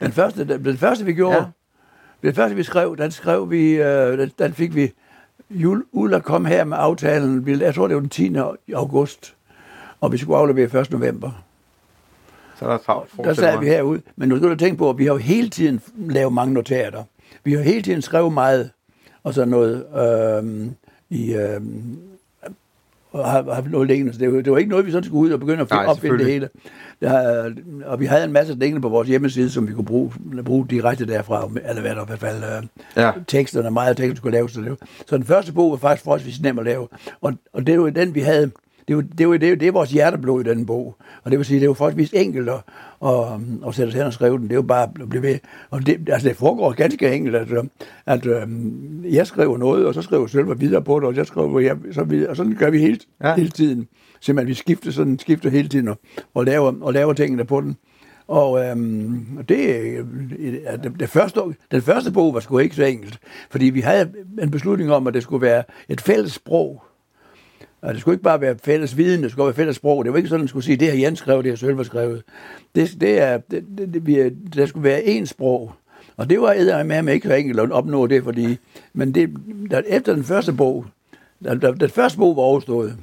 den, 0.00 0.12
første, 0.12 0.48
den, 0.48 0.64
den 0.64 0.76
første, 0.76 1.04
vi 1.04 1.12
gjorde, 1.12 1.36
Ja. 1.36 1.44
Den 2.28 2.34
første, 2.34 2.56
vi 2.56 2.62
skrev, 2.62 2.96
den 2.98 3.10
skrev 3.10 3.50
vi, 3.50 3.72
øh, 3.72 4.18
den, 4.18 4.30
den 4.38 4.52
fik 4.52 4.74
vi, 4.74 4.92
Jul, 5.50 5.84
Ulla 5.92 6.18
kom 6.18 6.44
her 6.44 6.64
med 6.64 6.76
aftalen, 6.80 7.46
vi- 7.46 7.60
jeg 7.64 7.74
tror, 7.74 7.86
det 7.86 7.94
var 7.96 8.00
den 8.00 8.08
10. 8.10 8.36
august, 8.74 9.34
og 10.00 10.12
vi 10.12 10.18
skulle 10.18 10.38
aflevere 10.38 10.80
1. 10.80 10.90
november. 10.90 11.44
Så 12.58 12.64
er 12.64 12.70
der 12.70 12.78
travlt. 12.78 13.10
Der 13.24 13.34
sad 13.34 13.58
vi 13.60 13.66
herude. 13.66 14.02
Men 14.16 14.28
nu 14.28 14.36
skal 14.36 14.48
du 14.50 14.54
tænke 14.56 14.78
på, 14.78 14.90
at 14.90 14.98
vi 14.98 15.04
har 15.04 15.12
jo 15.12 15.18
hele 15.18 15.48
tiden 15.50 15.80
lavet 15.96 16.32
mange 16.32 16.54
notater. 16.54 17.04
Vi 17.44 17.52
har 17.52 17.62
hele 17.62 17.82
tiden 17.82 18.02
skrevet 18.02 18.32
meget, 18.32 18.70
og 19.24 19.34
så 19.34 19.44
noget 19.44 19.86
øh, 19.96 20.70
i... 21.10 21.34
Øh, 21.34 21.60
og 23.12 23.30
har, 23.30 23.54
har 23.54 23.64
noget 23.70 23.88
liggende. 23.88 24.12
Så 24.12 24.18
det, 24.18 24.32
var, 24.34 24.40
det 24.40 24.52
var 24.52 24.58
ikke 24.58 24.70
noget, 24.70 24.86
vi 24.86 24.90
sådan 24.90 25.04
skulle 25.04 25.20
ud 25.20 25.30
og 25.30 25.40
begynde 25.40 25.60
at 25.60 25.70
Nej, 25.70 25.78
finde, 25.78 25.90
opfinde 25.90 26.18
det 26.18 26.26
hele. 26.26 26.48
Der, 27.00 27.52
og 27.86 28.00
vi 28.00 28.06
havde 28.06 28.24
en 28.24 28.32
masse 28.32 28.54
liggende 28.54 28.82
på 28.82 28.88
vores 28.88 29.08
hjemmeside, 29.08 29.50
som 29.50 29.68
vi 29.68 29.72
kunne 29.72 29.84
bruge, 29.84 30.12
bruge 30.44 30.66
direkte 30.70 31.06
derfra, 31.06 31.50
eller 31.68 31.80
hvad 31.82 31.94
der 31.94 32.02
i 32.02 32.06
hvert 32.06 32.18
fald 32.18 32.36
øh, 32.36 32.62
Ja. 32.96 33.12
teksterne, 33.26 33.70
meget 33.70 33.90
af 33.90 33.96
teksten 33.96 34.16
skulle 34.16 34.36
laves. 34.36 34.52
Så, 34.52 34.60
det 34.60 34.70
var. 34.70 34.76
så 35.06 35.16
den 35.16 35.24
første 35.24 35.52
bog 35.52 35.70
var 35.70 35.76
faktisk 35.76 36.04
forholdsvis 36.04 36.40
nem 36.40 36.58
at 36.58 36.64
lave. 36.64 36.88
Og, 37.20 37.32
og 37.52 37.66
det 37.66 37.80
var 37.80 37.90
den, 37.90 38.14
vi 38.14 38.20
havde, 38.20 38.50
det 38.88 38.96
var, 38.96 39.02
det, 39.18 39.28
var, 39.28 39.36
det, 39.36 39.50
var, 39.50 39.56
det 39.56 39.68
er 39.68 39.72
vores 39.72 39.90
hjerteblod 39.90 40.40
i 40.44 40.48
den 40.48 40.66
bog. 40.66 40.96
Og 41.24 41.30
det 41.30 41.38
vil 41.38 41.46
sige, 41.46 41.60
det 41.60 41.68
var 41.68 41.74
forholdsvis 41.74 42.12
enkelt 42.12 42.48
at, 42.48 42.60
at, 43.06 43.14
at 43.66 43.74
sætte 43.74 43.92
sig 43.92 43.98
hen 43.98 44.06
og 44.06 44.12
skrive 44.12 44.38
den. 44.38 44.44
Det 44.44 44.50
er 44.52 44.54
jo 44.56 44.62
bare 44.62 44.88
at 45.00 45.08
blive 45.08 45.22
ved. 45.22 45.38
Og 45.70 45.86
det, 45.86 46.08
altså 46.08 46.28
det 46.28 46.36
foregår 46.36 46.72
ganske 46.72 47.14
enkelt, 47.14 47.36
at, 47.36 47.50
øh, 47.50 47.64
at 48.06 48.26
øh, 48.26 48.48
jeg 49.14 49.26
skriver 49.26 49.58
noget, 49.58 49.86
og 49.86 49.94
så 49.94 50.02
skriver 50.02 50.26
Sølva 50.26 50.54
videre 50.54 50.82
på 50.82 51.00
det, 51.00 51.08
og 51.08 51.16
jeg 51.16 51.26
skriver 51.26 51.60
jeg, 51.60 51.76
så 51.92 52.04
videre. 52.04 52.30
Og 52.30 52.36
sådan 52.36 52.54
gør 52.54 52.70
vi 52.70 52.78
hele, 52.78 52.98
Ja. 53.20 53.28
ja. 53.28 53.34
hele 53.36 53.50
tiden. 53.50 53.88
Simpelthen, 54.20 54.48
vi 54.48 54.54
skifter, 54.54 54.90
sådan, 54.90 55.18
skifter 55.18 55.50
hele 55.50 55.68
tiden 55.68 55.88
og, 55.88 55.98
og, 56.34 56.44
laver, 56.44 56.72
og 56.80 56.92
laver 56.92 57.12
tingene 57.12 57.44
på 57.44 57.60
den. 57.60 57.76
Og 58.28 58.64
øhm, 58.64 59.26
det, 59.48 59.86
er 60.64 60.76
det, 60.76 60.92
det 61.00 61.08
første, 61.08 61.40
den 61.70 61.82
første 61.82 62.12
bog 62.12 62.34
var 62.34 62.40
sgu 62.40 62.58
ikke 62.58 62.76
så 62.76 62.84
enkelt, 62.84 63.18
fordi 63.50 63.64
vi 63.64 63.80
havde 63.80 64.12
en 64.42 64.50
beslutning 64.50 64.92
om, 64.92 65.06
at 65.06 65.14
det 65.14 65.22
skulle 65.22 65.42
være 65.46 65.62
et 65.88 66.00
fælles 66.00 66.32
sprog. 66.32 66.82
Og 67.82 67.92
det 67.94 68.00
skulle 68.00 68.14
ikke 68.14 68.24
bare 68.24 68.40
være 68.40 68.58
fælles 68.62 68.96
viden, 68.96 69.22
det 69.22 69.30
skulle 69.30 69.46
være 69.46 69.54
fælles 69.54 69.76
sprog. 69.76 70.04
Det 70.04 70.12
var 70.12 70.16
ikke 70.16 70.28
sådan, 70.28 70.40
at 70.40 70.44
man 70.44 70.48
skulle 70.48 70.64
sige, 70.64 70.76
det 70.76 70.90
har 70.90 70.98
Jens 70.98 71.18
skrevet, 71.18 71.44
det 71.44 71.52
har 71.52 71.56
Sølver 71.56 71.82
skrevet. 71.82 72.22
Det, 72.74 73.00
det 73.00 73.20
er, 73.20 73.38
det, 73.50 73.64
det, 73.78 74.06
det, 74.06 74.36
der 74.54 74.66
skulle 74.66 74.84
være 74.84 75.00
én 75.00 75.24
sprog. 75.24 75.72
Og 76.16 76.30
det 76.30 76.40
var 76.40 76.52
æder 76.52 76.82
med, 76.82 77.02
med 77.02 77.14
ikke 77.14 77.28
så 77.28 77.34
enkelt 77.34 77.60
at 77.60 77.70
opnå 77.70 78.06
det, 78.06 78.24
fordi, 78.24 78.58
men 78.92 79.14
det, 79.14 79.30
der, 79.70 79.82
efter 79.86 80.14
den 80.14 80.24
første 80.24 80.52
bog, 80.52 80.86
da, 81.44 81.54
da, 81.54 81.72
den 81.72 81.90
første 81.90 82.18
bog 82.18 82.36
var 82.36 82.42
overstået, 82.42 82.96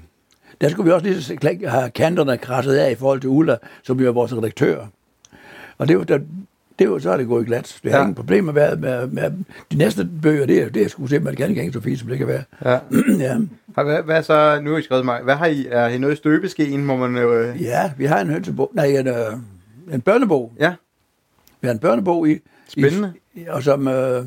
der 0.62 0.70
skulle 0.70 0.86
vi 0.86 0.92
også 0.92 1.38
lige 1.42 1.70
have 1.70 1.90
kanterne 1.90 2.38
krasset 2.38 2.74
af 2.74 2.92
i 2.92 2.96
forhold 2.96 3.22
til 3.22 3.30
Ulla, 3.30 3.58
som 3.84 4.00
jo 4.00 4.08
er 4.08 4.12
vores 4.12 4.38
redaktør. 4.38 4.86
Og 5.78 5.88
det 5.88 5.98
var, 5.98 6.04
der, 6.04 6.20
det 6.80 6.92
var, 6.92 7.00
så 7.00 7.12
er 7.12 7.18
det 7.18 7.28
gået 7.28 7.46
glat. 7.46 7.80
Det 7.84 7.92
har 7.92 7.98
Ja. 7.98 8.04
ingen 8.04 8.16
problemer 8.16 8.52
med, 8.54 8.76
med, 8.78 9.08
med, 9.08 9.32
de 9.72 9.78
næste 9.78 10.10
bøger, 10.22 10.46
det 10.46 10.62
er, 10.64 10.70
det 10.70 10.82
er 10.84 10.88
sgu 10.90 11.08
simpelthen 11.08 11.50
enkelt 11.50 11.74
så 11.74 11.82
fint, 11.82 12.00
som 12.00 12.08
det 12.10 12.18
kan 12.18 12.28
være. 12.28 12.44
Ja. 12.66 12.80
ja. 13.26 13.38
Hvad, 13.84 14.04
hvad 14.04 14.24
så, 14.24 14.60
nu 14.64 14.72
har 14.72 14.78
I 14.78 14.82
skrevet 14.82 15.06
mig, 15.06 15.22
hvad 15.24 15.36
har 15.36 15.46
I, 15.46 15.68
er 15.72 15.88
I 15.88 15.98
noget 15.98 16.14
i 16.14 16.18
støbeskeen, 16.18 16.86
må 16.86 16.96
man 16.96 17.16
øh, 17.18 17.62
ja, 17.62 17.92
vi 17.98 18.06
har 18.06 18.22
en 18.22 18.28
hønsebog, 18.30 18.72
nej, 18.74 18.86
en, 18.86 19.08
øh, 19.08 19.16
en 19.94 20.02
børnebog. 20.02 20.54
ja, 20.60 20.74
Vi 21.62 21.68
har 21.68 21.74
en 21.74 21.80
børnebog 21.80 22.30
i. 22.30 22.40
Spændende. 22.70 23.14
I, 23.36 23.46
og 23.50 23.64
som 23.64 23.88
øh, 23.88 24.26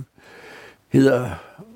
hedder, 0.88 1.30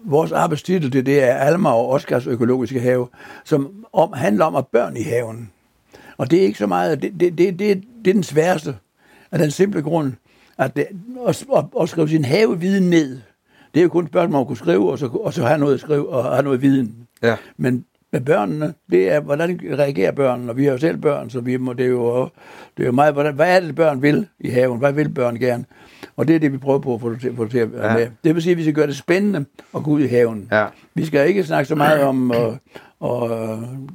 vores 0.07 0.33
arbejdstitel, 0.33 0.93
det, 0.93 1.07
det 1.07 1.23
er 1.23 1.35
Alma 1.35 1.69
og 1.71 1.89
Oscars 1.91 2.27
økologiske 2.27 2.81
have, 2.81 3.09
som 3.45 3.85
om, 3.93 4.13
handler 4.13 4.45
om 4.45 4.57
at 4.57 4.67
børn 4.67 4.97
i 4.97 5.03
haven. 5.03 5.51
Og 6.17 6.31
det 6.31 6.39
er 6.39 6.43
ikke 6.43 6.59
så 6.59 6.67
meget, 6.67 7.03
det, 7.03 7.13
det, 7.21 7.39
det, 7.39 7.59
det, 7.59 7.83
det 8.05 8.11
er 8.11 8.15
den 8.15 8.23
sværeste 8.23 8.77
af 9.33 9.39
den 9.39 9.51
simple 9.51 9.83
grund, 9.83 10.13
at, 10.59 10.77
det, 10.77 10.87
at, 11.29 11.45
at, 11.57 11.65
at 11.81 11.89
skrive 11.89 12.09
sin 12.09 12.25
haveviden 12.25 12.91
ned, 12.91 13.19
det 13.75 13.81
er 13.81 13.83
jo 13.83 13.89
kun 13.89 14.05
et 14.05 14.11
spørgsmål, 14.11 14.39
man 14.39 14.47
kunne 14.47 14.57
skrive, 14.57 14.91
og 14.91 14.99
så, 14.99 15.07
og 15.07 15.33
så 15.33 15.45
have 15.45 15.59
noget 15.59 15.75
at 15.75 15.81
skrive, 15.81 16.09
og 16.09 16.25
have 16.25 16.43
noget 16.43 16.63
viden. 16.63 16.95
ja, 17.23 17.37
Men 17.57 17.85
med 18.13 18.21
børnene, 18.21 18.75
det 18.91 19.13
er, 19.13 19.21
hvordan 19.21 19.61
reagerer 19.79 20.13
børnene, 20.13 20.53
og 20.53 20.57
vi 20.57 20.65
har 20.65 20.73
jo 20.73 20.79
selv 20.79 20.97
børn, 20.97 21.31
så 21.31 21.41
vi 21.41 21.57
må, 21.57 21.73
det, 21.73 21.85
er 21.87 21.91
jo, 21.91 22.29
det 22.77 22.83
er 22.83 22.87
jo 22.87 22.93
meget, 22.93 23.15
hvordan, 23.15 23.35
hvad 23.35 23.57
er 23.57 23.61
det, 23.61 23.75
børn 23.75 24.03
vil 24.03 24.27
i 24.41 24.49
haven? 24.49 24.79
Hvad 24.79 24.93
vil 24.93 25.09
børn 25.09 25.37
gerne? 25.39 25.65
Og 26.17 26.29
det 26.29 26.37
er 26.37 26.41
det, 26.41 26.53
vi 26.53 26.59
prøver 26.59 26.79
på 26.79 26.95
at 26.95 27.01
få 27.01 27.13
det 27.13 27.21
til, 27.21 27.37
få 27.37 27.43
det 27.45 27.51
til 27.51 27.59
at 27.59 27.73
være 27.73 27.93
Ja. 27.93 27.99
med. 27.99 28.07
Det 28.25 28.35
vil 28.35 28.43
sige, 28.43 28.51
at 28.53 28.59
vi 28.59 28.63
skal 28.63 28.75
gøre 28.75 28.87
det 28.87 28.97
spændende 28.97 29.45
at 29.77 29.83
gå 29.83 29.91
ud 29.91 30.01
i 30.01 30.07
haven. 30.07 30.49
ja, 30.53 30.67
Vi 30.95 31.05
skal 31.05 31.29
ikke 31.29 31.45
snakke 31.45 31.69
så 31.69 31.75
meget 31.75 32.03
om, 32.03 32.31
og, 32.31 32.57
og, 33.01 33.29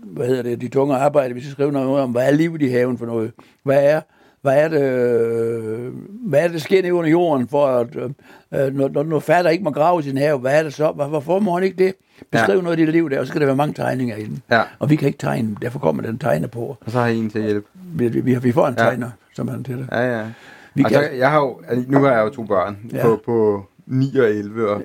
hvad 0.04 0.28
hedder 0.28 0.44
det, 0.44 0.62
de 0.62 0.68
tunge 0.68 0.96
arbejde. 0.96 1.34
Vi 1.34 1.40
skal 1.42 1.52
skrive 1.52 1.72
noget 1.72 2.02
om, 2.02 2.12
hvad 2.12 2.28
er 2.28 2.32
livet 2.32 2.62
i 2.62 2.68
haven 2.68 2.98
for 2.98 3.06
noget? 3.06 3.32
Hvad 3.64 3.84
er, 3.84 4.02
hvad 4.42 4.64
er 4.64 4.68
det, 4.68 4.82
øh, 4.82 5.94
hvad 6.28 6.40
er 6.40 6.44
det, 6.44 6.54
der 6.54 6.60
sker 6.60 6.82
nede 6.82 6.94
under 6.94 7.10
jorden, 7.10 7.48
for 7.48 7.66
at, 7.68 7.88
øh, 7.96 8.74
når, 8.76 8.88
når, 8.90 9.04
når 9.04 9.20
fatter 9.20 9.52
ikke 9.52 9.64
må 9.64 9.72
grave 9.72 10.00
i 10.00 10.04
sin 10.04 10.18
have, 10.18 10.38
hvad 10.40 10.60
er 10.60 10.64
det 10.64 10.74
så? 10.74 10.92
Hvor- 10.92 11.08
Hvorfor 11.08 11.40
må 11.40 11.54
han 11.54 11.64
ikke 11.64 11.78
det? 11.86 11.94
Beskriv 12.32 12.56
Ja. 12.56 12.62
noget 12.62 12.72
af 12.72 12.78
dit 12.78 12.90
liv 12.90 13.10
der, 13.10 13.20
og 13.20 13.26
så 13.26 13.30
skal 13.30 13.42
der 13.42 13.46
være 13.48 13.56
mange 13.56 13.74
tegninger 13.74 14.16
i 14.16 14.24
den. 14.24 14.42
ja. 14.52 14.62
Og 14.80 14.90
vi 14.90 14.96
kan 14.96 15.08
ikke 15.08 15.20
tegne, 15.20 15.56
derfor 15.62 15.80
kommer 15.80 16.04
den 16.04 16.18
tegner 16.18 16.48
på. 16.48 16.78
Og 16.86 16.92
så 16.92 17.00
har 17.00 17.08
I 17.08 17.18
en 17.18 17.30
til 17.30 17.40
at 17.40 17.46
hjælpe. 17.46 17.68
Vi, 17.94 18.08
vi, 18.08 18.20
vi, 18.20 18.36
vi 18.36 18.52
får 18.52 18.68
en 18.68 18.76
Ja. 18.78 18.84
tegner, 18.84 19.10
som 19.34 19.48
han 19.48 19.64
til 19.64 19.78
det. 19.78 19.88
Ja, 19.92 20.18
ja. 20.20 20.26
Vi 20.74 20.84
og 20.84 20.92
kan, 20.92 21.04
så, 21.04 21.10
jeg 21.18 21.32
har 21.32 21.40
jo, 21.40 21.60
altså, 21.68 21.86
nu 21.92 22.00
har 22.04 22.12
jeg 22.12 22.24
jo 22.24 22.30
to 22.30 22.44
børn 22.44 22.78
Ja. 22.94 23.02
på, 23.02 23.22
på 23.26 23.66
9 23.88 24.18
og 24.18 24.26
11, 24.30 24.70
og, 24.70 24.82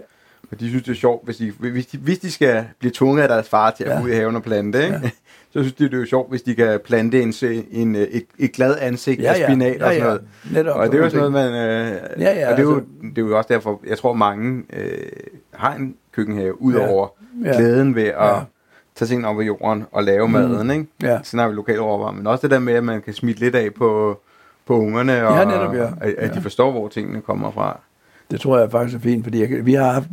og 0.53 0.61
de 0.61 0.69
synes, 0.69 0.83
det 0.85 0.90
er 0.90 0.97
sjovt, 0.97 1.25
hvis 1.25 1.37
de, 1.37 1.53
hvis 1.59 1.87
de, 1.87 1.99
hvis 1.99 2.19
de 2.19 2.31
skal 2.31 2.64
blive 2.79 2.93
tvunget 2.95 3.23
af 3.23 3.29
deres 3.29 3.49
far 3.49 3.71
til 3.71 3.85
at 3.85 3.90
Ja. 3.90 3.99
gå 3.99 4.05
ud 4.05 4.11
i 4.11 4.14
haven 4.14 4.37
og 4.37 4.43
plante, 4.43 4.83
ikke? 4.85 5.01
Ja. 5.03 5.11
Så 5.55 5.61
synes 5.62 5.73
de, 5.73 5.85
det 5.85 5.95
er 5.95 5.99
jo 5.99 6.07
sjovt, 6.07 6.31
hvis 6.31 6.43
de 6.43 6.55
kan 6.55 6.81
plante 6.85 7.23
en, 7.23 7.33
se- 7.33 7.64
en, 7.71 7.97
øh, 7.97 8.03
et, 8.03 8.25
et 8.38 8.53
glad 8.53 8.77
ansigt 8.81 9.21
af 9.25 9.37
spinat 9.49 9.83
og 9.83 9.93
sådan 9.93 10.03
noget. 10.05 10.21
Netop, 10.53 10.77
Og 10.77 10.87
det 10.93 10.95
er 11.01 11.05
jo 11.05 11.11
sådan 11.11 11.31
noget, 11.33 11.53
man... 11.53 11.53
Øh, 11.55 12.21
Ja, 12.21 12.35
ja, 12.40 12.51
og 12.51 12.57
det 12.57 12.59
er, 12.59 12.62
jo, 12.71 12.75
altså- 12.75 12.90
det 13.03 13.19
er 13.19 13.23
jo 13.27 13.37
også 13.38 13.49
derfor, 13.53 13.81
jeg 13.88 13.99
tror 13.99 14.12
mange 14.12 14.62
øh, 14.73 14.88
har 15.55 15.75
en 15.75 15.95
køkkenhave, 16.12 16.62
udover 16.62 17.09
Ja. 17.45 17.49
ja. 17.51 17.57
glæden 17.57 17.95
ved 17.95 18.03
at 18.03 18.14
Ja. 18.14 18.35
ja. 18.35 18.40
tage 18.95 19.09
tingene 19.09 19.29
op 19.29 19.40
af 19.40 19.45
jorden 19.47 19.85
og 19.93 20.05
lave 20.05 20.27
mm. 20.27 20.33
maden, 20.33 20.71
ikke? 20.71 20.87
Ja. 21.03 21.19
Sådan 21.23 21.40
har 21.40 21.49
vi 21.49 21.55
lokale 21.55 21.81
råvarer, 21.81 22.12
men 22.12 22.27
også 22.27 22.43
det 22.43 22.51
der 22.51 22.59
med, 22.59 22.75
at 22.75 22.85
man 22.85 23.03
kan 23.03 23.12
smitte 23.14 23.40
lidt 23.40 23.55
af 23.55 23.75
på, 23.75 24.21
på 24.67 24.79
ungerne, 24.79 25.27
og 25.29 25.38
Ja, 25.38 25.45
netop, 25.45 25.75
ja. 25.75 25.87
at, 26.01 26.14
at 26.19 26.31
de 26.31 26.35
Ja. 26.35 26.40
forstår, 26.40 26.71
hvor 26.71 26.88
tingene 26.88 27.21
kommer 27.21 27.51
fra. 27.51 27.81
Det 28.31 28.40
tror 28.40 28.59
jeg 28.59 28.71
faktisk 28.71 28.97
er 28.97 29.01
fint, 29.03 29.25
fordi 29.25 29.40
jeg, 29.40 29.67
vi 29.67 29.75
har 29.75 29.93
haft 29.93 30.07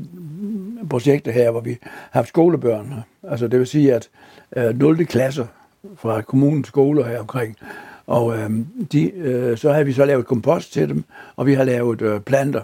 projekter 0.90 1.32
her, 1.32 1.52
hvor 1.52 1.62
vi 1.62 1.78
har 1.82 1.90
haft 2.12 2.28
skolebørn. 2.28 2.94
Altså 3.30 3.48
det 3.48 3.60
vil 3.60 3.68
sige, 3.68 3.94
at 3.94 4.10
øh, 4.58 4.80
0. 4.80 5.06
klasser 5.06 5.46
fra 5.96 6.22
kommunens 6.22 6.68
skoler 6.68 7.06
her 7.06 7.20
omkring, 7.20 7.56
og 8.08 8.38
øh, 8.38 8.50
de, 8.92 9.12
øh, 9.12 9.58
så 9.58 9.72
har 9.74 9.84
vi 9.84 9.94
så 9.94 10.06
lavet 10.06 10.26
kompost 10.26 10.74
til 10.74 10.90
dem, 10.90 11.04
og 11.36 11.46
vi 11.46 11.54
har 11.54 11.64
lavet 11.64 12.02
øh, 12.02 12.22
planter. 12.22 12.62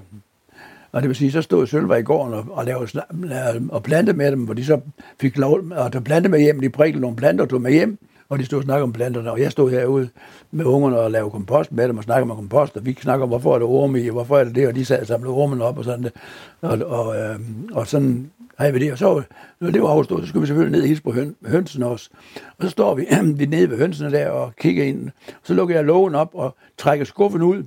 Og 0.92 1.02
det 1.02 1.08
vil 1.08 1.16
sige, 1.16 1.32
så 1.32 1.42
stod 1.42 1.68
Sølva 1.68 1.96
i 1.96 2.02
gården 2.02 2.34
og, 2.34 2.46
og, 2.52 2.66
lavede, 2.66 2.86
sna- 2.86 3.70
og 3.70 3.84
plante 3.84 4.14
med 4.14 4.32
dem, 4.32 4.46
hvor 4.46 4.54
de 4.54 4.66
så 4.66 4.80
fik 5.22 5.38
lov 5.38 5.62
at 5.76 5.92
tage 5.92 6.04
plante 6.04 6.30
med 6.30 6.40
hjem. 6.40 6.60
De 6.60 6.70
prikkede 6.70 7.02
nogle 7.02 7.18
planter 7.18 7.44
og 7.44 7.50
tog 7.50 7.62
med 7.62 7.72
hjem, 7.72 7.98
og 8.30 8.40
de 8.40 8.46
stod 8.46 8.58
og 8.58 8.64
snakkede 8.64 8.84
om 8.84 8.94
planterne. 8.94 9.32
Og 9.32 9.40
jeg 9.40 9.52
stod 9.52 9.72
herude 9.72 10.10
med 10.52 10.66
ungerne 10.66 11.00
og 11.00 11.12
lavede 11.12 11.32
kompost 11.32 11.72
med 11.72 11.88
dem 11.88 11.98
og 11.98 12.04
snakkede 12.04 12.32
om 12.32 12.38
kompost, 12.38 12.78
og 12.78 12.86
vi 12.86 12.98
snakkede 13.02 13.24
om, 13.24 13.30
hvorfor 13.30 13.56
er 13.56 13.60
det 13.60 13.68
orme 13.68 14.02
i, 14.02 14.10
og 14.10 14.14
hvorfor 14.14 14.38
er 14.38 14.44
det 14.44 14.56
det, 14.56 14.68
og 14.68 14.76
de 14.76 14.86
sad 14.86 15.02
og 15.02 15.08
samlede 15.08 15.34
ormen 15.34 15.62
op 15.62 15.78
og 15.78 15.84
sådan 15.84 16.04
det. 16.04 16.14
Og, 16.62 16.78
og, 16.78 17.18
øh, 17.18 17.40
og 17.72 17.88
sådan 17.88 18.32
havde 18.58 18.74
vi 18.74 18.80
det, 18.80 18.92
og 18.92 18.98
så 18.98 19.22
når 19.60 19.72
det 19.72 19.82
var 19.82 19.88
overstået, 19.88 20.24
så 20.24 20.28
skulle 20.28 20.42
vi 20.42 20.48
selvfølgelig 20.48 20.72
ned 20.72 20.82
og 20.82 20.88
hilse 20.88 21.04
på 21.04 21.12
høn, 21.12 21.36
hønsen 21.46 21.84
også. 21.84 22.10
Og 22.58 22.64
så 22.64 22.70
står 22.70 22.96
vi, 22.96 23.08
vi 23.40 23.46
nede 23.46 23.70
ved 23.70 23.78
hønsene 23.78 24.12
der 24.12 24.30
og 24.30 24.56
kigger 24.56 24.84
ind. 24.84 25.10
Så 25.44 25.54
lukker 25.54 25.76
jeg 25.76 25.86
lågen 25.86 26.16
op 26.16 26.30
og 26.34 26.56
trækker 26.78 27.06
skuffen 27.06 27.42
ud, 27.42 27.64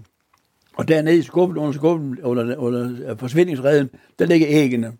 og 0.77 0.88
dernede 0.88 1.16
i 1.16 1.23
skuffen, 1.23 1.59
under 1.59 1.73
skuffen, 1.73 2.18
under, 2.23 2.57
under 2.57 3.11
øh, 3.11 3.18
forsvindingsreden, 3.18 3.90
der 4.18 4.27
ligger 4.27 4.46
æggene. 4.51 4.92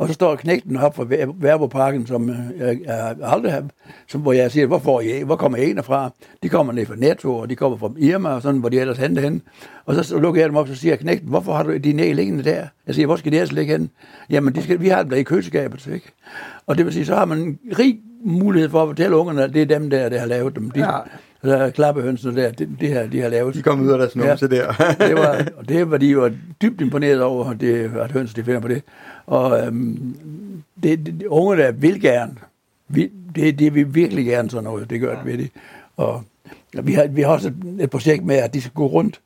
Og 0.00 0.08
så 0.08 0.14
står 0.14 0.36
knægten 0.36 0.76
op 0.76 0.96
fra 0.96 1.04
Værboparken, 1.34 2.06
som 2.06 2.30
øh, 2.30 2.36
jeg, 2.58 2.78
jeg 2.84 3.16
aldrig 3.22 3.52
har, 3.52 3.64
som, 4.08 4.20
hvor 4.20 4.32
jeg 4.32 4.50
siger, 4.50 4.66
hvor, 4.66 4.78
får 4.78 5.00
I, 5.00 5.22
hvor 5.22 5.36
kommer 5.36 5.58
en 5.58 5.82
fra? 5.82 6.10
De 6.42 6.48
kommer 6.48 6.72
ned 6.72 6.86
fra 6.86 6.94
Netto, 6.96 7.36
og 7.36 7.50
de 7.50 7.56
kommer 7.56 7.78
fra 7.78 7.90
Irma, 7.98 8.28
og 8.28 8.42
sådan, 8.42 8.60
hvor 8.60 8.68
de 8.68 8.80
ellers 8.80 8.98
henter 8.98 9.22
hen. 9.22 9.42
Og 9.86 10.04
så, 10.04 10.18
lukker 10.18 10.40
jeg 10.40 10.48
dem 10.48 10.56
op, 10.56 10.68
så 10.68 10.74
siger 10.74 10.92
jeg, 10.92 10.98
knægten, 10.98 11.28
hvorfor 11.28 11.52
har 11.52 11.62
du 11.62 11.76
de 11.76 11.92
næg 11.92 12.14
liggende 12.14 12.44
der? 12.44 12.66
Jeg 12.86 12.94
siger, 12.94 13.06
hvor 13.06 13.16
skal 13.16 13.32
de 13.32 13.36
ellers 13.36 13.52
ligge 13.52 13.72
hen? 13.72 13.90
Jamen, 14.30 14.54
de 14.54 14.62
skal, 14.62 14.80
vi 14.80 14.88
har 14.88 15.02
dem 15.02 15.10
der 15.10 15.16
i 15.16 15.22
køleskabet, 15.22 15.86
ikke? 15.86 16.12
Og 16.66 16.78
det 16.78 16.84
vil 16.84 16.92
sige, 16.92 17.06
så 17.06 17.14
har 17.14 17.24
man 17.24 17.38
en 17.38 17.58
rig 17.78 17.98
mulighed 18.24 18.70
for 18.70 18.82
at 18.82 18.88
fortælle 18.88 19.16
ungerne, 19.16 19.44
at 19.44 19.54
det 19.54 19.62
er 19.62 19.78
dem 19.78 19.90
der, 19.90 20.08
der 20.08 20.18
har 20.18 20.26
lavet 20.26 20.56
dem. 20.56 20.70
De, 20.70 20.80
Ja 20.80 20.98
der 21.42 21.70
klappehønsene 21.70 22.42
der, 22.42 22.52
det, 22.52 22.68
det 22.80 22.88
her, 22.88 23.06
de 23.06 23.20
har 23.20 23.28
lavet. 23.28 23.54
De 23.54 23.62
kom 23.62 23.80
ud 23.80 23.88
af 23.88 23.98
deres 23.98 24.16
numse 24.16 24.48
ja. 24.50 24.56
der. 24.56 24.72
det 25.08 25.14
var, 25.14 25.44
og 25.58 25.68
det 25.68 25.90
var 25.90 25.96
de 25.96 26.06
jo 26.06 26.30
dybt 26.62 26.80
imponeret 26.80 27.22
over, 27.22 27.52
det, 27.52 27.92
at 27.96 28.12
høns 28.12 28.34
de 28.34 28.44
finder 28.44 28.60
på 28.60 28.68
det. 28.68 28.82
Og 29.26 29.66
øhm, 29.66 30.14
det, 30.82 31.06
det, 31.06 31.20
de 31.20 31.30
unge 31.30 31.56
der 31.56 31.72
vil 31.72 32.00
gerne, 32.00 32.36
vi, 32.88 33.10
det, 33.34 33.58
det 33.58 33.74
vil 33.74 33.94
virkelig 33.94 34.24
gerne 34.24 34.50
sådan 34.50 34.64
noget. 34.64 34.90
Det 34.90 35.00
gør 35.00 35.16
det 35.16 35.26
ved 35.26 35.38
det. 35.38 35.50
Og 35.96 36.24
vi 36.82 36.92
har, 36.92 37.06
vi 37.06 37.22
har 37.22 37.28
også 37.28 37.52
et 37.80 37.90
projekt 37.90 38.24
med, 38.24 38.36
at 38.36 38.54
de 38.54 38.60
skal 38.60 38.72
gå 38.74 38.86
rundt 38.86 39.20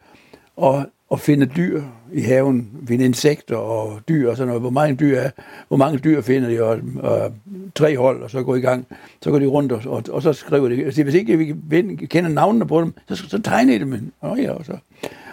og, 0.57 0.87
og 1.09 1.21
finde 1.21 1.47
dyr 1.47 1.83
i 2.13 2.21
haven, 2.21 2.71
finde 2.89 3.05
insekter 3.05 3.57
og 3.57 4.01
dyr 4.09 4.31
og 4.31 4.37
sådan 4.37 4.47
noget. 4.47 4.63
Hvor 4.63 4.71
mange 4.71 4.97
dyr 4.97 5.19
er, 5.19 5.31
hvor 5.69 5.77
mange 5.77 5.99
dyr 5.99 6.21
finder 6.21 6.49
de, 6.49 6.63
og, 6.63 6.79
og 6.99 7.33
tre 7.75 7.97
hold, 7.97 8.23
og 8.23 8.31
så 8.31 8.43
går 8.43 8.57
i 8.57 8.61
gang. 8.61 8.87
Så 9.23 9.31
går 9.31 9.39
de 9.39 9.47
rundt, 9.47 9.73
og, 9.73 9.83
og, 9.87 10.03
og 10.11 10.23
så 10.23 10.33
skriver 10.33 10.69
de. 10.69 10.85
Altså, 10.85 11.03
hvis 11.03 11.15
ikke 11.15 11.39
vi 11.39 12.07
kender 12.07 12.31
navnene 12.31 12.67
på 12.67 12.81
dem, 12.81 12.95
så, 13.09 13.17
så 13.17 13.43
tegner 13.43 13.79
de 13.79 13.85
dem. 13.85 14.13
Og, 14.21 14.39
ja, 14.39 14.53
og, 14.53 14.65
så, 14.65 14.77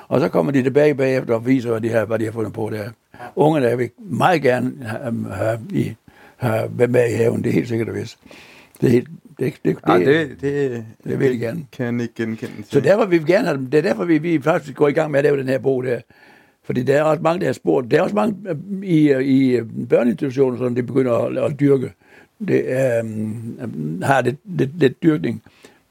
og 0.08 0.20
så 0.20 0.30
kommer 0.30 0.52
de 0.52 0.64
tilbage 0.64 0.96
bagefter 0.96 1.34
og 1.34 1.46
viser, 1.46 1.70
hvad 1.70 1.82
de 1.82 1.90
har, 1.90 2.06
hvad 2.06 2.20
de 2.20 2.26
har 2.26 2.32
fundet 2.32 2.54
på 2.54 2.70
der. 2.74 2.90
Ungerne 3.36 3.78
vil 3.78 3.90
meget 3.98 4.42
gerne 4.42 4.74
have, 4.82 5.26
have, 5.34 5.60
have, 6.38 6.70
have 6.78 6.88
med 6.88 7.10
i 7.10 7.14
haven, 7.14 7.44
det 7.44 7.50
er 7.50 7.54
helt 7.54 7.68
sikkert 7.68 7.90
og 7.90 7.96
vist. 7.96 8.18
Det 8.82 8.88
er 8.88 8.92
helt, 8.92 9.08
det, 9.42 9.54
det, 9.66 9.78
Ja, 9.88 10.00
det, 10.00 10.08
det, 10.08 10.42
det, 10.42 10.86
det 11.04 11.20
vil 11.20 11.30
jeg 11.30 11.39
gerne. 11.39 11.66
kan 11.72 11.86
jeg 11.96 12.02
ikke 12.02 12.14
genkende. 12.16 12.56
til. 12.56 12.66
Så 12.66 12.80
derfor 12.80 13.06
vil 13.06 13.28
vi 13.28 13.32
gerne 13.32 13.48
have 13.48 13.58
dem. 13.58 13.66
Det 13.70 13.78
er 13.78 13.82
derfor, 13.82 14.06
vi, 14.06 14.18
vi 14.18 14.42
faktisk 14.42 14.78
går 14.78 14.88
i 14.88 14.92
gang 14.92 15.12
med 15.12 15.20
at 15.20 15.24
lave 15.24 15.38
den 15.38 15.48
her 15.48 15.60
bog 15.60 15.84
der. 15.84 16.00
Fordi 16.64 16.84
der 16.84 16.96
er 16.96 17.04
også 17.04 17.22
mange, 17.22 17.39
der 17.39 17.46
har 17.46 17.54
spurgt. 17.54 17.92
Der 17.92 17.98
er 17.98 18.02
også 18.02 18.16
mange 18.16 18.36
øh, 18.50 18.58
i, 18.84 19.18
i 19.58 19.62
børneinstitutioner, 19.89 20.58
som 20.58 20.76
det 20.76 20.86
begynder 20.86 21.14
at, 21.14 21.38
at 21.38 21.60
dyrke. 21.60 21.92
Det 22.48 22.66
um, 23.04 24.02
har 24.04 24.22
lidt, 24.22 24.38
lidt, 24.46 24.80
lidt 24.80 25.04
dyrkning 25.04 25.42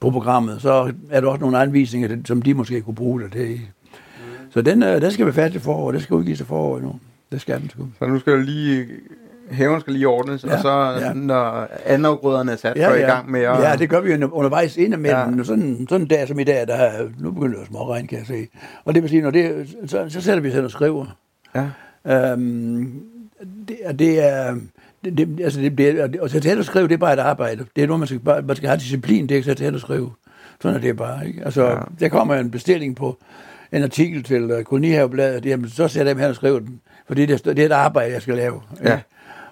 på 0.01 0.11
programmet. 0.11 0.62
Så 0.62 0.92
er 1.11 1.20
der 1.20 1.28
også 1.28 1.40
nogle 1.40 1.59
anvisninger, 1.59 2.16
som 2.24 2.42
de 2.42 2.55
måske 2.55 2.80
kunne 2.80 2.94
bruge 2.94 3.20
det 3.22 3.32
til. 3.32 3.61
Så 4.51 4.62
den, 4.62 4.82
øh, 4.82 5.03
den 5.03 5.11
skal 5.11 5.26
vi 5.26 5.32
færdig 5.32 5.61
for, 5.61 5.74
og 5.74 5.92
det 5.92 6.03
skal 6.03 6.14
udgives 6.14 6.38
til 6.38 6.46
forår 6.46 6.80
nu. 6.80 6.94
Det 7.32 7.40
skal 7.40 7.61
den 7.61 7.70
sgu. 7.70 7.86
Så 7.98 8.07
nu 8.07 8.18
skal 8.18 8.32
du 8.32 8.38
lige, 8.38 8.86
haven 9.51 9.80
skal 9.80 9.92
lige 9.92 10.09
ordnes, 10.09 10.44
ja, 10.44 10.48
Ja, 10.48 10.55
og 10.57 10.61
så 10.62 10.68
ja. 10.70 11.07
ja. 11.07 11.12
når 11.12 11.68
anafgrøderne 11.86 12.53
er 12.53 12.57
sat, 12.57 12.76
ja, 12.76 12.84
så 12.84 12.90
er 12.90 12.94
i 12.98 13.01
gang 13.01 13.30
med 13.30 13.40
at... 13.40 13.62
Ja, 13.62 13.76
det 13.76 13.88
gør 13.90 14.01
vi 14.01 14.12
jo 14.12 14.28
undervejs 14.32 14.76
indimellem. 14.76 15.30
Ja. 15.30 15.36
Ja. 15.36 15.44
Sådan, 15.44 15.86
sådan 15.88 16.03
en 16.03 16.09
dag 16.09 16.28
som 16.28 16.38
i 16.38 16.44
dag, 16.44 16.66
der 16.66 16.74
er, 16.74 17.09
nu 17.18 17.30
begynder 17.30 17.55
det 17.55 17.62
at 17.62 17.66
små 17.68 17.92
regn, 17.92 18.07
kan 18.07 18.18
jeg 18.18 18.26
se. 18.26 18.48
Og 18.84 18.94
det 18.94 19.03
vil 19.03 19.11
sige, 19.11 19.22
når 19.22 19.30
det, 19.30 19.76
så, 19.86 20.07
så 20.09 20.20
sætter 20.20 20.40
vi 20.42 20.48
os 20.48 20.55
hen 20.55 20.64
og 20.64 20.70
skriver. 20.70 21.07
Ja. 21.55 21.66
Øhm, 22.32 23.03
det, 23.68 23.76
og 23.86 23.98
det 23.98 24.28
er... 24.28 24.55
Det, 25.05 25.18
det, 25.18 25.40
altså 25.44 25.61
det, 25.61 25.78
det, 25.78 26.20
og 26.20 26.30
sætte 26.30 26.48
hen 26.48 26.59
og 26.59 26.64
skrive, 26.64 26.88
det 26.88 26.94
er 26.94 26.98
bare 26.98 27.12
et 27.12 27.18
arbejde. 27.18 27.64
Det 27.76 27.82
er 27.82 27.86
noget, 27.86 28.01
man 28.01 28.07
skal, 28.07 28.18
bare, 28.20 28.42
man 28.42 28.57
skal 28.57 28.68
have 28.68 28.78
disciplin, 28.78 29.22
det 29.22 29.30
er 29.30 29.36
ikke 29.36 29.46
sætte 29.46 29.64
hen 29.64 29.74
og 29.74 29.80
skrive. 29.80 30.11
Sådan 30.61 30.76
er 30.76 30.80
det 30.80 30.96
bare. 30.96 31.26
Ikke? 31.26 31.44
Altså, 31.44 31.62
Ja. 31.64 31.70
ja. 31.70 31.80
der 32.01 32.09
kommer 32.09 32.34
en 32.34 32.51
bestilling 32.51 32.96
på 32.96 33.16
en 33.72 33.82
artikel 33.82 34.22
til 34.22 34.53
uh, 34.53 34.62
Kolonihavebladet, 34.62 35.46
jamen, 35.46 35.68
så 35.70 35.88
sætter 35.88 36.01
jeg 36.11 36.14
dem 36.14 36.20
hen 36.20 36.28
og 36.30 36.34
skriver 36.36 36.59
den. 36.59 36.80
For 37.07 37.14
det 37.14 37.30
er, 37.30 37.36
det, 37.36 37.44
det 37.44 37.59
er 37.59 37.66
et 37.66 37.72
arbejde, 37.72 38.12
jeg 38.12 38.22
skal 38.22 38.34
lave. 38.34 38.61
ikke? 38.80 38.90
Ja. 38.90 39.01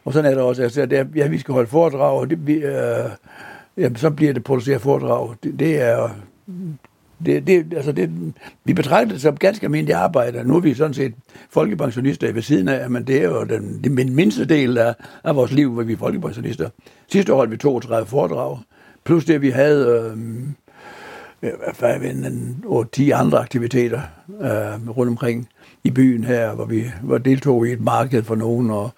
Og 0.09 0.15
sådan 0.15 0.31
er 0.31 0.35
det 0.35 0.45
også. 0.45 0.63
Altså, 0.63 0.87
det 0.87 0.99
er, 0.99 1.05
ja, 1.17 1.27
vi 1.27 1.39
skal 1.39 1.55
holde 1.55 1.69
foredrag, 1.69 2.21
og 2.21 2.31
det, 2.31 2.47
vi, 2.47 2.53
øh, 2.53 3.11
jamen, 3.77 3.97
så 3.97 4.11
bliver 4.11 4.33
det 4.33 4.45
produceret 4.45 4.81
foredrag. 4.81 5.35
Det, 5.43 5.59
det 5.59 5.83
er... 5.83 6.09
Det, 7.27 7.47
det, 7.47 7.75
altså 7.77 7.93
det, 7.93 8.11
vi 8.65 8.73
betragter 8.73 9.13
det 9.13 9.21
som 9.21 9.37
ganske 9.37 9.65
almindeligt 9.65 9.97
arbejde. 9.97 10.45
Nu 10.45 10.57
er 10.57 10.61
vi 10.61 10.75
sådan 10.75 10.95
set 10.95 11.15
folkepensionister 11.51 12.33
ved 12.33 12.43
siden 12.43 12.69
af, 12.69 12.91
men 12.91 13.07
det 13.07 13.17
er 13.17 13.25
jo 13.25 13.45
den, 13.45 13.81
den 13.85 14.15
mindste 14.15 14.45
del 14.45 14.79
af, 14.79 14.95
af 15.25 15.37
vores 15.37 15.53
liv, 15.53 15.73
hvor 15.73 15.83
vi 15.83 15.93
er 15.93 15.97
folkepensionister. 15.97 16.69
Sidste 17.13 17.33
år 17.33 17.37
holdt 17.37 17.51
vi 17.51 17.57
32 17.57 18.07
foredrag, 18.07 18.59
plus 19.05 19.25
det, 19.25 19.43
vi 19.43 19.51
havde 19.51 20.15
øh, 21.43 21.53
hvad 21.79 21.97
en, 22.01 22.25
en 22.25 22.65
10 22.93 23.11
andre 23.11 23.39
aktiviteter 23.39 24.01
øh, 24.41 24.89
rundt 24.89 25.11
omkring 25.11 25.49
i 25.85 25.91
byen 25.91 26.25
her, 26.25 26.55
hvor 26.55 26.65
vi 26.65 26.85
hvor 27.03 27.19
deltog 27.19 27.69
i 27.69 27.73
et 27.73 27.81
marked 27.81 28.23
for 28.23 28.35
nogen, 28.35 28.71
og, 28.71 28.91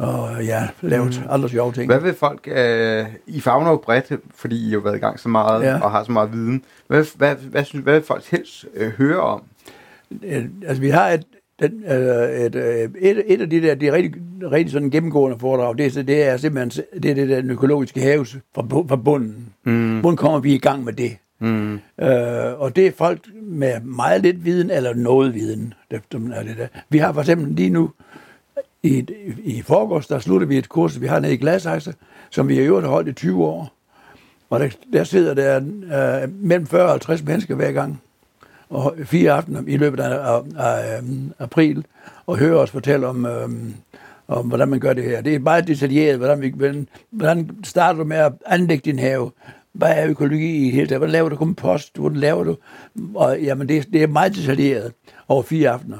og 0.00 0.44
ja, 0.44 0.68
lavet 0.80 1.20
mm. 1.20 1.26
andre 1.30 1.48
sjove 1.48 1.72
ting. 1.72 1.86
Hvad 1.86 2.00
vil 2.00 2.14
folk... 2.14 2.48
Øh, 2.52 3.06
I 3.26 3.40
fagner 3.40 3.70
jo 3.70 3.76
bredt, 3.76 4.12
fordi 4.34 4.68
I 4.68 4.70
har 4.72 4.80
været 4.80 4.96
i 4.96 4.98
gang 4.98 5.20
så 5.20 5.28
meget 5.28 5.64
ja. 5.64 5.80
Og 5.80 5.90
har 5.90 6.04
så 6.04 6.12
meget 6.12 6.32
viden. 6.32 6.62
Hvad, 6.86 7.04
hvad, 7.16 7.36
hvad, 7.36 7.64
synes, 7.64 7.84
hvad 7.84 7.94
vil 7.94 8.02
folk 8.02 8.24
helst 8.30 8.66
øh, 8.74 8.90
høre 8.90 9.20
om? 9.20 9.42
Øh, 10.22 10.44
altså 10.66 10.80
vi 10.80 10.88
har 10.88 11.08
et, 11.08 11.24
den, 11.60 11.84
øh, 11.84 12.30
et, 12.30 12.54
øh, 12.54 12.90
et, 13.00 13.22
et 13.26 13.40
af 13.40 13.50
de 13.50 13.62
der, 13.62 13.88
er 13.88 13.92
rigtig, 13.92 14.22
rigtig 14.52 14.72
sådan 14.72 14.90
gennemgående 14.90 15.38
foredrag, 15.38 15.78
det 15.78 15.96
er, 15.96 16.02
det 16.02 16.22
er 16.22 16.36
simpelthen 16.36 16.84
det, 17.02 17.10
er 17.10 17.14
det 17.14 17.28
der 17.28 17.40
den 17.40 17.50
økologiske 17.50 18.00
haves 18.00 18.36
fra, 18.54 18.62
fra 18.88 18.96
bunden. 18.96 19.46
Mm. 19.64 20.00
Hvordan 20.00 20.16
kommer 20.16 20.38
vi 20.38 20.54
i 20.54 20.58
gang 20.58 20.84
med 20.84 20.92
det? 20.92 21.16
Mm. 21.40 21.74
Øh, 21.74 22.60
og 22.60 22.76
det 22.76 22.86
er 22.86 22.92
folk 22.96 23.20
med 23.42 23.80
meget 23.80 24.22
lidt 24.22 24.44
viden, 24.44 24.70
eller 24.70 24.94
noget 24.94 25.34
viden. 25.34 25.74
Det, 25.90 26.02
som 26.12 26.32
er 26.34 26.42
det 26.42 26.56
der. 26.58 26.66
Vi 26.88 26.98
har 26.98 27.12
for 27.12 27.20
eksempel 27.20 27.52
lige 27.54 27.70
nu, 27.70 27.90
i, 28.82 29.06
i 29.44 29.62
forgårs, 29.62 30.06
der 30.06 30.18
slutter 30.18 30.46
vi 30.46 30.58
et 30.58 30.68
kurs, 30.68 31.00
vi 31.00 31.06
har 31.06 31.20
nede 31.20 31.34
i 31.34 31.36
Glashejse, 31.36 31.94
som 32.30 32.48
vi 32.48 32.56
har 32.56 32.64
gjort 32.64 32.84
holdt 32.84 33.08
i 33.08 33.12
20 33.12 33.44
år. 33.44 33.72
Og 34.50 34.60
der, 34.60 34.68
der 34.92 35.04
sidder 35.04 35.34
der 35.34 35.56
øh, 36.22 36.28
mellem 36.34 36.66
40 36.66 36.82
og 36.82 36.90
50 36.90 37.22
mennesker 37.22 37.54
hver 37.54 37.72
gang, 37.72 38.02
og 38.70 38.94
fire 39.04 39.32
aftener 39.32 39.62
i 39.66 39.76
løbet 39.76 40.00
af, 40.00 40.34
af, 40.34 40.42
af 40.56 41.02
øh, 41.02 41.08
april, 41.38 41.84
og 42.26 42.38
hører 42.38 42.58
os 42.58 42.70
fortælle 42.70 43.06
om, 43.06 43.26
øh, 43.26 43.48
om, 44.28 44.46
hvordan 44.46 44.68
man 44.68 44.80
gør 44.80 44.92
det 44.92 45.04
her. 45.04 45.20
Det 45.20 45.34
er 45.34 45.38
meget 45.38 45.66
detaljeret, 45.66 46.18
hvordan, 46.18 46.40
vi, 46.40 46.52
hvordan, 46.56 46.88
hvordan 47.10 47.50
starter 47.64 47.98
du 47.98 48.04
med 48.04 48.16
at 48.16 48.32
anlægge 48.46 48.90
din 48.90 48.98
have, 48.98 49.30
hvad 49.72 49.92
er 49.96 50.08
økologi 50.08 50.68
i 50.68 50.70
hele 50.70 50.86
taget? 50.86 50.98
Hvordan 50.98 51.12
laver 51.12 51.28
du 51.28 51.36
kompost? 51.36 51.96
Hvordan 51.96 52.18
laver 52.20 52.44
du? 52.44 52.56
Og, 53.14 53.40
jamen, 53.40 53.68
det, 53.68 53.92
det 53.92 54.02
er 54.02 54.06
meget 54.06 54.36
detaljeret 54.36 54.92
over 55.28 55.42
fire 55.42 55.70
aftener. 55.70 55.98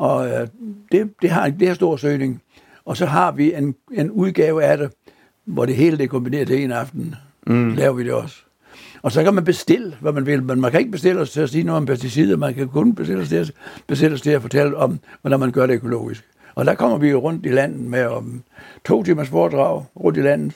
Og 0.00 0.28
øh, 0.28 0.46
det, 0.92 1.10
det, 1.22 1.30
har, 1.30 1.48
det 1.50 1.68
har 1.68 1.74
stor 1.74 1.96
søgning. 1.96 2.42
Og 2.84 2.96
så 2.96 3.06
har 3.06 3.32
vi 3.32 3.54
en, 3.54 3.74
en 3.92 4.10
udgave 4.10 4.64
af 4.64 4.78
det, 4.78 4.92
hvor 5.44 5.66
det 5.66 5.76
hele 5.76 5.96
det 5.98 6.04
er 6.04 6.08
kombineret 6.08 6.46
til 6.46 6.64
en 6.64 6.72
aften. 6.72 7.14
Mm. 7.46 7.74
Laver 7.74 7.92
vi 7.94 8.04
det 8.04 8.12
også. 8.12 8.36
Og 9.02 9.12
så 9.12 9.24
kan 9.24 9.34
man 9.34 9.44
bestille, 9.44 9.94
hvad 10.00 10.12
man 10.12 10.26
vil, 10.26 10.42
men 10.42 10.60
man 10.60 10.70
kan 10.70 10.80
ikke 10.80 10.92
bestille 10.92 11.20
os 11.20 11.30
til 11.30 11.40
at 11.40 11.50
sige 11.50 11.64
noget 11.64 11.76
om 11.76 11.86
pesticider, 11.86 12.36
man 12.36 12.54
kan 12.54 12.68
kun 12.68 12.94
bestille 12.94 13.22
os 13.22 13.28
til 13.28 13.36
at, 13.36 13.52
bestille 13.86 14.14
os 14.14 14.20
til 14.20 14.30
at 14.30 14.42
fortælle 14.42 14.76
om, 14.76 15.00
hvordan 15.20 15.40
man 15.40 15.52
gør 15.52 15.66
det 15.66 15.74
økologisk. 15.74 16.24
Og 16.54 16.66
der 16.66 16.74
kommer 16.74 16.98
vi 16.98 17.08
jo 17.10 17.18
rundt 17.18 17.46
i 17.46 17.48
landet 17.48 17.80
med 17.80 18.06
om 18.06 18.42
to 18.84 19.02
timers 19.02 19.28
foredrag 19.28 19.84
rundt 19.96 20.18
i 20.18 20.22
landet, 20.22 20.52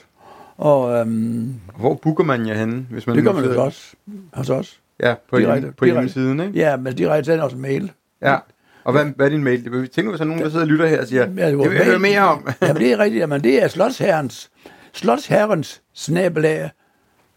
og 0.57 0.93
øhm, 1.01 1.55
Hvor 1.79 1.95
booker 1.95 2.25
man 2.25 2.47
jer 2.47 2.55
henne? 2.55 2.87
Hvis 2.91 3.07
man 3.07 3.17
det 3.17 3.25
gør 3.25 3.33
man 3.33 3.45
jo 3.45 3.65
også 3.65 3.95
hos 4.33 4.51
os. 4.51 4.81
Ja, 5.01 5.15
på, 5.31 5.39
Direkte, 5.39 5.61
direkte, 5.61 5.77
på 5.77 5.85
direkte. 5.85 6.01
hjemmesiden, 6.01 6.41
ikke? 6.41 6.59
Ja, 6.59 6.77
men 6.77 6.95
direkte 6.95 7.25
sender 7.25 7.45
os 7.45 7.53
en 7.53 7.61
mail. 7.61 7.93
Ja. 8.23 8.37
Og 8.85 8.93
hvad, 8.93 9.05
hvad 9.05 9.27
er 9.27 9.31
din 9.31 9.45
mail? 9.45 9.65
Det 9.65 9.91
tænker 9.91 10.11
hvis 10.11 10.19
der 10.19 10.25
er 10.25 10.29
nogen, 10.29 10.43
der 10.43 10.49
sidder 10.49 10.65
og 10.65 10.69
lytter 10.69 10.87
her 10.87 11.01
og 11.01 11.07
siger, 11.07 11.21
Ja, 11.21 11.51
det 11.51 11.59
det 11.59 11.71
vil 11.71 11.77
jeg 11.77 11.85
høre 11.85 11.99
mere 11.99 12.21
om. 12.21 12.49
Jamen, 12.63 12.83
det 12.83 12.93
er 12.93 12.99
rigtigt. 12.99 13.21
Jamen, 13.21 13.45
det 13.45 13.63
er 13.63 13.69
slotsherrens, 13.69 14.51
slotsherrens 14.93 15.83
snabelag, 15.93 16.71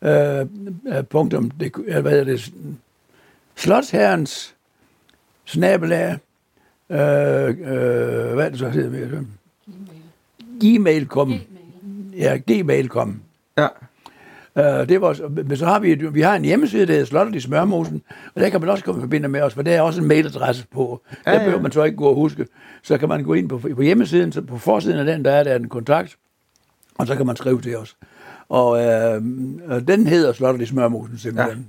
øh, 0.01 0.39
øh, 0.87 1.03
punktum, 1.09 1.51
det, 1.51 1.71
hvad 2.01 2.11
hedder 2.11 2.23
det, 2.23 2.51
slotsherrens 3.55 4.55
snabelag, 5.45 6.17
øh, 6.89 6.99
øh, 6.99 8.33
hvad 8.33 8.45
er 8.45 8.49
det 8.49 8.59
så 8.59 8.69
hedder? 8.69 9.23
Gmail.com. 10.61 11.33
Ja, 12.17 12.37
gmail.com. 12.47 13.21
Ja. 13.57 13.67
Uh, 14.57 14.63
det 14.63 15.01
var, 15.01 15.29
men 15.29 15.57
så 15.57 15.65
har 15.65 15.79
vi, 15.79 15.95
vi 15.95 16.21
har 16.21 16.35
en 16.35 16.45
hjemmeside, 16.45 16.85
der 16.85 16.91
hedder 16.93 17.05
Slottet 17.05 17.35
i 17.35 17.39
Smørmosen, 17.39 18.01
og 18.35 18.41
der 18.41 18.49
kan 18.49 18.59
man 18.61 18.69
også 18.69 18.83
komme 18.83 19.01
i 19.01 19.03
forbindelse 19.03 19.29
med 19.29 19.41
os, 19.41 19.53
for 19.53 19.61
der 19.61 19.71
er 19.71 19.81
også 19.81 20.01
en 20.01 20.07
mailadresse 20.07 20.65
på. 20.73 21.01
Der 21.25 21.31
Ja, 21.31 21.37
ja. 21.37 21.43
behøver 21.43 21.61
man 21.61 21.71
så 21.71 21.83
ikke 21.83 21.97
gå 21.97 22.05
og 22.05 22.15
huske. 22.15 22.45
Så 22.83 22.97
kan 22.97 23.09
man 23.09 23.23
gå 23.23 23.33
ind 23.33 23.49
på, 23.49 23.57
på 23.75 23.81
hjemmesiden, 23.81 24.31
så 24.31 24.41
på 24.41 24.57
forsiden 24.57 24.99
af 24.99 25.05
den, 25.05 25.25
der 25.25 25.31
er 25.31 25.43
der 25.43 25.55
en 25.55 25.69
kontakt, 25.69 26.15
og 26.97 27.07
så 27.07 27.15
kan 27.15 27.25
man 27.25 27.35
skrive 27.35 27.61
til 27.61 27.77
os. 27.77 27.95
Og 28.49 28.85
øh, 28.85 29.21
øh, 29.69 29.87
den 29.87 30.07
hedder 30.07 30.33
Slottet 30.33 30.61
i 30.61 30.65
Smørmosen 30.65 31.17
simpelthen. 31.17 31.57
Ja. 31.57 31.63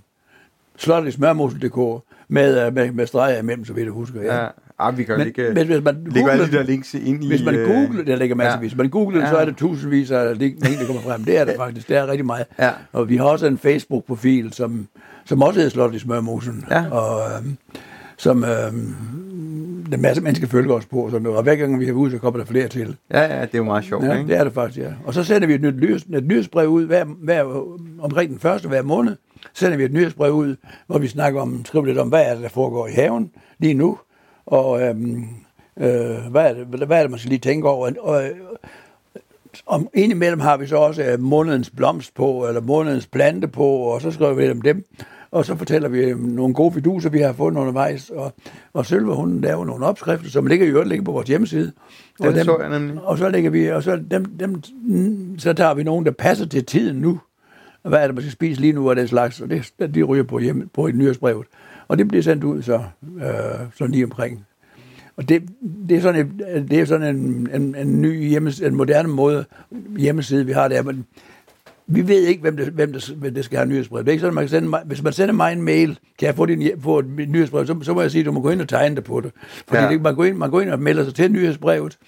Slottet 0.76 1.08
i 1.08 1.12
Smørmosen.dk 1.12 2.04
med, 2.28 2.66
øh, 2.66 2.74
med, 2.74 2.92
med 2.92 3.06
streger 3.06 3.38
imellem, 3.38 3.64
så 3.64 3.72
vidt 3.72 3.84
jeg 3.84 3.92
husker. 3.92 4.22
Ja. 4.22 4.42
Ja, 4.42 4.48
ah, 4.78 4.98
vi 4.98 5.04
kan 5.04 5.18
Men, 5.18 5.26
ikke... 5.26 5.50
men 5.54 5.66
hvis 5.66 5.84
man 5.84 6.06
Lægger 6.10 6.30
alle 6.30 6.46
de 6.46 6.52
der 6.52 6.62
links 6.62 6.94
ind 6.94 7.24
i... 7.24 7.28
hvis 7.28 7.44
man 7.44 7.54
øh, 7.54 7.68
googler, 7.68 8.04
der 8.04 8.16
ligger 8.16 8.36
masservis, 8.36 8.62
ja. 8.64 8.68
hvis 8.68 8.76
man 8.76 8.88
googler 8.90 9.20
det, 9.20 9.28
så 9.28 9.34
Ja. 9.36 9.40
er 9.40 9.44
det 9.46 9.56
tusindvis 9.56 10.10
af 10.10 10.38
link, 10.38 10.60
der 10.60 10.86
kommer 10.86 11.02
frem. 11.02 11.24
Det 11.24 11.38
er 11.38 11.44
der 11.44 11.56
faktisk, 11.56 11.88
det 11.88 11.96
er 11.96 12.06
rigtig 12.06 12.26
meget. 12.26 12.44
Ja. 12.58 12.70
Og 12.92 13.08
vi 13.08 13.16
har 13.16 13.24
også 13.24 13.46
en 13.46 13.58
Facebook-profil, 13.58 14.52
som, 14.52 14.86
som 15.24 15.42
også 15.42 15.58
hedder 15.60 15.70
Slot 15.70 15.94
i 15.94 15.98
Smørmosen, 15.98 16.64
Ja. 16.70 16.84
og 16.90 17.20
øhm, 17.38 17.56
som 18.16 18.44
øhm, 18.44 18.94
en 19.92 20.02
masse 20.02 20.22
mennesker 20.22 20.46
følger 20.46 20.72
os 20.74 20.86
på, 20.86 21.08
sådan 21.10 21.22
noget. 21.22 21.36
og 21.36 21.42
hver 21.42 21.54
gang 21.56 21.80
vi 21.80 21.86
har 21.86 21.92
ud, 21.92 22.10
så 22.10 22.18
kommer 22.18 22.38
der 22.40 22.46
flere 22.46 22.68
til. 22.68 22.96
Ja, 23.10 23.20
ja, 23.20 23.40
det 23.42 23.54
er 23.54 23.58
jo 23.58 23.64
meget 23.64 23.84
sjovt, 23.84 24.04
Ja, 24.04 24.18
ikke? 24.18 24.28
det 24.28 24.36
er 24.38 24.44
det 24.44 24.52
faktisk, 24.52 24.78
ja. 24.84 24.90
Og 25.04 25.14
så 25.14 25.24
sender 25.24 25.46
vi 25.46 25.54
et, 25.54 25.60
nyt, 25.60 25.76
nyheds, 25.80 26.02
et 26.02 26.24
nyhedsbrev 26.26 26.68
ud 26.68 26.86
hver, 26.86 27.04
hver, 27.04 27.64
omkring 28.00 28.30
den 28.30 28.38
første 28.38 28.68
hver 28.68 28.82
måned. 28.82 29.16
sender 29.54 29.76
vi 29.76 29.84
et 29.84 29.92
nyhedsbrev 29.92 30.32
ud, 30.32 30.56
hvor 30.86 30.98
vi 30.98 31.08
snakker 31.08 31.40
om, 31.40 31.64
skriver 31.64 31.86
lidt 31.86 31.98
om, 31.98 32.08
hvad 32.08 32.22
er 32.26 32.34
det, 32.34 32.42
der 32.42 32.48
foregår 32.48 32.86
i 32.86 32.90
haven 32.92 33.30
lige 33.58 33.74
nu, 33.74 33.98
og 34.50 34.82
øhm, 34.82 35.24
øh, 35.76 36.30
hvad, 36.30 36.50
er 36.50 36.54
det, 36.54 36.66
hvad 36.66 36.98
er 36.98 37.02
det, 37.02 37.10
man 37.10 37.18
skal 37.18 37.28
lige 37.28 37.38
tænke 37.38 37.68
over. 37.68 37.90
Og, 38.00 38.24
øh, 38.24 38.30
om 39.66 39.88
indimellem 39.94 40.40
har 40.40 40.56
vi 40.56 40.66
så 40.66 40.76
også 40.76 41.02
øh, 41.02 41.20
månedens 41.20 41.70
blomst 41.70 42.14
på, 42.14 42.46
eller 42.48 42.60
månedens 42.60 43.06
plante 43.06 43.48
på, 43.48 43.66
og 43.66 44.02
så 44.02 44.10
skriver 44.10 44.34
vi 44.34 44.42
lidt 44.42 44.52
om 44.52 44.62
dem. 44.62 44.84
og 45.30 45.44
så 45.44 45.56
fortæller 45.56 45.88
vi 45.88 46.12
om 46.12 46.18
nogle 46.18 46.54
gode 46.54 46.72
fiduser, 46.72 47.10
vi 47.10 47.18
har 47.18 47.32
fundet 47.32 47.60
undervejs, 47.60 48.10
og, 48.10 48.32
og 48.72 48.86
Sølve, 48.86 49.14
hun 49.14 49.40
laver 49.40 49.64
nogle 49.64 49.86
opskrifter, 49.86 50.30
som 50.30 50.46
ligger 50.46 50.66
i 50.66 50.70
øvrigt 50.70 50.88
ligger 50.88 51.04
på 51.04 51.12
vores 51.12 51.28
hjemmeside. 51.28 51.72
Og, 52.20 52.34
dem, 52.34 52.44
så 52.44 52.58
jeg 52.60 52.68
nemlig. 52.68 53.02
og 53.02 53.18
så 53.18 53.28
lægger 53.28 53.50
vi, 53.50 53.70
og 53.70 53.82
så, 53.82 54.02
dem, 54.10 54.24
dem, 54.24 54.62
så 55.38 55.52
tager 55.52 55.74
vi 55.74 55.82
nogen, 55.82 56.04
der 56.06 56.12
passer 56.12 56.46
til 56.46 56.64
tiden 56.64 56.96
nu. 56.96 57.20
Hvad 57.82 57.98
er 57.98 58.06
det, 58.06 58.14
man 58.14 58.22
skal 58.22 58.32
spise 58.32 58.60
lige 58.60 58.72
nu, 58.72 58.90
og 58.90 58.96
den 58.96 59.08
slags, 59.08 59.40
og 59.40 59.50
det, 59.50 59.94
de 59.94 60.02
ryger 60.02 60.22
på, 60.22 60.38
hjem, 60.38 60.68
på 60.74 60.86
et 60.86 60.94
nyhedsbrevet. 60.94 61.46
Og 61.88 61.98
det 61.98 62.08
bliver 62.08 62.22
sendt 62.22 62.44
ud 62.44 62.62
så, 62.62 62.82
øh, 63.16 63.24
sådan 63.74 63.92
lige 63.92 64.04
omkring. 64.04 64.44
Og 65.16 65.28
det, 65.28 65.42
det 65.88 65.96
er 65.96 66.00
sådan, 66.00 66.26
en, 66.26 66.68
det 66.68 66.80
er 66.80 66.84
sådan 66.84 67.16
en, 67.16 67.48
en, 67.54 67.74
en 67.74 68.02
ny 68.02 68.28
hjemmeside, 68.28 68.68
en 68.68 68.74
moderne 68.74 69.08
måde 69.08 69.44
hjemmeside, 69.98 70.46
vi 70.46 70.52
har 70.52 70.68
der, 70.68 70.82
men 70.82 71.04
vi 71.86 72.08
ved 72.08 72.22
ikke, 72.22 72.40
hvem 72.40 72.56
det, 72.56 72.66
hvem 72.68 72.92
det, 72.92 73.14
hvem 73.16 73.34
det 73.34 73.44
skal 73.44 73.58
have 73.58 73.68
nyhedsbrev. 73.68 74.00
Det 74.02 74.08
er 74.08 74.12
ikke 74.12 74.20
sådan, 74.20 74.34
man 74.34 74.42
kan 74.44 74.48
sende 74.48 74.68
mig, 74.68 74.82
hvis 74.86 75.02
man 75.02 75.12
sender 75.12 75.34
mig 75.34 75.52
en 75.52 75.62
mail, 75.62 75.98
kan 76.18 76.26
jeg 76.26 76.34
få, 76.34 76.46
din, 76.46 76.70
få 76.80 76.98
et 76.98 77.06
nyhedsbrev, 77.28 77.66
så, 77.66 77.76
så 77.82 77.94
må 77.94 78.00
jeg 78.00 78.10
sige, 78.10 78.20
at 78.20 78.26
du 78.26 78.32
må 78.32 78.40
gå 78.40 78.50
ind 78.50 78.60
og 78.60 78.68
tegne 78.68 78.96
det 78.96 79.04
på 79.04 79.20
det. 79.20 79.30
Fordi 79.68 79.82
Ja. 79.82 79.88
det, 79.88 80.02
man, 80.02 80.14
går 80.14 80.24
ind, 80.24 80.36
man 80.36 80.50
går 80.50 80.60
ind 80.60 80.70
og 80.70 80.78
melder 80.80 81.04
sig 81.04 81.14
til 81.14 81.32
nyhedsbrevet, 81.32 81.98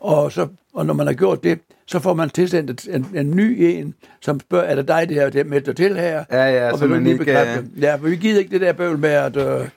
og, 0.00 0.32
så, 0.32 0.46
og 0.74 0.86
når 0.86 0.94
man 0.94 1.06
har 1.06 1.14
gjort 1.14 1.44
det, 1.44 1.58
så 1.86 1.98
får 1.98 2.14
man 2.14 2.30
tilsendt 2.30 2.88
en, 2.88 3.06
en 3.14 3.30
ny 3.36 3.56
en, 3.60 3.94
som 4.20 4.40
spørger, 4.40 4.64
er 4.64 4.74
det 4.74 4.88
dig, 4.88 5.08
det 5.08 5.16
her, 5.16 5.30
det 5.30 5.66
dig 5.66 5.76
til 5.76 5.96
her? 5.96 6.24
Ja, 6.32 6.44
ja, 6.50 6.72
og 6.72 6.78
så 6.78 6.86
man 6.86 7.02
lige 7.02 7.12
ikke, 7.12 7.24
bekræfte? 7.24 7.64
Ja, 7.80 7.94
for 7.94 8.08
vi 8.08 8.16
gider 8.16 8.38
ikke 8.38 8.50
det 8.50 8.60
der 8.60 8.72
bøvl 8.72 8.98
med, 8.98 9.10
at, 9.10 9.36
øh, 9.36 9.68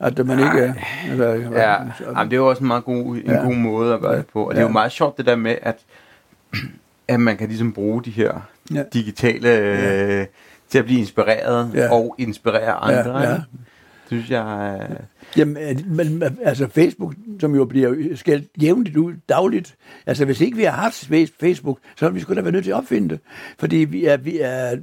at 0.00 0.26
man 0.26 0.38
ikke... 0.38 0.74
Altså, 1.10 1.24
Ja, 1.52 1.72
Jamen, 2.16 2.24
det 2.30 2.32
er 2.32 2.36
jo 2.36 2.48
også 2.48 2.60
en 2.62 2.66
meget 2.68 2.84
god, 2.84 3.16
en 3.16 3.22
Ja. 3.26 3.36
god 3.44 3.54
måde 3.54 3.94
at 3.94 4.00
gøre 4.00 4.16
det 4.16 4.26
på. 4.32 4.44
Og 4.44 4.50
det 4.54 4.58
er 4.58 4.62
Ja. 4.62 4.68
jo 4.68 4.72
meget 4.72 4.92
sjovt 4.92 5.18
det 5.18 5.26
der 5.26 5.36
med, 5.36 5.56
at, 5.62 5.76
at 7.08 7.20
man 7.20 7.36
kan 7.36 7.48
ligesom 7.48 7.72
bruge 7.72 8.02
de 8.04 8.10
her 8.10 8.50
Ja. 8.74 8.82
digitale 8.92 9.56
øh, 9.58 10.26
til 10.68 10.78
at 10.78 10.84
blive 10.84 11.00
inspireret 11.00 11.70
Ja. 11.74 11.92
og 11.92 12.14
inspirere 12.18 12.72
andre. 12.72 13.20
Ja, 13.20 13.30
ja 13.30 13.38
synes 14.12 14.30
jeg... 14.30 14.78
Øh, 14.90 14.96
Jamen, 15.36 15.56
øh, 15.56 15.96
men, 15.96 16.22
øh, 16.22 16.30
altså 16.42 16.68
Facebook, 16.68 17.14
som 17.40 17.54
jo 17.54 17.64
bliver 17.64 18.16
skældt 18.16 18.48
jævnligt 18.62 18.96
ud 18.96 19.12
dagligt, 19.28 19.76
altså 20.06 20.24
hvis 20.24 20.40
ikke 20.40 20.56
vi 20.56 20.64
har 20.64 20.70
haft 20.70 21.10
Facebook, 21.40 21.78
så 21.96 22.04
ville 22.04 22.14
vi 22.14 22.20
skulle 22.20 22.36
da 22.36 22.42
være 22.42 22.52
nødt 22.52 22.64
til 22.64 22.70
at 22.70 22.76
opfinde 22.76 23.08
det. 23.08 23.20
Fordi 23.58 23.76
vi 23.76 24.04
er, 24.04 24.16
vi 24.16 24.38
er 24.40 24.76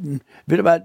ved 0.46 0.58
du 0.58 0.62
hvad, 0.62 0.80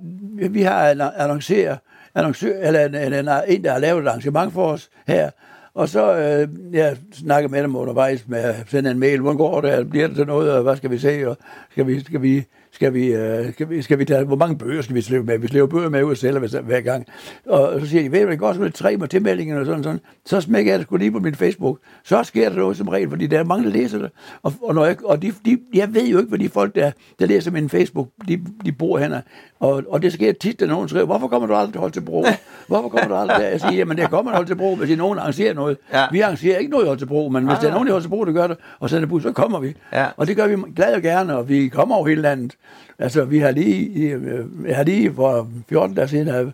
vi 0.50 0.62
har 0.62 0.90
en 0.90 1.00
annoncør, 1.16 1.76
annoncør 2.14 2.60
eller 2.60 2.86
en, 2.86 2.94
en, 2.94 3.12
en, 3.12 3.28
en, 3.48 3.64
der 3.64 3.72
har 3.72 3.78
lavet 3.78 4.02
et 4.02 4.08
arrangement 4.08 4.52
for 4.52 4.66
os 4.66 4.90
her, 5.06 5.30
og 5.74 5.88
så 5.88 6.16
øh, 6.16 6.74
jeg 6.74 6.96
snakker 7.12 7.48
med 7.48 7.62
dem 7.62 7.76
undervejs 7.76 8.28
med 8.28 8.38
at 8.38 8.56
sende 8.68 8.90
en 8.90 8.98
mail, 8.98 9.20
hvordan 9.20 9.36
går 9.36 9.60
det, 9.60 9.90
bliver 9.90 10.06
det 10.06 10.16
til 10.16 10.26
noget, 10.26 10.52
og 10.52 10.62
hvad 10.62 10.76
skal 10.76 10.90
vi 10.90 10.98
se, 10.98 11.28
og 11.28 11.36
skal 11.70 11.86
vi, 11.86 12.00
skal 12.00 12.22
vi, 12.22 12.44
skal 12.74 12.94
vi, 12.94 13.06
øh, 13.06 13.52
skal 13.52 13.70
vi, 13.70 13.82
skal 13.82 13.98
vi 13.98 14.04
tage, 14.04 14.24
hvor 14.24 14.36
mange 14.36 14.58
bøger 14.58 14.82
skal 14.82 14.94
vi 14.94 15.00
slæve 15.00 15.24
med? 15.24 15.38
Vi 15.38 15.46
slæver 15.46 15.66
bøger 15.66 15.88
med 15.88 16.02
ud 16.04 16.10
og 16.10 16.16
sælger 16.16 16.38
hver, 16.38 16.60
hver 16.60 16.80
gang. 16.80 17.06
Og 17.46 17.80
så 17.80 17.86
siger 17.86 18.02
de, 18.02 18.12
ved 18.12 18.24
du, 18.24 18.30
det 18.30 18.38
går 18.38 18.52
sgu 18.52 18.68
tre 18.68 18.96
med 18.96 19.08
tilmeldingen 19.08 19.58
og 19.58 19.66
sådan 19.66 19.82
sådan. 19.82 20.00
Så 20.26 20.40
smækker 20.40 20.72
jeg 20.72 20.78
det 20.78 20.86
sgu 20.86 20.96
lige 20.96 21.12
på 21.12 21.18
min 21.18 21.34
Facebook. 21.34 21.78
Så 22.04 22.22
sker 22.22 22.48
der 22.48 22.56
noget 22.56 22.76
som 22.76 22.88
regel, 22.88 23.10
fordi 23.10 23.26
der 23.26 23.38
er 23.38 23.44
mange, 23.44 23.64
der 23.64 23.70
læser 23.70 23.98
det. 23.98 24.10
Og, 24.42 24.52
og, 24.62 24.74
når 24.74 24.84
jeg, 24.84 25.04
og 25.04 25.22
de, 25.22 25.32
de, 25.44 25.58
jeg 25.74 25.94
ved 25.94 26.06
jo 26.06 26.18
ikke, 26.18 26.28
hvor 26.28 26.36
de 26.36 26.48
folk, 26.48 26.74
der, 26.74 26.90
der 27.18 27.26
læser 27.26 27.50
min 27.50 27.68
Facebook, 27.68 28.08
de, 28.28 28.40
de 28.64 28.72
bor 28.72 28.98
henne. 28.98 29.22
Og, 29.64 29.82
og 29.88 30.02
det 30.02 30.12
sker 30.12 30.32
tit, 30.32 30.62
at 30.62 30.68
nogen 30.68 30.88
skriver, 30.88 31.06
hvorfor 31.06 31.28
kommer 31.28 31.48
du 31.48 31.54
aldrig 31.54 31.72
til 31.72 31.80
Holstebro? 31.80 32.24
Hvorfor 32.68 32.88
kommer 32.88 33.08
du 33.08 33.14
aldrig 33.14 33.40
der? 33.40 33.48
Jeg 33.48 33.60
siger, 33.60 33.72
jamen 33.72 33.96
det 33.98 34.10
kommer 34.10 34.30
til 34.32 34.36
Holstebro, 34.36 34.74
hvis 34.74 34.98
nogen 34.98 35.18
arrangerer 35.18 35.54
noget. 35.54 35.78
Ja. 35.92 36.04
Vi 36.12 36.20
arrangerer 36.20 36.58
ikke 36.58 36.70
noget 36.70 36.84
i 36.84 36.88
Holstebro, 36.88 37.28
men 37.28 37.44
hvis 37.44 37.56
Ah. 37.56 37.62
der 37.62 37.68
er 37.68 37.72
nogen 37.72 37.88
i 37.88 37.90
Holstebro, 37.90 38.24
der 38.24 38.32
gør 38.32 38.46
det, 38.46 38.56
og 38.80 38.90
sender 38.90 39.08
bus, 39.08 39.22
så 39.22 39.32
kommer 39.32 39.58
vi. 39.60 39.74
Ja. 39.92 40.06
Og 40.16 40.26
det 40.26 40.36
gør 40.36 40.46
vi 40.46 40.56
glad 40.76 40.94
og 40.94 41.02
gerne, 41.02 41.36
og 41.36 41.48
vi 41.48 41.68
kommer 41.68 41.94
over 41.94 42.08
hele 42.08 42.22
landet. 42.22 42.56
Altså, 42.98 43.24
vi 43.24 43.38
har 43.38 43.50
lige, 43.50 44.10
øh, 44.10 44.44
jeg 44.66 44.76
har 44.76 44.84
lige 44.84 45.14
for 45.14 45.48
14 45.68 45.94
dage 45.96 46.08
siden, 46.08 46.28
af, 46.28 46.44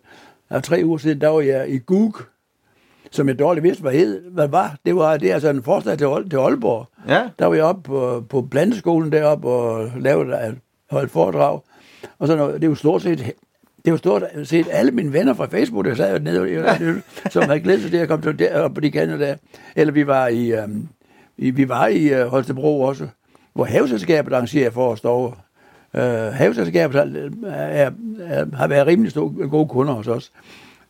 af 0.50 0.62
tre 0.62 0.82
uger 0.84 0.98
siden, 0.98 1.20
der 1.20 1.28
var 1.28 1.40
jeg 1.40 1.68
i 1.68 1.78
Gug, 1.78 2.16
som 3.10 3.28
jeg 3.28 3.38
dårligt 3.38 3.64
vidste, 3.64 3.82
hvad, 3.82 3.92
hed, 3.92 4.22
hvad 4.30 4.48
var. 4.48 4.76
Det 4.86 4.96
var 4.96 5.16
det 5.16 5.30
er 5.30 5.34
altså 5.34 5.48
en 5.48 5.62
forslag 5.62 5.98
til, 5.98 6.08
til 6.30 6.36
Aalborg. 6.36 6.86
Ja. 7.08 7.22
Der 7.38 7.46
var 7.46 7.54
jeg 7.54 7.64
oppe 7.64 7.82
på, 7.82 8.24
på 8.28 8.48
planteskolen 8.50 9.12
deroppe 9.12 9.48
og 9.48 9.90
lavede 9.98 10.48
et, 10.48 10.56
holdt 10.90 11.10
foredrag. 11.10 11.60
Og 12.18 12.26
så 12.26 12.36
noget, 12.36 12.54
det 12.54 12.64
er 12.64 12.68
jo 12.68 12.74
stort 12.74 13.02
set 13.02 13.32
det 13.84 13.90
var 13.92 13.96
stort 13.96 14.22
set 14.44 14.66
alle 14.70 14.90
mine 14.90 15.12
venner 15.12 15.34
fra 15.34 15.46
Facebook, 15.46 15.84
der 15.84 15.94
sad 15.94 16.18
jo 16.18 16.24
nede, 16.24 17.02
som 17.30 17.42
havde 17.42 17.60
glædet 17.60 17.82
sig 17.82 17.90
til 17.90 17.96
at 17.96 18.08
komme 18.08 18.22
til 18.22 18.38
derop 18.38 18.74
på 18.74 18.80
de 18.80 18.90
kanter 18.90 19.16
der. 19.16 19.36
Eller 19.76 19.92
vi 19.92 20.06
var 20.06 20.28
i, 20.28 20.52
øhm, 20.52 20.88
i 21.38 21.50
vi 21.50 21.68
var 21.68 21.86
i 21.86 22.08
øh, 22.08 22.26
Holstebro 22.26 22.82
også, 22.82 23.08
hvor 23.54 23.64
haveselskabet 23.64 24.32
arrangerer 24.32 24.70
for 24.70 24.92
os 24.92 25.00
derovre. 25.00 25.34
Øh, 25.94 26.32
haveselskabet 26.32 26.96
har, 26.96 27.30
er, 27.50 27.90
er, 28.20 28.46
har 28.56 28.68
været 28.68 28.86
rimelig 28.86 29.10
store, 29.10 29.48
gode 29.48 29.68
kunder 29.68 29.92
hos 29.94 30.08
os 30.08 30.32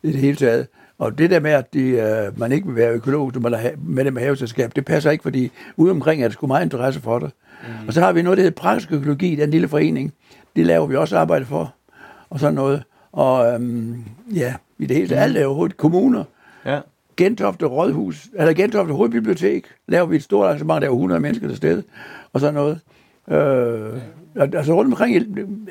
i 0.03 0.11
det 0.11 0.19
hele 0.19 0.35
taget. 0.35 0.67
Og 0.99 1.17
det 1.17 1.29
der 1.29 1.39
med, 1.39 1.51
at 1.51 1.73
de, 1.73 1.81
øh, 1.89 2.39
man 2.39 2.51
ikke 2.51 2.67
vil 2.67 2.75
være 2.75 2.93
økologisk, 2.93 3.35
når 3.35 3.41
man 3.41 3.53
er 3.53 3.57
ha- 3.57 3.75
medlem 3.87 4.17
af 4.17 4.23
haveselskab, 4.23 4.71
det 4.75 4.85
passer 4.85 5.11
ikke, 5.11 5.21
fordi 5.21 5.51
ude 5.77 5.91
omkring 5.91 6.23
er 6.23 6.27
der 6.27 6.33
sgu 6.33 6.47
meget 6.47 6.63
interesse 6.63 7.01
for 7.01 7.19
det. 7.19 7.31
Mm. 7.63 7.87
Og 7.87 7.93
så 7.93 8.01
har 8.01 8.13
vi 8.13 8.21
noget, 8.21 8.37
der 8.37 8.43
hedder 8.43 8.61
praktisk 8.61 8.91
økologi, 8.91 9.35
den 9.35 9.51
lille 9.51 9.67
forening. 9.67 10.13
Det 10.55 10.65
laver 10.65 10.85
vi 10.87 10.95
også 10.95 11.17
arbejde 11.17 11.45
for, 11.45 11.73
og 12.29 12.39
sådan 12.39 12.53
noget. 12.53 12.83
Og 13.11 13.53
øhm, 13.53 14.03
ja, 14.35 14.53
i 14.79 14.85
det 14.85 14.95
hele 14.95 15.07
taget, 15.09 15.21
alt 15.21 15.37
er 15.37 15.45
overhovedet 15.45 15.77
kommuner. 15.77 16.23
Ja. 16.65 16.79
Gentofte 17.17 17.65
Rådhus, 17.65 18.27
eller 18.33 18.53
Gentofte 18.53 18.93
Hovedbibliotek, 18.93 19.65
laver 19.87 20.05
vi 20.05 20.15
et 20.15 20.23
stort 20.23 20.45
arrangement, 20.45 20.81
der 20.81 20.87
er 20.87 20.91
100 20.91 21.19
mennesker 21.21 21.47
til 21.47 21.57
stede, 21.57 21.83
og 22.33 22.39
sådan 22.39 22.53
noget. 22.53 22.79
Øh, 23.27 24.01
altså 24.35 24.73
rundt 24.73 24.91
omkring, 24.93 25.15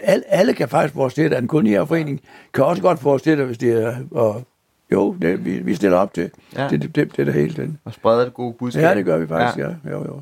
alle, 0.03 0.24
alle 0.28 0.53
kan 0.55 0.68
faktisk 0.68 0.95
få 0.95 1.01
os 1.05 1.14
til 1.14 1.31
det, 1.31 1.39
en 1.39 1.49
kunstnerforening 1.49 2.20
kan 2.55 2.64
også 2.64 2.83
godt 2.83 2.99
få 2.99 3.14
os 3.14 3.22
til 3.22 3.39
det, 3.39 3.47
hvis 3.47 3.59
det 3.59 3.85
er, 3.85 3.97
og 4.11 4.43
jo, 4.93 5.16
det, 5.22 5.45
vi, 5.45 5.59
vi 5.59 5.74
stiller 5.74 5.99
op 5.99 6.14
til, 6.14 6.31
Ja. 6.57 6.68
det, 6.70 6.83
det, 6.83 6.97
det, 6.97 7.12
det 7.12 7.18
er 7.18 7.24
det 7.24 7.35
hele 7.35 7.55
den. 7.57 7.78
Og 7.85 7.93
spreder 7.93 8.24
det 8.24 8.35
gode 8.35 8.53
budskab. 8.53 8.83
Ja, 8.83 8.95
det 8.95 9.05
gør 9.05 9.18
vi 9.18 9.26
faktisk, 9.26 9.59
ja. 9.59 9.68
ja. 9.68 9.91
Jo, 9.91 10.05
jo. 10.05 10.20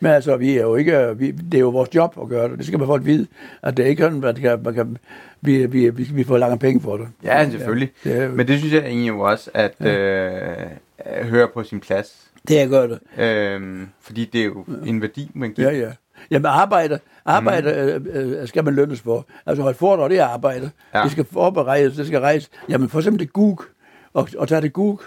Men 0.00 0.12
altså, 0.12 0.36
vi 0.36 0.56
er 0.58 0.62
jo 0.62 0.74
ikke, 0.76 1.18
vi, 1.18 1.30
det 1.30 1.54
er 1.54 1.60
jo 1.60 1.68
vores 1.70 1.94
job 1.94 2.18
at 2.22 2.28
gøre 2.28 2.48
det. 2.48 2.58
Det 2.58 2.66
skal 2.66 2.78
man 2.78 2.86
folk 2.88 3.04
vide, 3.04 3.26
at 3.62 3.76
det 3.76 3.84
er 3.84 3.88
ikke 3.88 4.02
sådan, 4.02 4.16
at 4.16 4.22
man 4.22 4.34
kan, 4.34 4.62
man 4.64 4.74
kan, 4.74 4.96
vi, 5.40 5.66
vi, 5.66 5.88
vi, 5.90 6.02
vi 6.12 6.24
får 6.24 6.38
lange 6.38 6.58
penge 6.58 6.80
for 6.80 6.96
det. 6.96 7.08
Ja, 7.24 7.50
selvfølgelig. 7.50 7.92
Ja, 8.04 8.10
det 8.10 8.22
er- 8.22 8.28
Men 8.28 8.48
det 8.48 8.58
synes 8.58 8.74
jeg 8.74 8.82
egentlig 8.84 9.08
jo 9.08 9.20
også, 9.20 9.50
at 9.54 9.86
øh, 9.86 10.40
at 10.98 11.26
høre 11.26 11.48
på 11.54 11.62
sin 11.62 11.80
plads. 11.80 12.30
Det 12.48 12.60
er 12.60 12.66
godt. 12.66 12.92
Øhm, 13.18 13.88
fordi 14.00 14.24
det 14.24 14.40
er 14.40 14.44
jo 14.44 14.64
en 14.86 15.02
værdi, 15.02 15.30
man 15.34 15.52
giver. 15.52 15.70
Ja, 15.70 15.78
ja. 15.78 15.90
Jamen 16.30 16.46
arbejde, 16.46 16.98
arbejde 17.26 17.98
mm. 18.04 18.06
øh, 18.10 18.40
øh, 18.40 18.48
skal 18.48 18.64
man 18.64 18.74
lønnes 18.74 19.00
for. 19.00 19.26
Altså 19.46 19.62
holde 19.62 19.78
foredrag, 19.78 20.10
det 20.10 20.18
er 20.18 20.24
arbejde. 20.24 20.70
Ja. 20.94 20.98
Ja. 20.98 21.04
Det 21.04 21.12
skal 21.12 21.24
forberedes, 21.32 21.96
det 21.96 22.06
skal 22.06 22.20
rejse. 22.20 22.48
Jamen 22.68 22.88
for 22.88 22.98
eksempel 22.98 23.20
det 23.26 23.32
Gug, 23.32 23.62
og, 24.14 24.28
og 24.38 24.48
tage 24.48 24.60
det 24.60 24.72
Gug. 24.72 25.02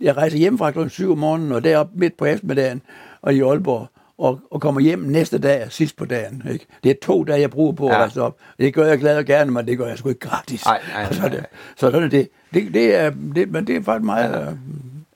Jeg 0.00 0.16
rejser 0.16 0.38
hjem 0.38 0.58
fra 0.58 0.70
kl. 0.70 0.88
7 0.88 1.12
om 1.12 1.18
morgenen, 1.18 1.52
og 1.52 1.64
derop 1.64 1.88
midt 1.94 2.16
på 2.16 2.24
eftermiddagen, 2.24 2.82
og 3.22 3.34
i 3.34 3.40
Aalborg, 3.42 3.86
og, 4.18 4.40
og 4.50 4.60
kommer 4.60 4.80
hjem 4.80 4.98
næste 4.98 5.38
dag, 5.38 5.66
sidst 5.70 5.96
på 5.96 6.04
dagen. 6.04 6.42
Ikke? 6.52 6.66
Det 6.84 6.90
er 6.90 6.94
to 7.02 7.24
dage, 7.24 7.40
jeg 7.40 7.50
bruger 7.50 7.72
på 7.72 7.86
Ja. 7.86 7.92
at 7.94 7.98
rejse 7.98 8.22
op. 8.22 8.36
Det 8.58 8.74
gør 8.74 8.86
jeg 8.86 8.98
glad 8.98 9.16
og 9.18 9.24
gerne, 9.24 9.50
men 9.50 9.66
det 9.66 9.78
gør 9.78 9.86
jeg 9.86 9.98
sgu 9.98 10.08
ikke 10.08 10.28
gratis. 10.28 10.64
Nej, 10.66 10.80
Og 11.08 11.14
så, 11.14 11.28
det, 11.28 11.46
så 11.76 11.90
sådan 11.90 12.02
er 12.02 12.08
det. 12.08 12.28
Det, 12.54 12.74
det, 12.74 12.94
er, 12.94 13.10
det, 13.34 13.50
men 13.50 13.66
det 13.66 13.76
er 13.76 13.82
faktisk 13.82 14.04
meget... 14.04 14.58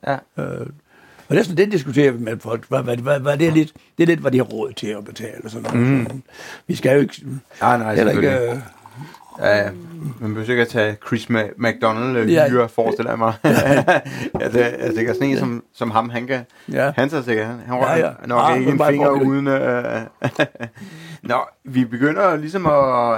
Ja. 0.06 0.12
Øh, 0.38 0.60
øh, 0.60 0.66
og 1.28 1.34
det 1.34 1.38
er 1.38 1.42
sådan, 1.44 1.56
det 1.56 1.72
diskuterer 1.72 2.10
vi 2.12 2.18
med 2.24 2.38
folk. 2.38 2.68
Hvad, 2.68 2.82
hvad, 2.82 2.96
hvad, 2.96 3.20
hvad, 3.20 3.38
det, 3.38 3.46
er 3.48 3.52
lidt, 3.52 3.72
det 3.98 4.02
er 4.02 4.06
lidt, 4.06 4.20
hvad 4.20 4.30
de 4.30 4.36
har 4.38 4.44
råd 4.44 4.72
til 4.72 4.86
at 4.86 5.04
betale. 5.04 5.44
Og 5.44 5.50
sådan 5.50 5.72
noget. 5.74 5.88
Mm. 6.12 6.22
Vi 6.66 6.74
skal 6.74 6.94
jo 6.94 7.00
ikke... 7.00 7.22
Nej, 7.60 7.78
nej, 7.78 8.10
ikke 8.10 8.50
øh, 8.50 8.56
Ja, 9.40 9.56
ja. 9.56 9.70
man 10.20 10.34
behøver 10.34 10.50
ikke 10.50 10.62
at 10.62 10.68
tage 10.68 10.96
Chris 11.06 11.24
Ma- 11.30 11.54
McDonald 11.56 12.16
øh, 12.16 12.32
Ja. 12.32 12.48
hyre, 12.48 12.68
forestiller 12.68 13.10
jeg 13.12 13.18
mig. 13.18 13.32
ja, 13.44 14.48
det 14.52 14.74
er 14.86 14.94
sikkert 14.94 15.16
sådan 15.16 15.30
en 15.30 15.38
som, 15.38 15.64
som 15.74 15.90
ham, 15.90 16.10
han 16.10 16.26
kan. 16.26 16.40
Ja. 16.72 16.92
Han 16.96 17.08
tager 17.08 17.22
sikkert, 17.22 17.46
han, 17.46 17.56
han 17.66 17.78
Ja, 17.78 17.90
ja, 17.92 17.98
ja. 17.98 18.06
ja. 18.06 18.26
nok 18.26 18.40
Ah, 18.44 18.58
ikke 18.58 18.70
en 18.72 18.80
finger 18.88 19.10
uden... 19.10 19.46
Øh, 19.46 20.00
Nå, 21.22 21.36
vi 21.64 21.84
begynder 21.84 22.36
ligesom 22.36 22.66
at... 22.66 22.72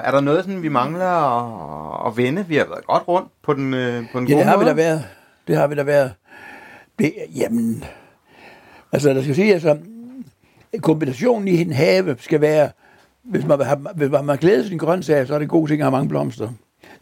Er 0.05 0.11
der 0.11 0.21
noget, 0.21 0.45
sådan, 0.45 0.63
vi 0.63 0.69
mangler 0.69 1.07
at, 1.07 2.07
at 2.13 2.17
vende? 2.17 2.47
Vi 2.47 2.57
har 2.57 2.65
været 2.65 2.87
godt 2.87 3.03
rundt 3.09 3.29
på 3.43 3.55
den, 3.55 3.75
øh, 3.75 4.05
på 4.13 4.21
den 4.21 4.29
Ja, 4.29 4.33
gode 4.35 4.39
det 4.45 4.51
har 4.51 4.57
vi 4.57 4.65
måde. 4.65 4.71
da 4.71 4.75
været. 4.75 5.05
Det 5.49 5.57
har 5.57 5.67
vi 5.67 5.75
da 5.75 5.83
været. 5.83 6.13
Det, 6.99 7.13
jamen, 7.37 7.85
altså 8.93 9.11
der 9.11 9.23
skal 9.23 9.35
sige, 9.35 9.53
altså, 9.55 9.79
kombinationen 10.83 11.49
i 11.49 11.61
en 11.61 11.73
have 11.73 12.17
skal 12.19 12.41
være, 12.41 12.69
hvis 13.25 13.47
man, 13.47 13.59
vil 13.59 13.67
hvis 13.95 14.11
man, 14.11 14.25
man 14.25 14.39
glæder 14.39 14.65
sin 14.65 14.79
grøntsager, 14.79 15.25
så 15.25 15.35
er 15.35 15.39
det 15.39 15.45
en 15.45 15.49
god 15.49 15.69
ting 15.69 15.81
at 15.81 15.85
have 15.85 15.91
mange 15.91 16.09
blomster. 16.09 16.49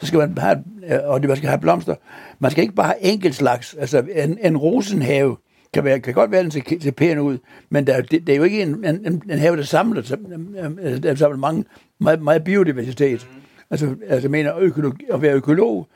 Så 0.00 0.06
skal 0.06 0.18
man 0.18 0.38
have, 0.38 0.64
øh, 0.90 0.98
og 1.04 1.20
det, 1.20 1.28
man 1.28 1.36
skal 1.36 1.48
have 1.48 1.60
blomster. 1.60 1.94
Man 2.38 2.50
skal 2.50 2.62
ikke 2.62 2.74
bare 2.74 2.86
have 2.86 3.12
enkelt 3.12 3.34
slags. 3.34 3.74
Altså 3.74 4.04
en, 4.14 4.38
en 4.42 4.56
rosenhave 4.56 5.36
kan, 5.74 5.84
være, 5.84 6.00
kan 6.00 6.14
godt 6.14 6.30
være, 6.30 6.42
den 6.42 6.50
ser, 6.50 6.60
ser 6.80 6.90
pæn 6.90 7.18
ud, 7.18 7.38
men 7.70 7.86
der, 7.86 8.00
det, 8.00 8.26
det, 8.26 8.32
er 8.32 8.36
jo 8.36 8.42
ikke 8.42 8.62
en, 8.62 8.84
en, 8.84 9.22
en 9.30 9.38
have, 9.38 9.56
der 9.56 9.62
samler, 9.62 10.16
øh, 10.58 10.92
øh, 10.92 11.02
der, 11.02 11.14
samler 11.14 11.38
mange, 11.38 11.64
meget, 11.98 12.22
meget 12.22 12.44
biodiversitet. 12.44 13.28
Altså, 13.70 13.94
altså 14.08 14.28
mener, 14.28 14.58
økologi, 14.58 15.04
at 15.12 15.22
være 15.22 15.34
økolog 15.34 15.88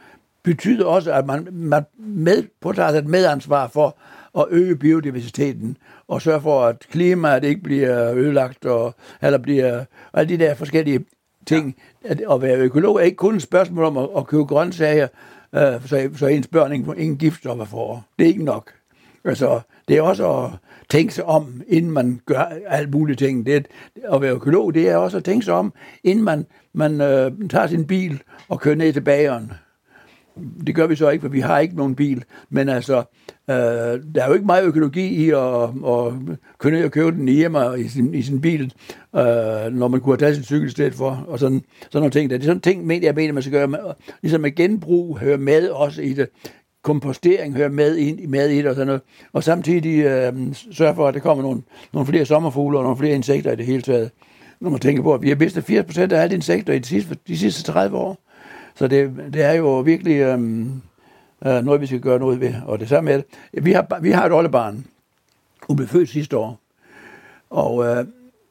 betyder 0.42 0.84
også, 0.84 1.12
at 1.12 1.26
man, 1.26 1.48
man 1.52 1.82
med, 1.98 2.42
påtager 2.60 2.90
sig 2.90 2.98
et 2.98 3.06
medansvar 3.06 3.68
for 3.68 3.96
at 4.38 4.46
øge 4.50 4.76
biodiversiteten, 4.76 5.76
og 6.08 6.22
sørge 6.22 6.40
for, 6.40 6.64
at 6.64 6.78
klimaet 6.90 7.44
ikke 7.44 7.62
bliver 7.62 8.14
ødelagt, 8.14 8.64
og, 8.66 8.94
eller 9.22 9.38
bliver, 9.38 9.84
og 10.12 10.20
alle 10.20 10.38
de 10.38 10.44
der 10.44 10.54
forskellige 10.54 11.04
ting. 11.46 11.76
At, 12.04 12.22
at 12.32 12.42
være 12.42 12.56
økolog 12.56 12.96
er 12.96 13.00
ikke 13.00 13.16
kun 13.16 13.36
et 13.36 13.42
spørgsmål 13.42 13.84
om 13.84 13.96
at, 13.96 14.08
at 14.16 14.26
købe 14.26 14.44
grøntsager, 14.44 15.08
øh, 15.54 15.86
så, 15.86 16.10
så 16.16 16.26
ens 16.26 16.46
børn 16.46 16.72
ingen, 16.72 16.98
ingen 16.98 17.18
giftstoffer 17.18 17.64
får. 17.64 18.04
Det 18.18 18.24
er 18.24 18.28
ikke 18.28 18.44
nok. 18.44 18.72
Altså, 19.24 19.60
det 19.88 19.96
er 19.96 20.02
også 20.02 20.36
at 20.36 20.50
tænke 20.88 21.14
sig 21.14 21.24
om, 21.24 21.62
inden 21.68 21.90
man 21.90 22.20
gør 22.26 22.52
alt 22.66 22.90
mulige 22.90 23.16
ting. 23.16 23.46
Det, 23.46 23.66
at 24.12 24.22
være 24.22 24.32
økolog, 24.32 24.74
det 24.74 24.88
er 24.88 24.96
også 24.96 25.16
at 25.16 25.24
tænke 25.24 25.44
sig 25.44 25.54
om, 25.54 25.72
inden 26.04 26.24
man, 26.24 26.46
man 26.72 27.00
øh, 27.00 27.32
tager 27.50 27.66
sin 27.66 27.86
bil 27.86 28.22
og 28.48 28.60
kører 28.60 28.76
ned 28.76 28.92
til 28.92 29.00
bageren. 29.00 29.52
Det 30.66 30.74
gør 30.74 30.86
vi 30.86 30.96
så 30.96 31.10
ikke, 31.10 31.22
for 31.22 31.28
vi 31.28 31.40
har 31.40 31.58
ikke 31.58 31.76
nogen 31.76 31.94
bil. 31.94 32.24
Men 32.50 32.68
altså, 32.68 33.02
øh, 33.50 33.54
der 34.14 34.22
er 34.22 34.26
jo 34.26 34.34
ikke 34.34 34.46
meget 34.46 34.64
økologi 34.64 35.06
i 35.06 35.30
at, 35.30 35.62
at 35.86 36.12
kunne 36.58 36.84
at 36.84 36.92
købe 36.92 37.10
den 37.10 37.28
hjemme 37.28 37.80
i 37.80 37.88
sin, 37.88 38.14
i 38.14 38.22
sin 38.22 38.40
bil, 38.40 38.72
øh, 39.16 39.22
når 39.72 39.88
man 39.88 40.00
kunne 40.00 40.12
have 40.12 40.18
taget 40.18 40.34
sin 40.34 40.44
cykel 40.44 40.68
i 40.68 40.70
stedet 40.70 40.94
for. 40.94 41.24
Og 41.28 41.38
sådan, 41.38 41.62
sådan 41.82 42.00
nogle 42.00 42.10
ting. 42.10 42.30
Det 42.30 42.40
er 42.40 42.46
sådan 42.46 42.60
ting, 42.60 42.86
mener 42.86 43.06
jeg, 43.06 43.14
mener, 43.14 43.32
man 43.32 43.42
skal 43.42 43.52
gøre. 43.52 43.68
Med, 43.68 43.78
ligesom 44.22 44.40
med 44.40 44.54
genbrug 44.54 45.18
hører 45.18 45.36
med 45.36 45.68
også 45.68 46.02
i 46.02 46.12
det 46.12 46.28
kompostering 46.82 47.54
hører 47.54 47.68
med, 47.68 47.96
ind, 47.96 48.28
med 48.28 48.50
i 48.50 48.56
det 48.56 48.66
og 48.66 48.74
sådan 48.74 48.86
noget. 48.86 49.02
Og 49.32 49.44
samtidig 49.44 50.04
øh, 50.04 50.32
sørge 50.72 50.94
for, 50.94 51.08
at 51.08 51.14
der 51.14 51.20
kommer 51.20 51.42
nogle, 51.42 51.62
nogle 51.92 52.06
flere 52.06 52.24
sommerfugle 52.24 52.78
og 52.78 52.82
nogle 52.82 52.98
flere 52.98 53.14
insekter 53.14 53.52
i 53.52 53.56
det 53.56 53.66
hele 53.66 53.82
taget. 53.82 54.10
Når 54.60 54.70
man 54.70 54.80
tænker 54.80 55.02
på, 55.02 55.14
at 55.14 55.22
vi 55.22 55.28
har 55.28 55.36
mistet 55.36 55.64
80 55.64 55.86
procent 55.86 56.12
af 56.12 56.22
alle 56.22 56.34
insekter 56.34 56.72
i 56.72 56.78
de 56.78 56.86
sidste, 56.86 57.16
de 57.28 57.38
sidste 57.38 57.62
30 57.62 57.96
år. 57.96 58.18
Så 58.74 58.88
det, 58.88 59.12
det 59.32 59.42
er 59.42 59.52
jo 59.52 59.80
virkelig 59.80 60.16
øh, 60.16 60.38
øh, 61.46 61.64
noget, 61.64 61.80
vi 61.80 61.86
skal 61.86 62.00
gøre 62.00 62.18
noget 62.18 62.40
ved. 62.40 62.54
Og 62.66 62.80
det 62.80 62.88
samme 62.88 63.10
med 63.10 63.22
det. 63.52 63.64
Vi 63.64 63.72
har, 63.72 63.98
vi 64.00 64.10
har 64.10 64.26
et 64.26 64.32
oldebarn. 64.32 64.84
Hun 65.62 65.76
blev 65.76 65.88
født 65.88 66.08
sidste 66.08 66.36
år. 66.36 66.60
Og 67.50 67.86
øh, 67.86 68.06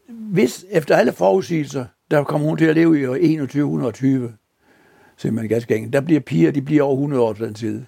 hvis 0.08 0.66
efter 0.72 0.96
alle 0.96 1.12
forudsigelser, 1.12 1.86
der 2.12 2.24
kommer 2.24 2.48
hun 2.48 2.58
til 2.58 2.66
at 2.66 2.76
leve 2.76 3.02
i 3.02 3.06
år 3.06 3.16
2120, 3.16 4.34
simpelthen 5.18 5.50
ganske 5.50 5.76
enkelt. 5.76 5.94
Der 5.94 6.02
bliver 6.02 6.22
piger, 6.22 6.52
de 6.52 6.62
bliver 6.62 6.84
over 6.84 6.94
100 6.94 7.24
år 7.24 7.34
til 7.34 7.46
den 7.46 7.54
tid 7.54 7.82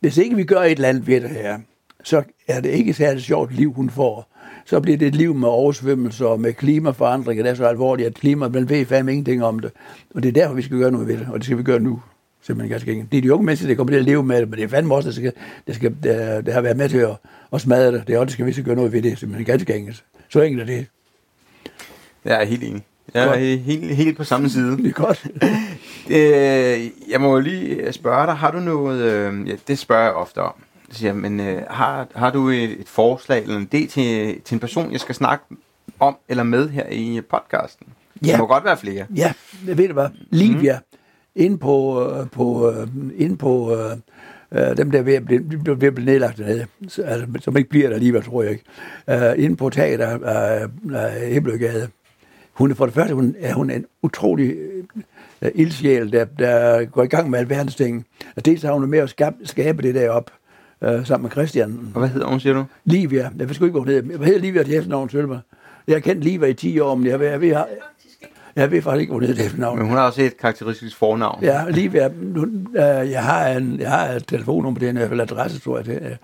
hvis 0.00 0.18
ikke 0.18 0.36
vi 0.36 0.44
gør 0.44 0.60
et 0.60 0.70
eller 0.72 0.88
andet 0.88 1.06
ved 1.06 1.20
det 1.20 1.30
her, 1.30 1.58
så 2.04 2.22
er 2.48 2.60
det 2.60 2.68
ikke 2.68 2.92
særlig 2.94 3.22
sjovt 3.22 3.54
liv, 3.54 3.72
hun 3.72 3.90
får. 3.90 4.28
Så 4.64 4.80
bliver 4.80 4.98
det 4.98 5.08
et 5.08 5.14
liv 5.14 5.34
med 5.34 5.48
oversvømmelser 5.48 6.26
og 6.26 6.40
med 6.40 6.52
klimaforandringer. 6.52 7.42
Det 7.42 7.50
er 7.50 7.54
så 7.54 7.66
alvorligt, 7.66 8.06
at 8.06 8.14
klima, 8.14 8.48
man 8.48 8.68
ved 8.68 8.86
fandme 8.86 9.12
ingenting 9.12 9.44
om 9.44 9.58
det. 9.58 9.72
Og 10.14 10.22
det 10.22 10.28
er 10.28 10.32
derfor, 10.32 10.54
vi 10.54 10.62
skal 10.62 10.78
gøre 10.78 10.90
noget 10.90 11.08
ved 11.08 11.18
det, 11.18 11.28
og 11.32 11.38
det 11.38 11.44
skal 11.44 11.58
vi 11.58 11.62
gøre 11.62 11.80
nu. 11.80 12.00
Simpelthen 12.42 12.70
ganske 12.70 12.92
enkelt. 12.92 13.12
Det 13.12 13.18
er 13.18 13.22
de 13.22 13.32
unge 13.34 13.46
mennesker, 13.46 13.68
der 13.68 13.74
kommer 13.74 13.92
til 13.92 13.98
at 13.98 14.04
leve 14.04 14.22
med 14.22 14.40
det, 14.40 14.48
men 14.48 14.58
det 14.58 14.64
er 14.64 14.68
fandme 14.68 14.94
også, 14.94 15.08
der 15.08 15.14
skal, 15.14 15.32
der 15.66 15.72
skal 15.72 15.96
der, 16.02 16.40
der 16.40 16.52
har 16.52 16.60
været 16.60 16.76
med 16.76 16.88
til 16.88 16.98
at, 16.98 17.16
at 17.52 17.60
smadre 17.60 17.92
det. 17.92 18.06
Det 18.06 18.14
er 18.14 18.18
også, 18.18 18.26
det 18.26 18.32
skal 18.32 18.46
vi 18.46 18.52
skal 18.52 18.64
gøre 18.64 18.76
noget 18.76 18.92
ved 18.92 19.02
det, 19.02 19.18
simpelthen 19.18 19.46
ganske 19.46 19.74
enkelt. 19.74 20.04
Så 20.28 20.40
enkelt 20.40 20.70
er 20.70 20.74
det. 20.76 20.86
Jeg 22.24 22.40
er 22.40 22.44
helt 22.44 22.62
enig. 22.62 22.82
Jeg 23.14 23.28
er 23.28 23.56
helt, 23.56 23.96
helt 23.96 24.16
på 24.16 24.24
samme 24.24 24.48
side. 24.48 24.76
Det 24.76 24.86
er 24.86 24.92
godt. 24.92 25.26
øh, 26.16 27.10
jeg 27.10 27.20
må 27.20 27.38
lige 27.38 27.92
spørge 27.92 28.26
dig, 28.26 28.34
har 28.34 28.50
du 28.50 28.60
noget, 28.60 29.02
øh, 29.02 29.48
ja, 29.48 29.54
det 29.68 29.78
spørger 29.78 30.04
jeg 30.04 30.12
ofte 30.12 30.38
om, 30.38 30.52
så 30.90 30.98
siger, 30.98 31.12
jeg, 31.12 31.16
men 31.16 31.40
øh, 31.40 31.62
har, 31.70 32.06
har 32.14 32.30
du 32.30 32.48
et, 32.48 32.80
et 32.80 32.88
forslag 32.88 33.42
eller 33.42 33.56
en 33.56 33.68
idé 33.74 33.88
til, 33.88 34.40
til 34.44 34.54
en 34.54 34.60
person, 34.60 34.92
jeg 34.92 35.00
skal 35.00 35.14
snakke 35.14 35.44
om 36.00 36.16
eller 36.28 36.42
med 36.42 36.68
her 36.68 36.86
i 36.90 37.20
podcasten? 37.30 37.86
Ja. 38.24 38.30
Det 38.30 38.38
må 38.38 38.46
godt 38.46 38.64
være 38.64 38.76
flere. 38.76 39.06
Ja, 39.16 39.32
det 39.66 39.78
ved 39.78 39.88
du 39.88 39.94
hvad. 39.94 40.08
Livia, 40.30 40.78
mm. 40.78 40.91
Inde 41.36 41.58
på, 41.58 42.08
øh, 42.10 42.30
på, 42.30 42.70
øh, 42.70 42.86
inde 43.16 43.36
på 43.36 43.76
øh, 43.76 43.96
dem 44.76 44.90
der 44.90 44.98
er 44.98 45.02
ved 45.02 45.14
at 45.14 45.24
blive, 45.24 45.44
ved 45.50 45.86
at 45.86 45.94
blive 45.94 46.06
nedlagt 46.06 46.38
dernede, 46.38 46.66
altså, 46.82 47.26
som 47.40 47.56
ikke 47.56 47.70
bliver 47.70 47.88
der 47.88 47.94
alligevel, 47.94 48.22
tror 48.22 48.42
jeg 48.42 48.52
ikke. 48.52 48.64
Uh, 49.08 49.44
inde 49.44 49.56
på 49.56 49.70
taget 49.70 50.00
af, 50.00 50.18
af, 50.24 50.66
af 50.94 51.28
Æblegade, 51.30 51.88
hun 52.52 52.70
er 52.70 52.74
for 52.74 52.86
det 52.86 52.94
første 52.94 53.14
hun, 53.14 53.34
er 53.38 53.54
hun 53.54 53.70
en 53.70 53.86
utrolig 54.02 54.56
uh, 55.42 55.48
ildsjæl, 55.54 56.12
der, 56.12 56.24
der 56.24 56.84
går 56.84 57.02
i 57.02 57.06
gang 57.06 57.30
med 57.30 57.38
alverdens 57.38 57.74
ting. 57.74 58.06
Og 58.36 58.44
dels 58.44 58.62
har 58.62 58.72
hun 58.72 58.90
med 58.90 58.98
at 58.98 59.10
skabe, 59.10 59.36
skabe 59.44 59.82
det 59.82 59.94
der 59.94 60.10
op 60.10 60.30
uh, 60.80 61.04
sammen 61.06 61.22
med 61.22 61.30
Christian. 61.30 61.90
Og 61.94 61.98
hvad 61.98 62.08
hedder 62.08 62.26
hun, 62.26 62.40
siger 62.40 62.54
du? 62.54 62.64
Livia. 62.84 63.30
Jeg 63.38 63.48
ved 63.48 63.54
sgu 63.54 63.64
ikke, 63.64 63.72
hvad 63.72 63.80
hun 63.80 63.88
hedder. 63.88 64.16
Hvad 64.16 64.26
hedder 64.26 64.40
Livia 64.40 64.62
til 64.62 64.76
efternavn, 64.76 65.10
Sølver? 65.10 65.38
Jeg 65.86 65.94
har 65.94 66.00
kendt 66.00 66.24
Livia 66.24 66.48
i 66.48 66.54
10 66.54 66.80
år, 66.80 66.94
men 66.94 67.06
jeg, 67.06 67.20
jeg, 67.20 67.42
jeg, 67.42 67.48
jeg 67.48 67.66
ved 68.70 68.82
faktisk 68.82 69.00
ikke, 69.00 69.12
hun 69.12 69.22
hedder 69.22 69.34
til 69.34 69.46
efternavn. 69.46 69.78
Men 69.78 69.86
hun 69.86 69.96
har 69.96 70.06
også 70.06 70.22
et 70.22 70.36
karakteristisk 70.36 70.96
fornavn. 70.96 71.38
Ja, 71.42 71.70
Livia. 71.70 72.08
Hun, 72.08 72.66
uh, 72.68 73.10
jeg, 73.10 73.24
har 73.24 73.48
en, 73.48 73.80
jeg 73.80 73.90
har 73.90 74.08
et 74.08 74.26
telefonnummer 74.26 74.78
til 74.78 74.86
hende, 74.86 75.08
eller 75.10 75.24
adresse, 75.24 75.60
tror 75.60 75.76
jeg. 75.76 75.86
Det, 75.86 76.18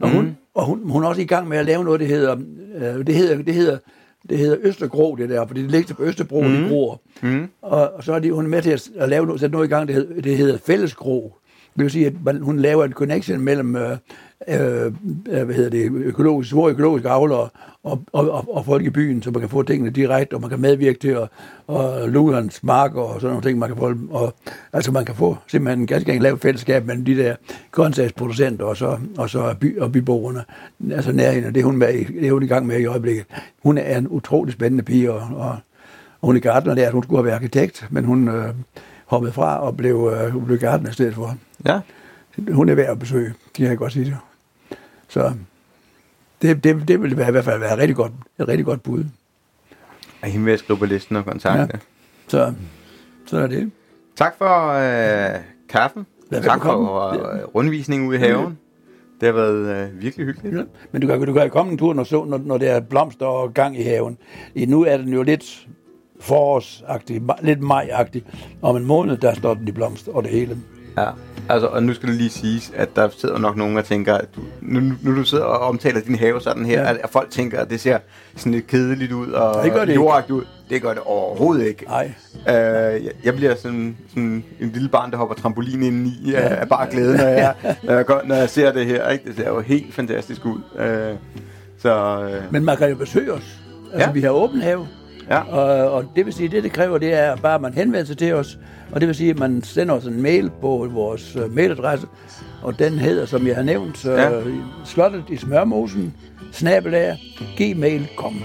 og, 0.00 0.08
mm. 0.08 0.14
hun, 0.14 0.36
og 0.54 0.64
hun, 0.64 0.90
hun 0.90 1.04
er 1.04 1.08
også 1.08 1.20
i 1.20 1.24
gang 1.24 1.48
med 1.48 1.58
at 1.58 1.66
lave 1.66 1.84
noget, 1.84 2.00
det 2.00 2.08
hedder, 2.08 2.36
uh, 2.36 3.06
det 3.06 3.14
hedder, 3.14 3.42
det 3.42 3.54
hedder 3.54 3.78
det 4.28 4.38
hedder 4.38 4.56
Østergrå, 4.60 5.16
det 5.16 5.28
der, 5.28 5.46
fordi 5.46 5.62
det 5.62 5.70
ligger 5.70 5.94
på 5.94 6.02
Østerbro, 6.02 6.42
mm. 6.42 6.48
de 6.48 6.68
gror. 6.68 7.00
Mm. 7.22 7.48
Og, 7.62 7.92
og, 7.94 8.04
så 8.04 8.12
er 8.12 8.18
de, 8.18 8.32
hun 8.32 8.44
er 8.44 8.48
med 8.48 8.62
til 8.62 8.70
at, 8.70 8.88
at 8.96 9.08
lave 9.08 9.26
noget, 9.26 9.40
sætte 9.40 9.52
noget 9.52 9.66
i 9.66 9.70
gang, 9.70 9.88
det, 9.88 9.94
hedder, 9.94 10.20
det 10.20 10.36
hedder 10.36 10.58
Fællesgrå. 10.66 11.32
Det 11.76 11.82
vil 11.82 11.90
sige, 11.90 12.06
at 12.06 12.12
man, 12.24 12.42
hun 12.42 12.58
laver 12.58 12.84
en 12.84 12.92
connection 12.92 13.40
mellem 13.40 13.76
øh, 13.76 13.96
øh, 14.48 14.92
hvad 15.44 15.54
hedder 15.54 15.70
det, 15.70 15.92
økologisk, 15.92 16.52
hvor 16.52 16.68
økologiske 16.68 17.08
avlere 17.08 17.48
og, 17.82 18.02
og, 18.12 18.30
og, 18.30 18.54
og 18.56 18.64
folk 18.64 18.84
i 18.84 18.90
byen, 18.90 19.22
så 19.22 19.30
man 19.30 19.40
kan 19.40 19.48
få 19.48 19.62
tingene 19.62 19.90
direkte, 19.90 20.34
og 20.34 20.40
man 20.40 20.50
kan 20.50 20.60
medvirke 20.60 20.98
til 20.98 21.08
at 21.08 21.28
og 21.66 22.08
luge 22.08 22.34
hans 22.34 22.62
marker 22.62 23.00
og 23.00 23.20
sådan 23.20 23.28
nogle 23.28 23.42
ting, 23.42 23.58
man 23.58 23.68
kan 23.68 23.78
få, 23.78 23.94
og, 24.10 24.34
altså 24.72 24.92
man 24.92 25.04
kan 25.04 25.14
få 25.14 25.36
simpelthen 25.46 25.86
ganske 25.86 26.10
enkelt 26.10 26.22
lave 26.22 26.38
fællesskab 26.38 26.86
mellem 26.86 27.04
de 27.04 27.16
der 27.16 27.36
grøntsagsproducenter 27.70 28.64
og 28.64 28.76
så, 28.76 28.98
og 29.18 29.30
så 29.30 29.54
by, 29.60 29.78
og 29.78 29.92
byboerne, 29.92 30.44
altså 30.90 31.12
nærheden, 31.12 31.54
det 31.54 31.60
er 31.60 31.64
hun, 31.64 31.76
med, 31.76 32.04
det 32.20 32.26
er 32.26 32.32
hun 32.32 32.42
i 32.42 32.46
gang 32.46 32.66
med 32.66 32.80
i 32.80 32.84
øjeblikket. 32.84 33.26
Hun 33.62 33.78
er 33.78 33.98
en 33.98 34.08
utrolig 34.08 34.52
spændende 34.52 34.84
pige, 34.84 35.12
og, 35.12 35.20
og, 35.36 35.50
og 36.20 36.26
hun 36.26 36.36
er 36.36 36.40
gartner 36.40 36.74
der, 36.74 36.90
hun 36.90 37.02
skulle 37.02 37.18
have 37.18 37.26
været 37.26 37.34
arkitekt, 37.34 37.86
men 37.90 38.04
hun 38.04 38.28
øh, 38.28 38.54
hoppede 39.06 39.32
fra 39.32 39.60
og 39.60 39.76
blev, 39.76 40.12
øh, 40.14 40.44
blev 40.46 40.58
gartner 40.58 40.90
i 40.90 40.92
stedet 40.92 41.14
for. 41.14 41.36
Ja. 41.66 41.80
Hun 42.52 42.68
er 42.68 42.74
værd 42.74 42.90
at 42.90 42.98
besøge, 42.98 43.34
kan 43.54 43.66
jeg 43.66 43.78
godt 43.78 43.92
sige 43.92 44.04
det. 44.04 44.16
Så 45.08 45.32
det, 46.42 46.64
det, 46.64 46.88
det 46.88 47.02
vil 47.02 47.12
i 47.12 47.14
hvert 47.14 47.44
fald 47.44 47.60
være 47.60 47.72
et 47.72 47.78
rigtig 47.78 47.96
godt, 47.96 48.12
et 48.40 48.48
rigtig 48.48 48.64
godt 48.64 48.82
bud. 48.82 49.04
Og 50.22 50.28
hende 50.28 50.44
vil 50.44 50.50
jeg 50.50 50.58
skrive 50.58 50.78
på 50.78 50.86
listen 50.86 51.16
og 51.16 51.24
kontakte. 51.24 51.60
Ja. 51.60 51.78
Så, 52.28 52.54
så 53.26 53.38
er 53.38 53.46
det. 53.46 53.70
Tak 54.16 54.34
for 54.38 54.68
øh, 54.68 55.40
kaffen. 55.68 56.06
Ja, 56.32 56.40
tak 56.40 56.62
for 56.62 57.08
øh, 57.10 57.44
rundvisningen 57.44 58.08
ude 58.08 58.16
i 58.16 58.20
haven. 58.20 58.58
Det 59.20 59.26
har 59.26 59.32
været 59.32 59.88
øh, 59.92 60.00
virkelig 60.00 60.26
hyggeligt. 60.26 60.56
Ja. 60.56 60.62
Men 60.92 61.02
du 61.02 61.06
kan, 61.06 61.26
du 61.26 61.32
kan 61.32 61.50
komme 61.50 61.72
en 61.72 61.78
tur, 61.78 61.94
når, 61.94 62.04
så, 62.04 62.24
når, 62.24 62.38
når 62.38 62.58
det 62.58 62.68
er 62.68 62.80
blomster 62.80 63.26
og 63.26 63.54
gang 63.54 63.78
i 63.78 63.82
haven. 63.82 64.18
I, 64.54 64.66
nu 64.66 64.84
er 64.84 64.96
den 64.96 65.08
jo 65.08 65.22
lidt 65.22 65.68
forårsagtig, 66.20 67.22
lidt 67.42 67.60
majagtig. 67.60 68.24
Om 68.62 68.76
en 68.76 68.84
måned, 68.84 69.16
der 69.16 69.34
står 69.34 69.54
den 69.54 69.68
i 69.68 69.72
blomster 69.72 70.12
og 70.12 70.22
det 70.22 70.30
hele. 70.30 70.56
Ja, 70.98 71.10
altså, 71.48 71.66
og 71.66 71.82
nu 71.82 71.94
skal 71.94 72.08
det 72.08 72.16
lige 72.16 72.30
siges, 72.30 72.72
at 72.76 72.96
der 72.96 73.08
sidder 73.18 73.38
nok 73.38 73.56
nogen, 73.56 73.76
der 73.76 73.82
tænker, 73.82 74.14
at 74.14 74.26
du, 74.36 74.40
nu, 74.60 74.80
nu 75.02 75.16
du 75.16 75.24
sidder 75.24 75.44
og 75.44 75.68
omtaler 75.68 76.00
din 76.00 76.14
have 76.14 76.40
sådan 76.40 76.66
her, 76.66 76.82
ja. 76.82 76.90
at, 76.90 76.96
at 77.04 77.10
folk 77.10 77.30
tænker, 77.30 77.60
at 77.60 77.70
det 77.70 77.80
ser 77.80 77.98
sådan 78.36 78.52
lidt 78.52 78.66
kedeligt 78.66 79.12
ud 79.12 79.30
og 79.30 79.64
det 79.64 79.72
gør 79.72 79.84
det 79.84 79.94
jordagtigt 79.94 80.30
ud. 80.30 80.44
Det 80.70 80.82
gør 80.82 80.88
det 80.88 81.02
overhovedet 81.06 81.66
ikke. 81.66 81.84
Nej. 81.84 82.12
Øh, 82.48 83.04
jeg, 83.04 83.12
jeg 83.24 83.34
bliver 83.34 83.54
sådan, 83.54 83.96
sådan 84.08 84.44
en 84.60 84.70
lille 84.70 84.88
barn, 84.88 85.10
der 85.10 85.16
hopper 85.16 85.34
trampolin 85.34 85.82
ind 85.82 86.06
i, 86.06 86.30
ja. 86.30 86.38
af 86.38 86.68
bare 86.68 86.90
glæde, 86.90 87.16
når 87.16 87.24
jeg, 87.24 87.54
når, 87.82 87.92
jeg, 87.94 88.04
når 88.24 88.34
jeg 88.34 88.50
ser 88.50 88.72
det 88.72 88.86
her. 88.86 89.08
Ikke? 89.08 89.24
Det 89.28 89.36
ser 89.36 89.48
jo 89.48 89.60
helt 89.60 89.94
fantastisk 89.94 90.46
ud. 90.46 90.60
Øh, 90.78 91.16
så, 91.78 92.22
øh. 92.22 92.52
Men 92.52 92.64
man 92.64 92.76
kan 92.76 92.90
jo 92.90 92.96
besøge 92.96 93.32
os. 93.32 93.58
Altså, 93.92 94.08
ja. 94.08 94.12
vi 94.12 94.20
har 94.20 94.30
åben 94.30 94.60
have. 94.60 94.86
Ja. 95.30 95.40
Og, 95.40 95.90
og 95.90 96.04
det 96.16 96.26
vil 96.26 96.32
sige, 96.34 96.48
det 96.48 96.62
det 96.62 96.72
kræver, 96.72 96.98
det 96.98 97.14
er 97.14 97.36
bare, 97.36 97.54
at 97.54 97.60
man 97.60 97.74
henvender 97.74 98.04
sig 98.04 98.18
til 98.18 98.34
os. 98.34 98.58
Og 98.92 99.00
det 99.00 99.06
vil 99.08 99.16
sige, 99.16 99.30
at 99.30 99.38
man 99.38 99.62
sender 99.62 99.94
os 99.94 100.04
en 100.04 100.22
mail 100.22 100.50
på 100.60 100.88
vores 100.92 101.36
uh, 101.36 101.54
mailadresse. 101.54 102.06
Og 102.62 102.78
den 102.78 102.92
hedder, 102.92 103.26
som 103.26 103.46
jeg 103.46 103.56
har 103.56 103.62
nævnt, 103.62 104.04
uh, 104.04 104.12
ja. 104.12 104.30
slottet 104.84 105.24
i 105.28 105.36
smørmosen, 105.36 106.14
snabelag, 106.52 107.16
gmail.com. 107.56 108.42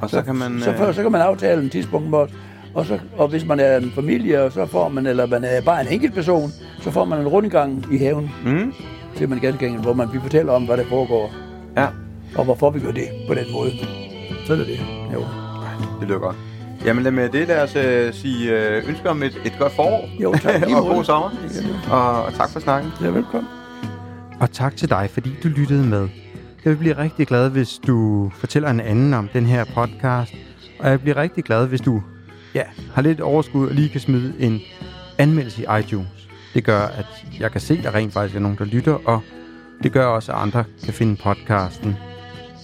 Og 0.00 0.10
så, 0.10 0.16
så 0.16 0.22
kan 0.22 0.34
man... 0.36 0.60
Så, 0.60 0.74
så, 0.78 0.92
så 0.92 1.02
kan 1.02 1.12
man 1.12 1.20
aftale 1.20 1.62
en 1.62 1.70
tidspunkt 1.70 2.10
med 2.10 2.18
os. 2.18 2.30
Og, 2.74 2.86
så, 2.86 2.98
og 3.16 3.28
hvis 3.28 3.46
man 3.46 3.60
er 3.60 3.76
en 3.76 3.92
familie, 3.94 4.50
så 4.50 4.66
får 4.66 4.88
man, 4.88 5.06
eller 5.06 5.26
man 5.26 5.44
er 5.44 5.60
bare 5.60 5.80
en 5.80 5.88
enkelt 5.88 6.14
person, 6.14 6.50
så 6.80 6.90
får 6.90 7.04
man 7.04 7.20
en 7.20 7.28
rundgang 7.28 7.86
i 7.92 7.98
haven. 7.98 8.30
Mm. 8.44 8.72
Til 9.16 9.28
man 9.28 9.38
ganske 9.38 9.66
enkelt, 9.66 9.84
hvor 9.84 9.94
man 9.94 10.08
vi 10.12 10.18
fortæller 10.20 10.52
om, 10.52 10.64
hvad 10.64 10.76
der 10.76 10.84
foregår. 10.84 11.32
Ja. 11.76 11.86
Og 12.36 12.44
hvorfor 12.44 12.70
vi 12.70 12.80
gør 12.80 12.92
det 12.92 13.08
på 13.28 13.34
den 13.34 13.52
måde. 13.52 13.70
Så 14.46 14.52
er 14.52 14.56
det 14.56 14.66
det. 14.66 14.80
Jo. 15.12 15.43
Det 16.00 16.08
lyder 16.08 16.18
godt. 16.18 16.36
Jamen 16.84 17.02
lad 17.02 17.12
med 17.12 17.28
det, 17.28 17.48
lad 17.48 17.62
os 17.62 17.76
uh, 17.76 18.20
sige 18.20 18.52
uh, 18.52 18.88
ønsker 18.88 19.10
om 19.10 19.22
et, 19.22 19.40
et 19.44 19.52
godt 19.58 19.72
forår. 19.72 20.08
Jo, 20.22 20.34
tak. 20.42 20.62
og 20.76 20.84
god 20.84 21.04
sommer. 21.04 21.30
Og, 21.90 22.24
og 22.24 22.34
tak 22.34 22.50
for 22.50 22.60
snakken. 22.60 22.92
Ja, 23.00 23.08
velkommen. 23.08 23.50
Og 24.40 24.52
tak 24.52 24.76
til 24.76 24.90
dig, 24.90 25.10
fordi 25.10 25.30
du 25.42 25.48
lyttede 25.48 25.86
med. 25.86 26.08
Jeg 26.64 26.70
vil 26.70 26.76
blive 26.76 26.98
rigtig 26.98 27.26
glad, 27.26 27.50
hvis 27.50 27.80
du 27.86 28.30
fortæller 28.34 28.70
en 28.70 28.80
anden 28.80 29.14
om 29.14 29.28
den 29.32 29.46
her 29.46 29.64
podcast. 29.64 30.34
Og 30.78 30.90
jeg 30.90 31.00
bliver 31.00 31.16
rigtig 31.16 31.44
glad, 31.44 31.66
hvis 31.66 31.80
du 31.80 32.02
ja, 32.54 32.62
har 32.94 33.02
lidt 33.02 33.20
overskud 33.20 33.68
og 33.68 33.74
lige 33.74 33.88
kan 33.88 34.00
smide 34.00 34.34
en 34.38 34.60
anmeldelse 35.18 35.62
i 35.62 35.66
iTunes. 35.80 36.28
Det 36.54 36.64
gør, 36.64 36.80
at 36.80 37.06
jeg 37.40 37.52
kan 37.52 37.60
se, 37.60 37.74
at 37.74 37.84
der 37.84 37.94
rent 37.94 38.12
faktisk 38.12 38.36
er 38.36 38.40
nogen, 38.40 38.58
der 38.58 38.64
lytter, 38.64 38.98
og 39.04 39.20
det 39.82 39.92
gør 39.92 40.06
også, 40.06 40.32
at 40.32 40.38
andre 40.38 40.64
kan 40.84 40.94
finde 40.94 41.16
podcasten. 41.22 41.96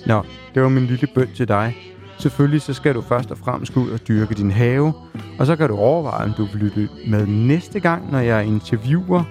Nå, 0.07 0.23
det 0.55 0.63
var 0.63 0.69
min 0.69 0.87
lille 0.87 1.09
bøn 1.15 1.29
til 1.35 1.49
dig. 1.49 1.90
Selvfølgelig 2.21 2.63
så 2.63 2.75
skal 2.75 2.95
du 2.95 3.01
først 3.01 3.31
og 3.31 3.39
fremmest 3.39 3.75
gå 3.75 3.81
ud 3.81 3.91
og 3.91 4.09
dyrke 4.09 4.35
din 4.35 4.51
have, 4.51 4.93
og 5.39 5.47
så 5.47 5.57
kan 5.57 5.69
du 5.69 5.77
overveje, 5.77 6.25
om 6.25 6.33
du 6.33 6.45
vil 6.45 6.63
lytte 6.63 6.89
med 7.09 7.27
næste 7.27 7.81
gang, 7.81 8.13
når 8.13 8.19
jeg 8.19 8.47
interviewer 8.47 9.25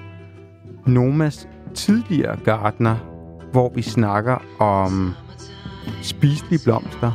Nomas 0.86 1.48
tidligere 1.74 2.38
gartner, 2.46 2.96
hvor 3.52 3.72
vi 3.76 3.82
snakker 3.82 4.38
om 4.60 5.14
spiselige 6.02 6.60
blomster 6.64 7.12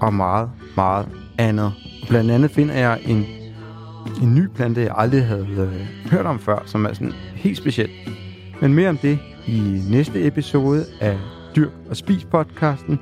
og 0.00 0.14
meget, 0.14 0.50
meget 0.76 1.08
andet. 1.38 1.72
Blandt 2.08 2.30
andet 2.30 2.50
finder 2.50 2.74
jeg 2.74 3.00
en, 3.06 3.24
en 4.22 4.34
ny 4.34 4.46
plante, 4.54 4.80
jeg 4.80 4.94
aldrig 4.96 5.26
havde 5.26 5.46
øh, 5.50 6.10
hørt 6.10 6.26
om 6.26 6.38
før, 6.38 6.62
som 6.66 6.84
er 6.84 6.92
sådan 6.92 7.14
helt 7.34 7.56
speciel. 7.56 7.90
Men 8.60 8.74
mere 8.74 8.88
om 8.88 8.98
det 8.98 9.18
i 9.46 9.82
næste 9.90 10.26
episode 10.26 10.84
af 11.00 11.18
Dyr 11.56 11.70
og 11.90 11.96
Spis 11.96 12.24
podcasten. 12.24 13.00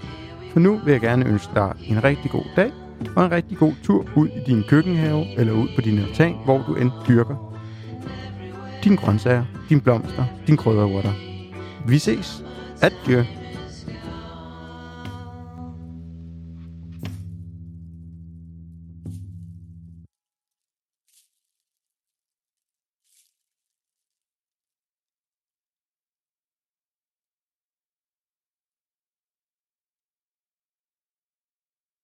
For 0.57 0.61
nu 0.61 0.81
vil 0.85 0.93
jeg 0.93 1.01
gerne 1.01 1.27
ønske 1.27 1.55
dig 1.55 1.73
en 1.85 2.05
rigtig 2.05 2.31
god 2.31 2.45
dag 2.57 2.73
og 3.17 3.25
en 3.25 3.31
rigtig 3.33 3.59
god 3.59 3.73
tur 3.83 4.07
ud 4.17 4.29
i 4.29 4.41
din 4.47 4.65
køkkenhave 4.69 5.27
eller 5.39 5.53
ud 5.53 5.69
på 5.75 5.81
din 5.81 5.99
altan, 5.99 6.35
hvor 6.45 6.65
du 6.69 6.75
end 6.75 6.91
dyrker 7.09 7.57
dine 8.85 8.97
grøntsager, 8.97 9.45
dine 9.69 9.81
blomster, 9.81 10.25
dine 10.47 10.59
krydderurter. 10.59 11.13
Vi 11.87 11.99
ses. 11.99 12.45
Adieu. 12.83 13.23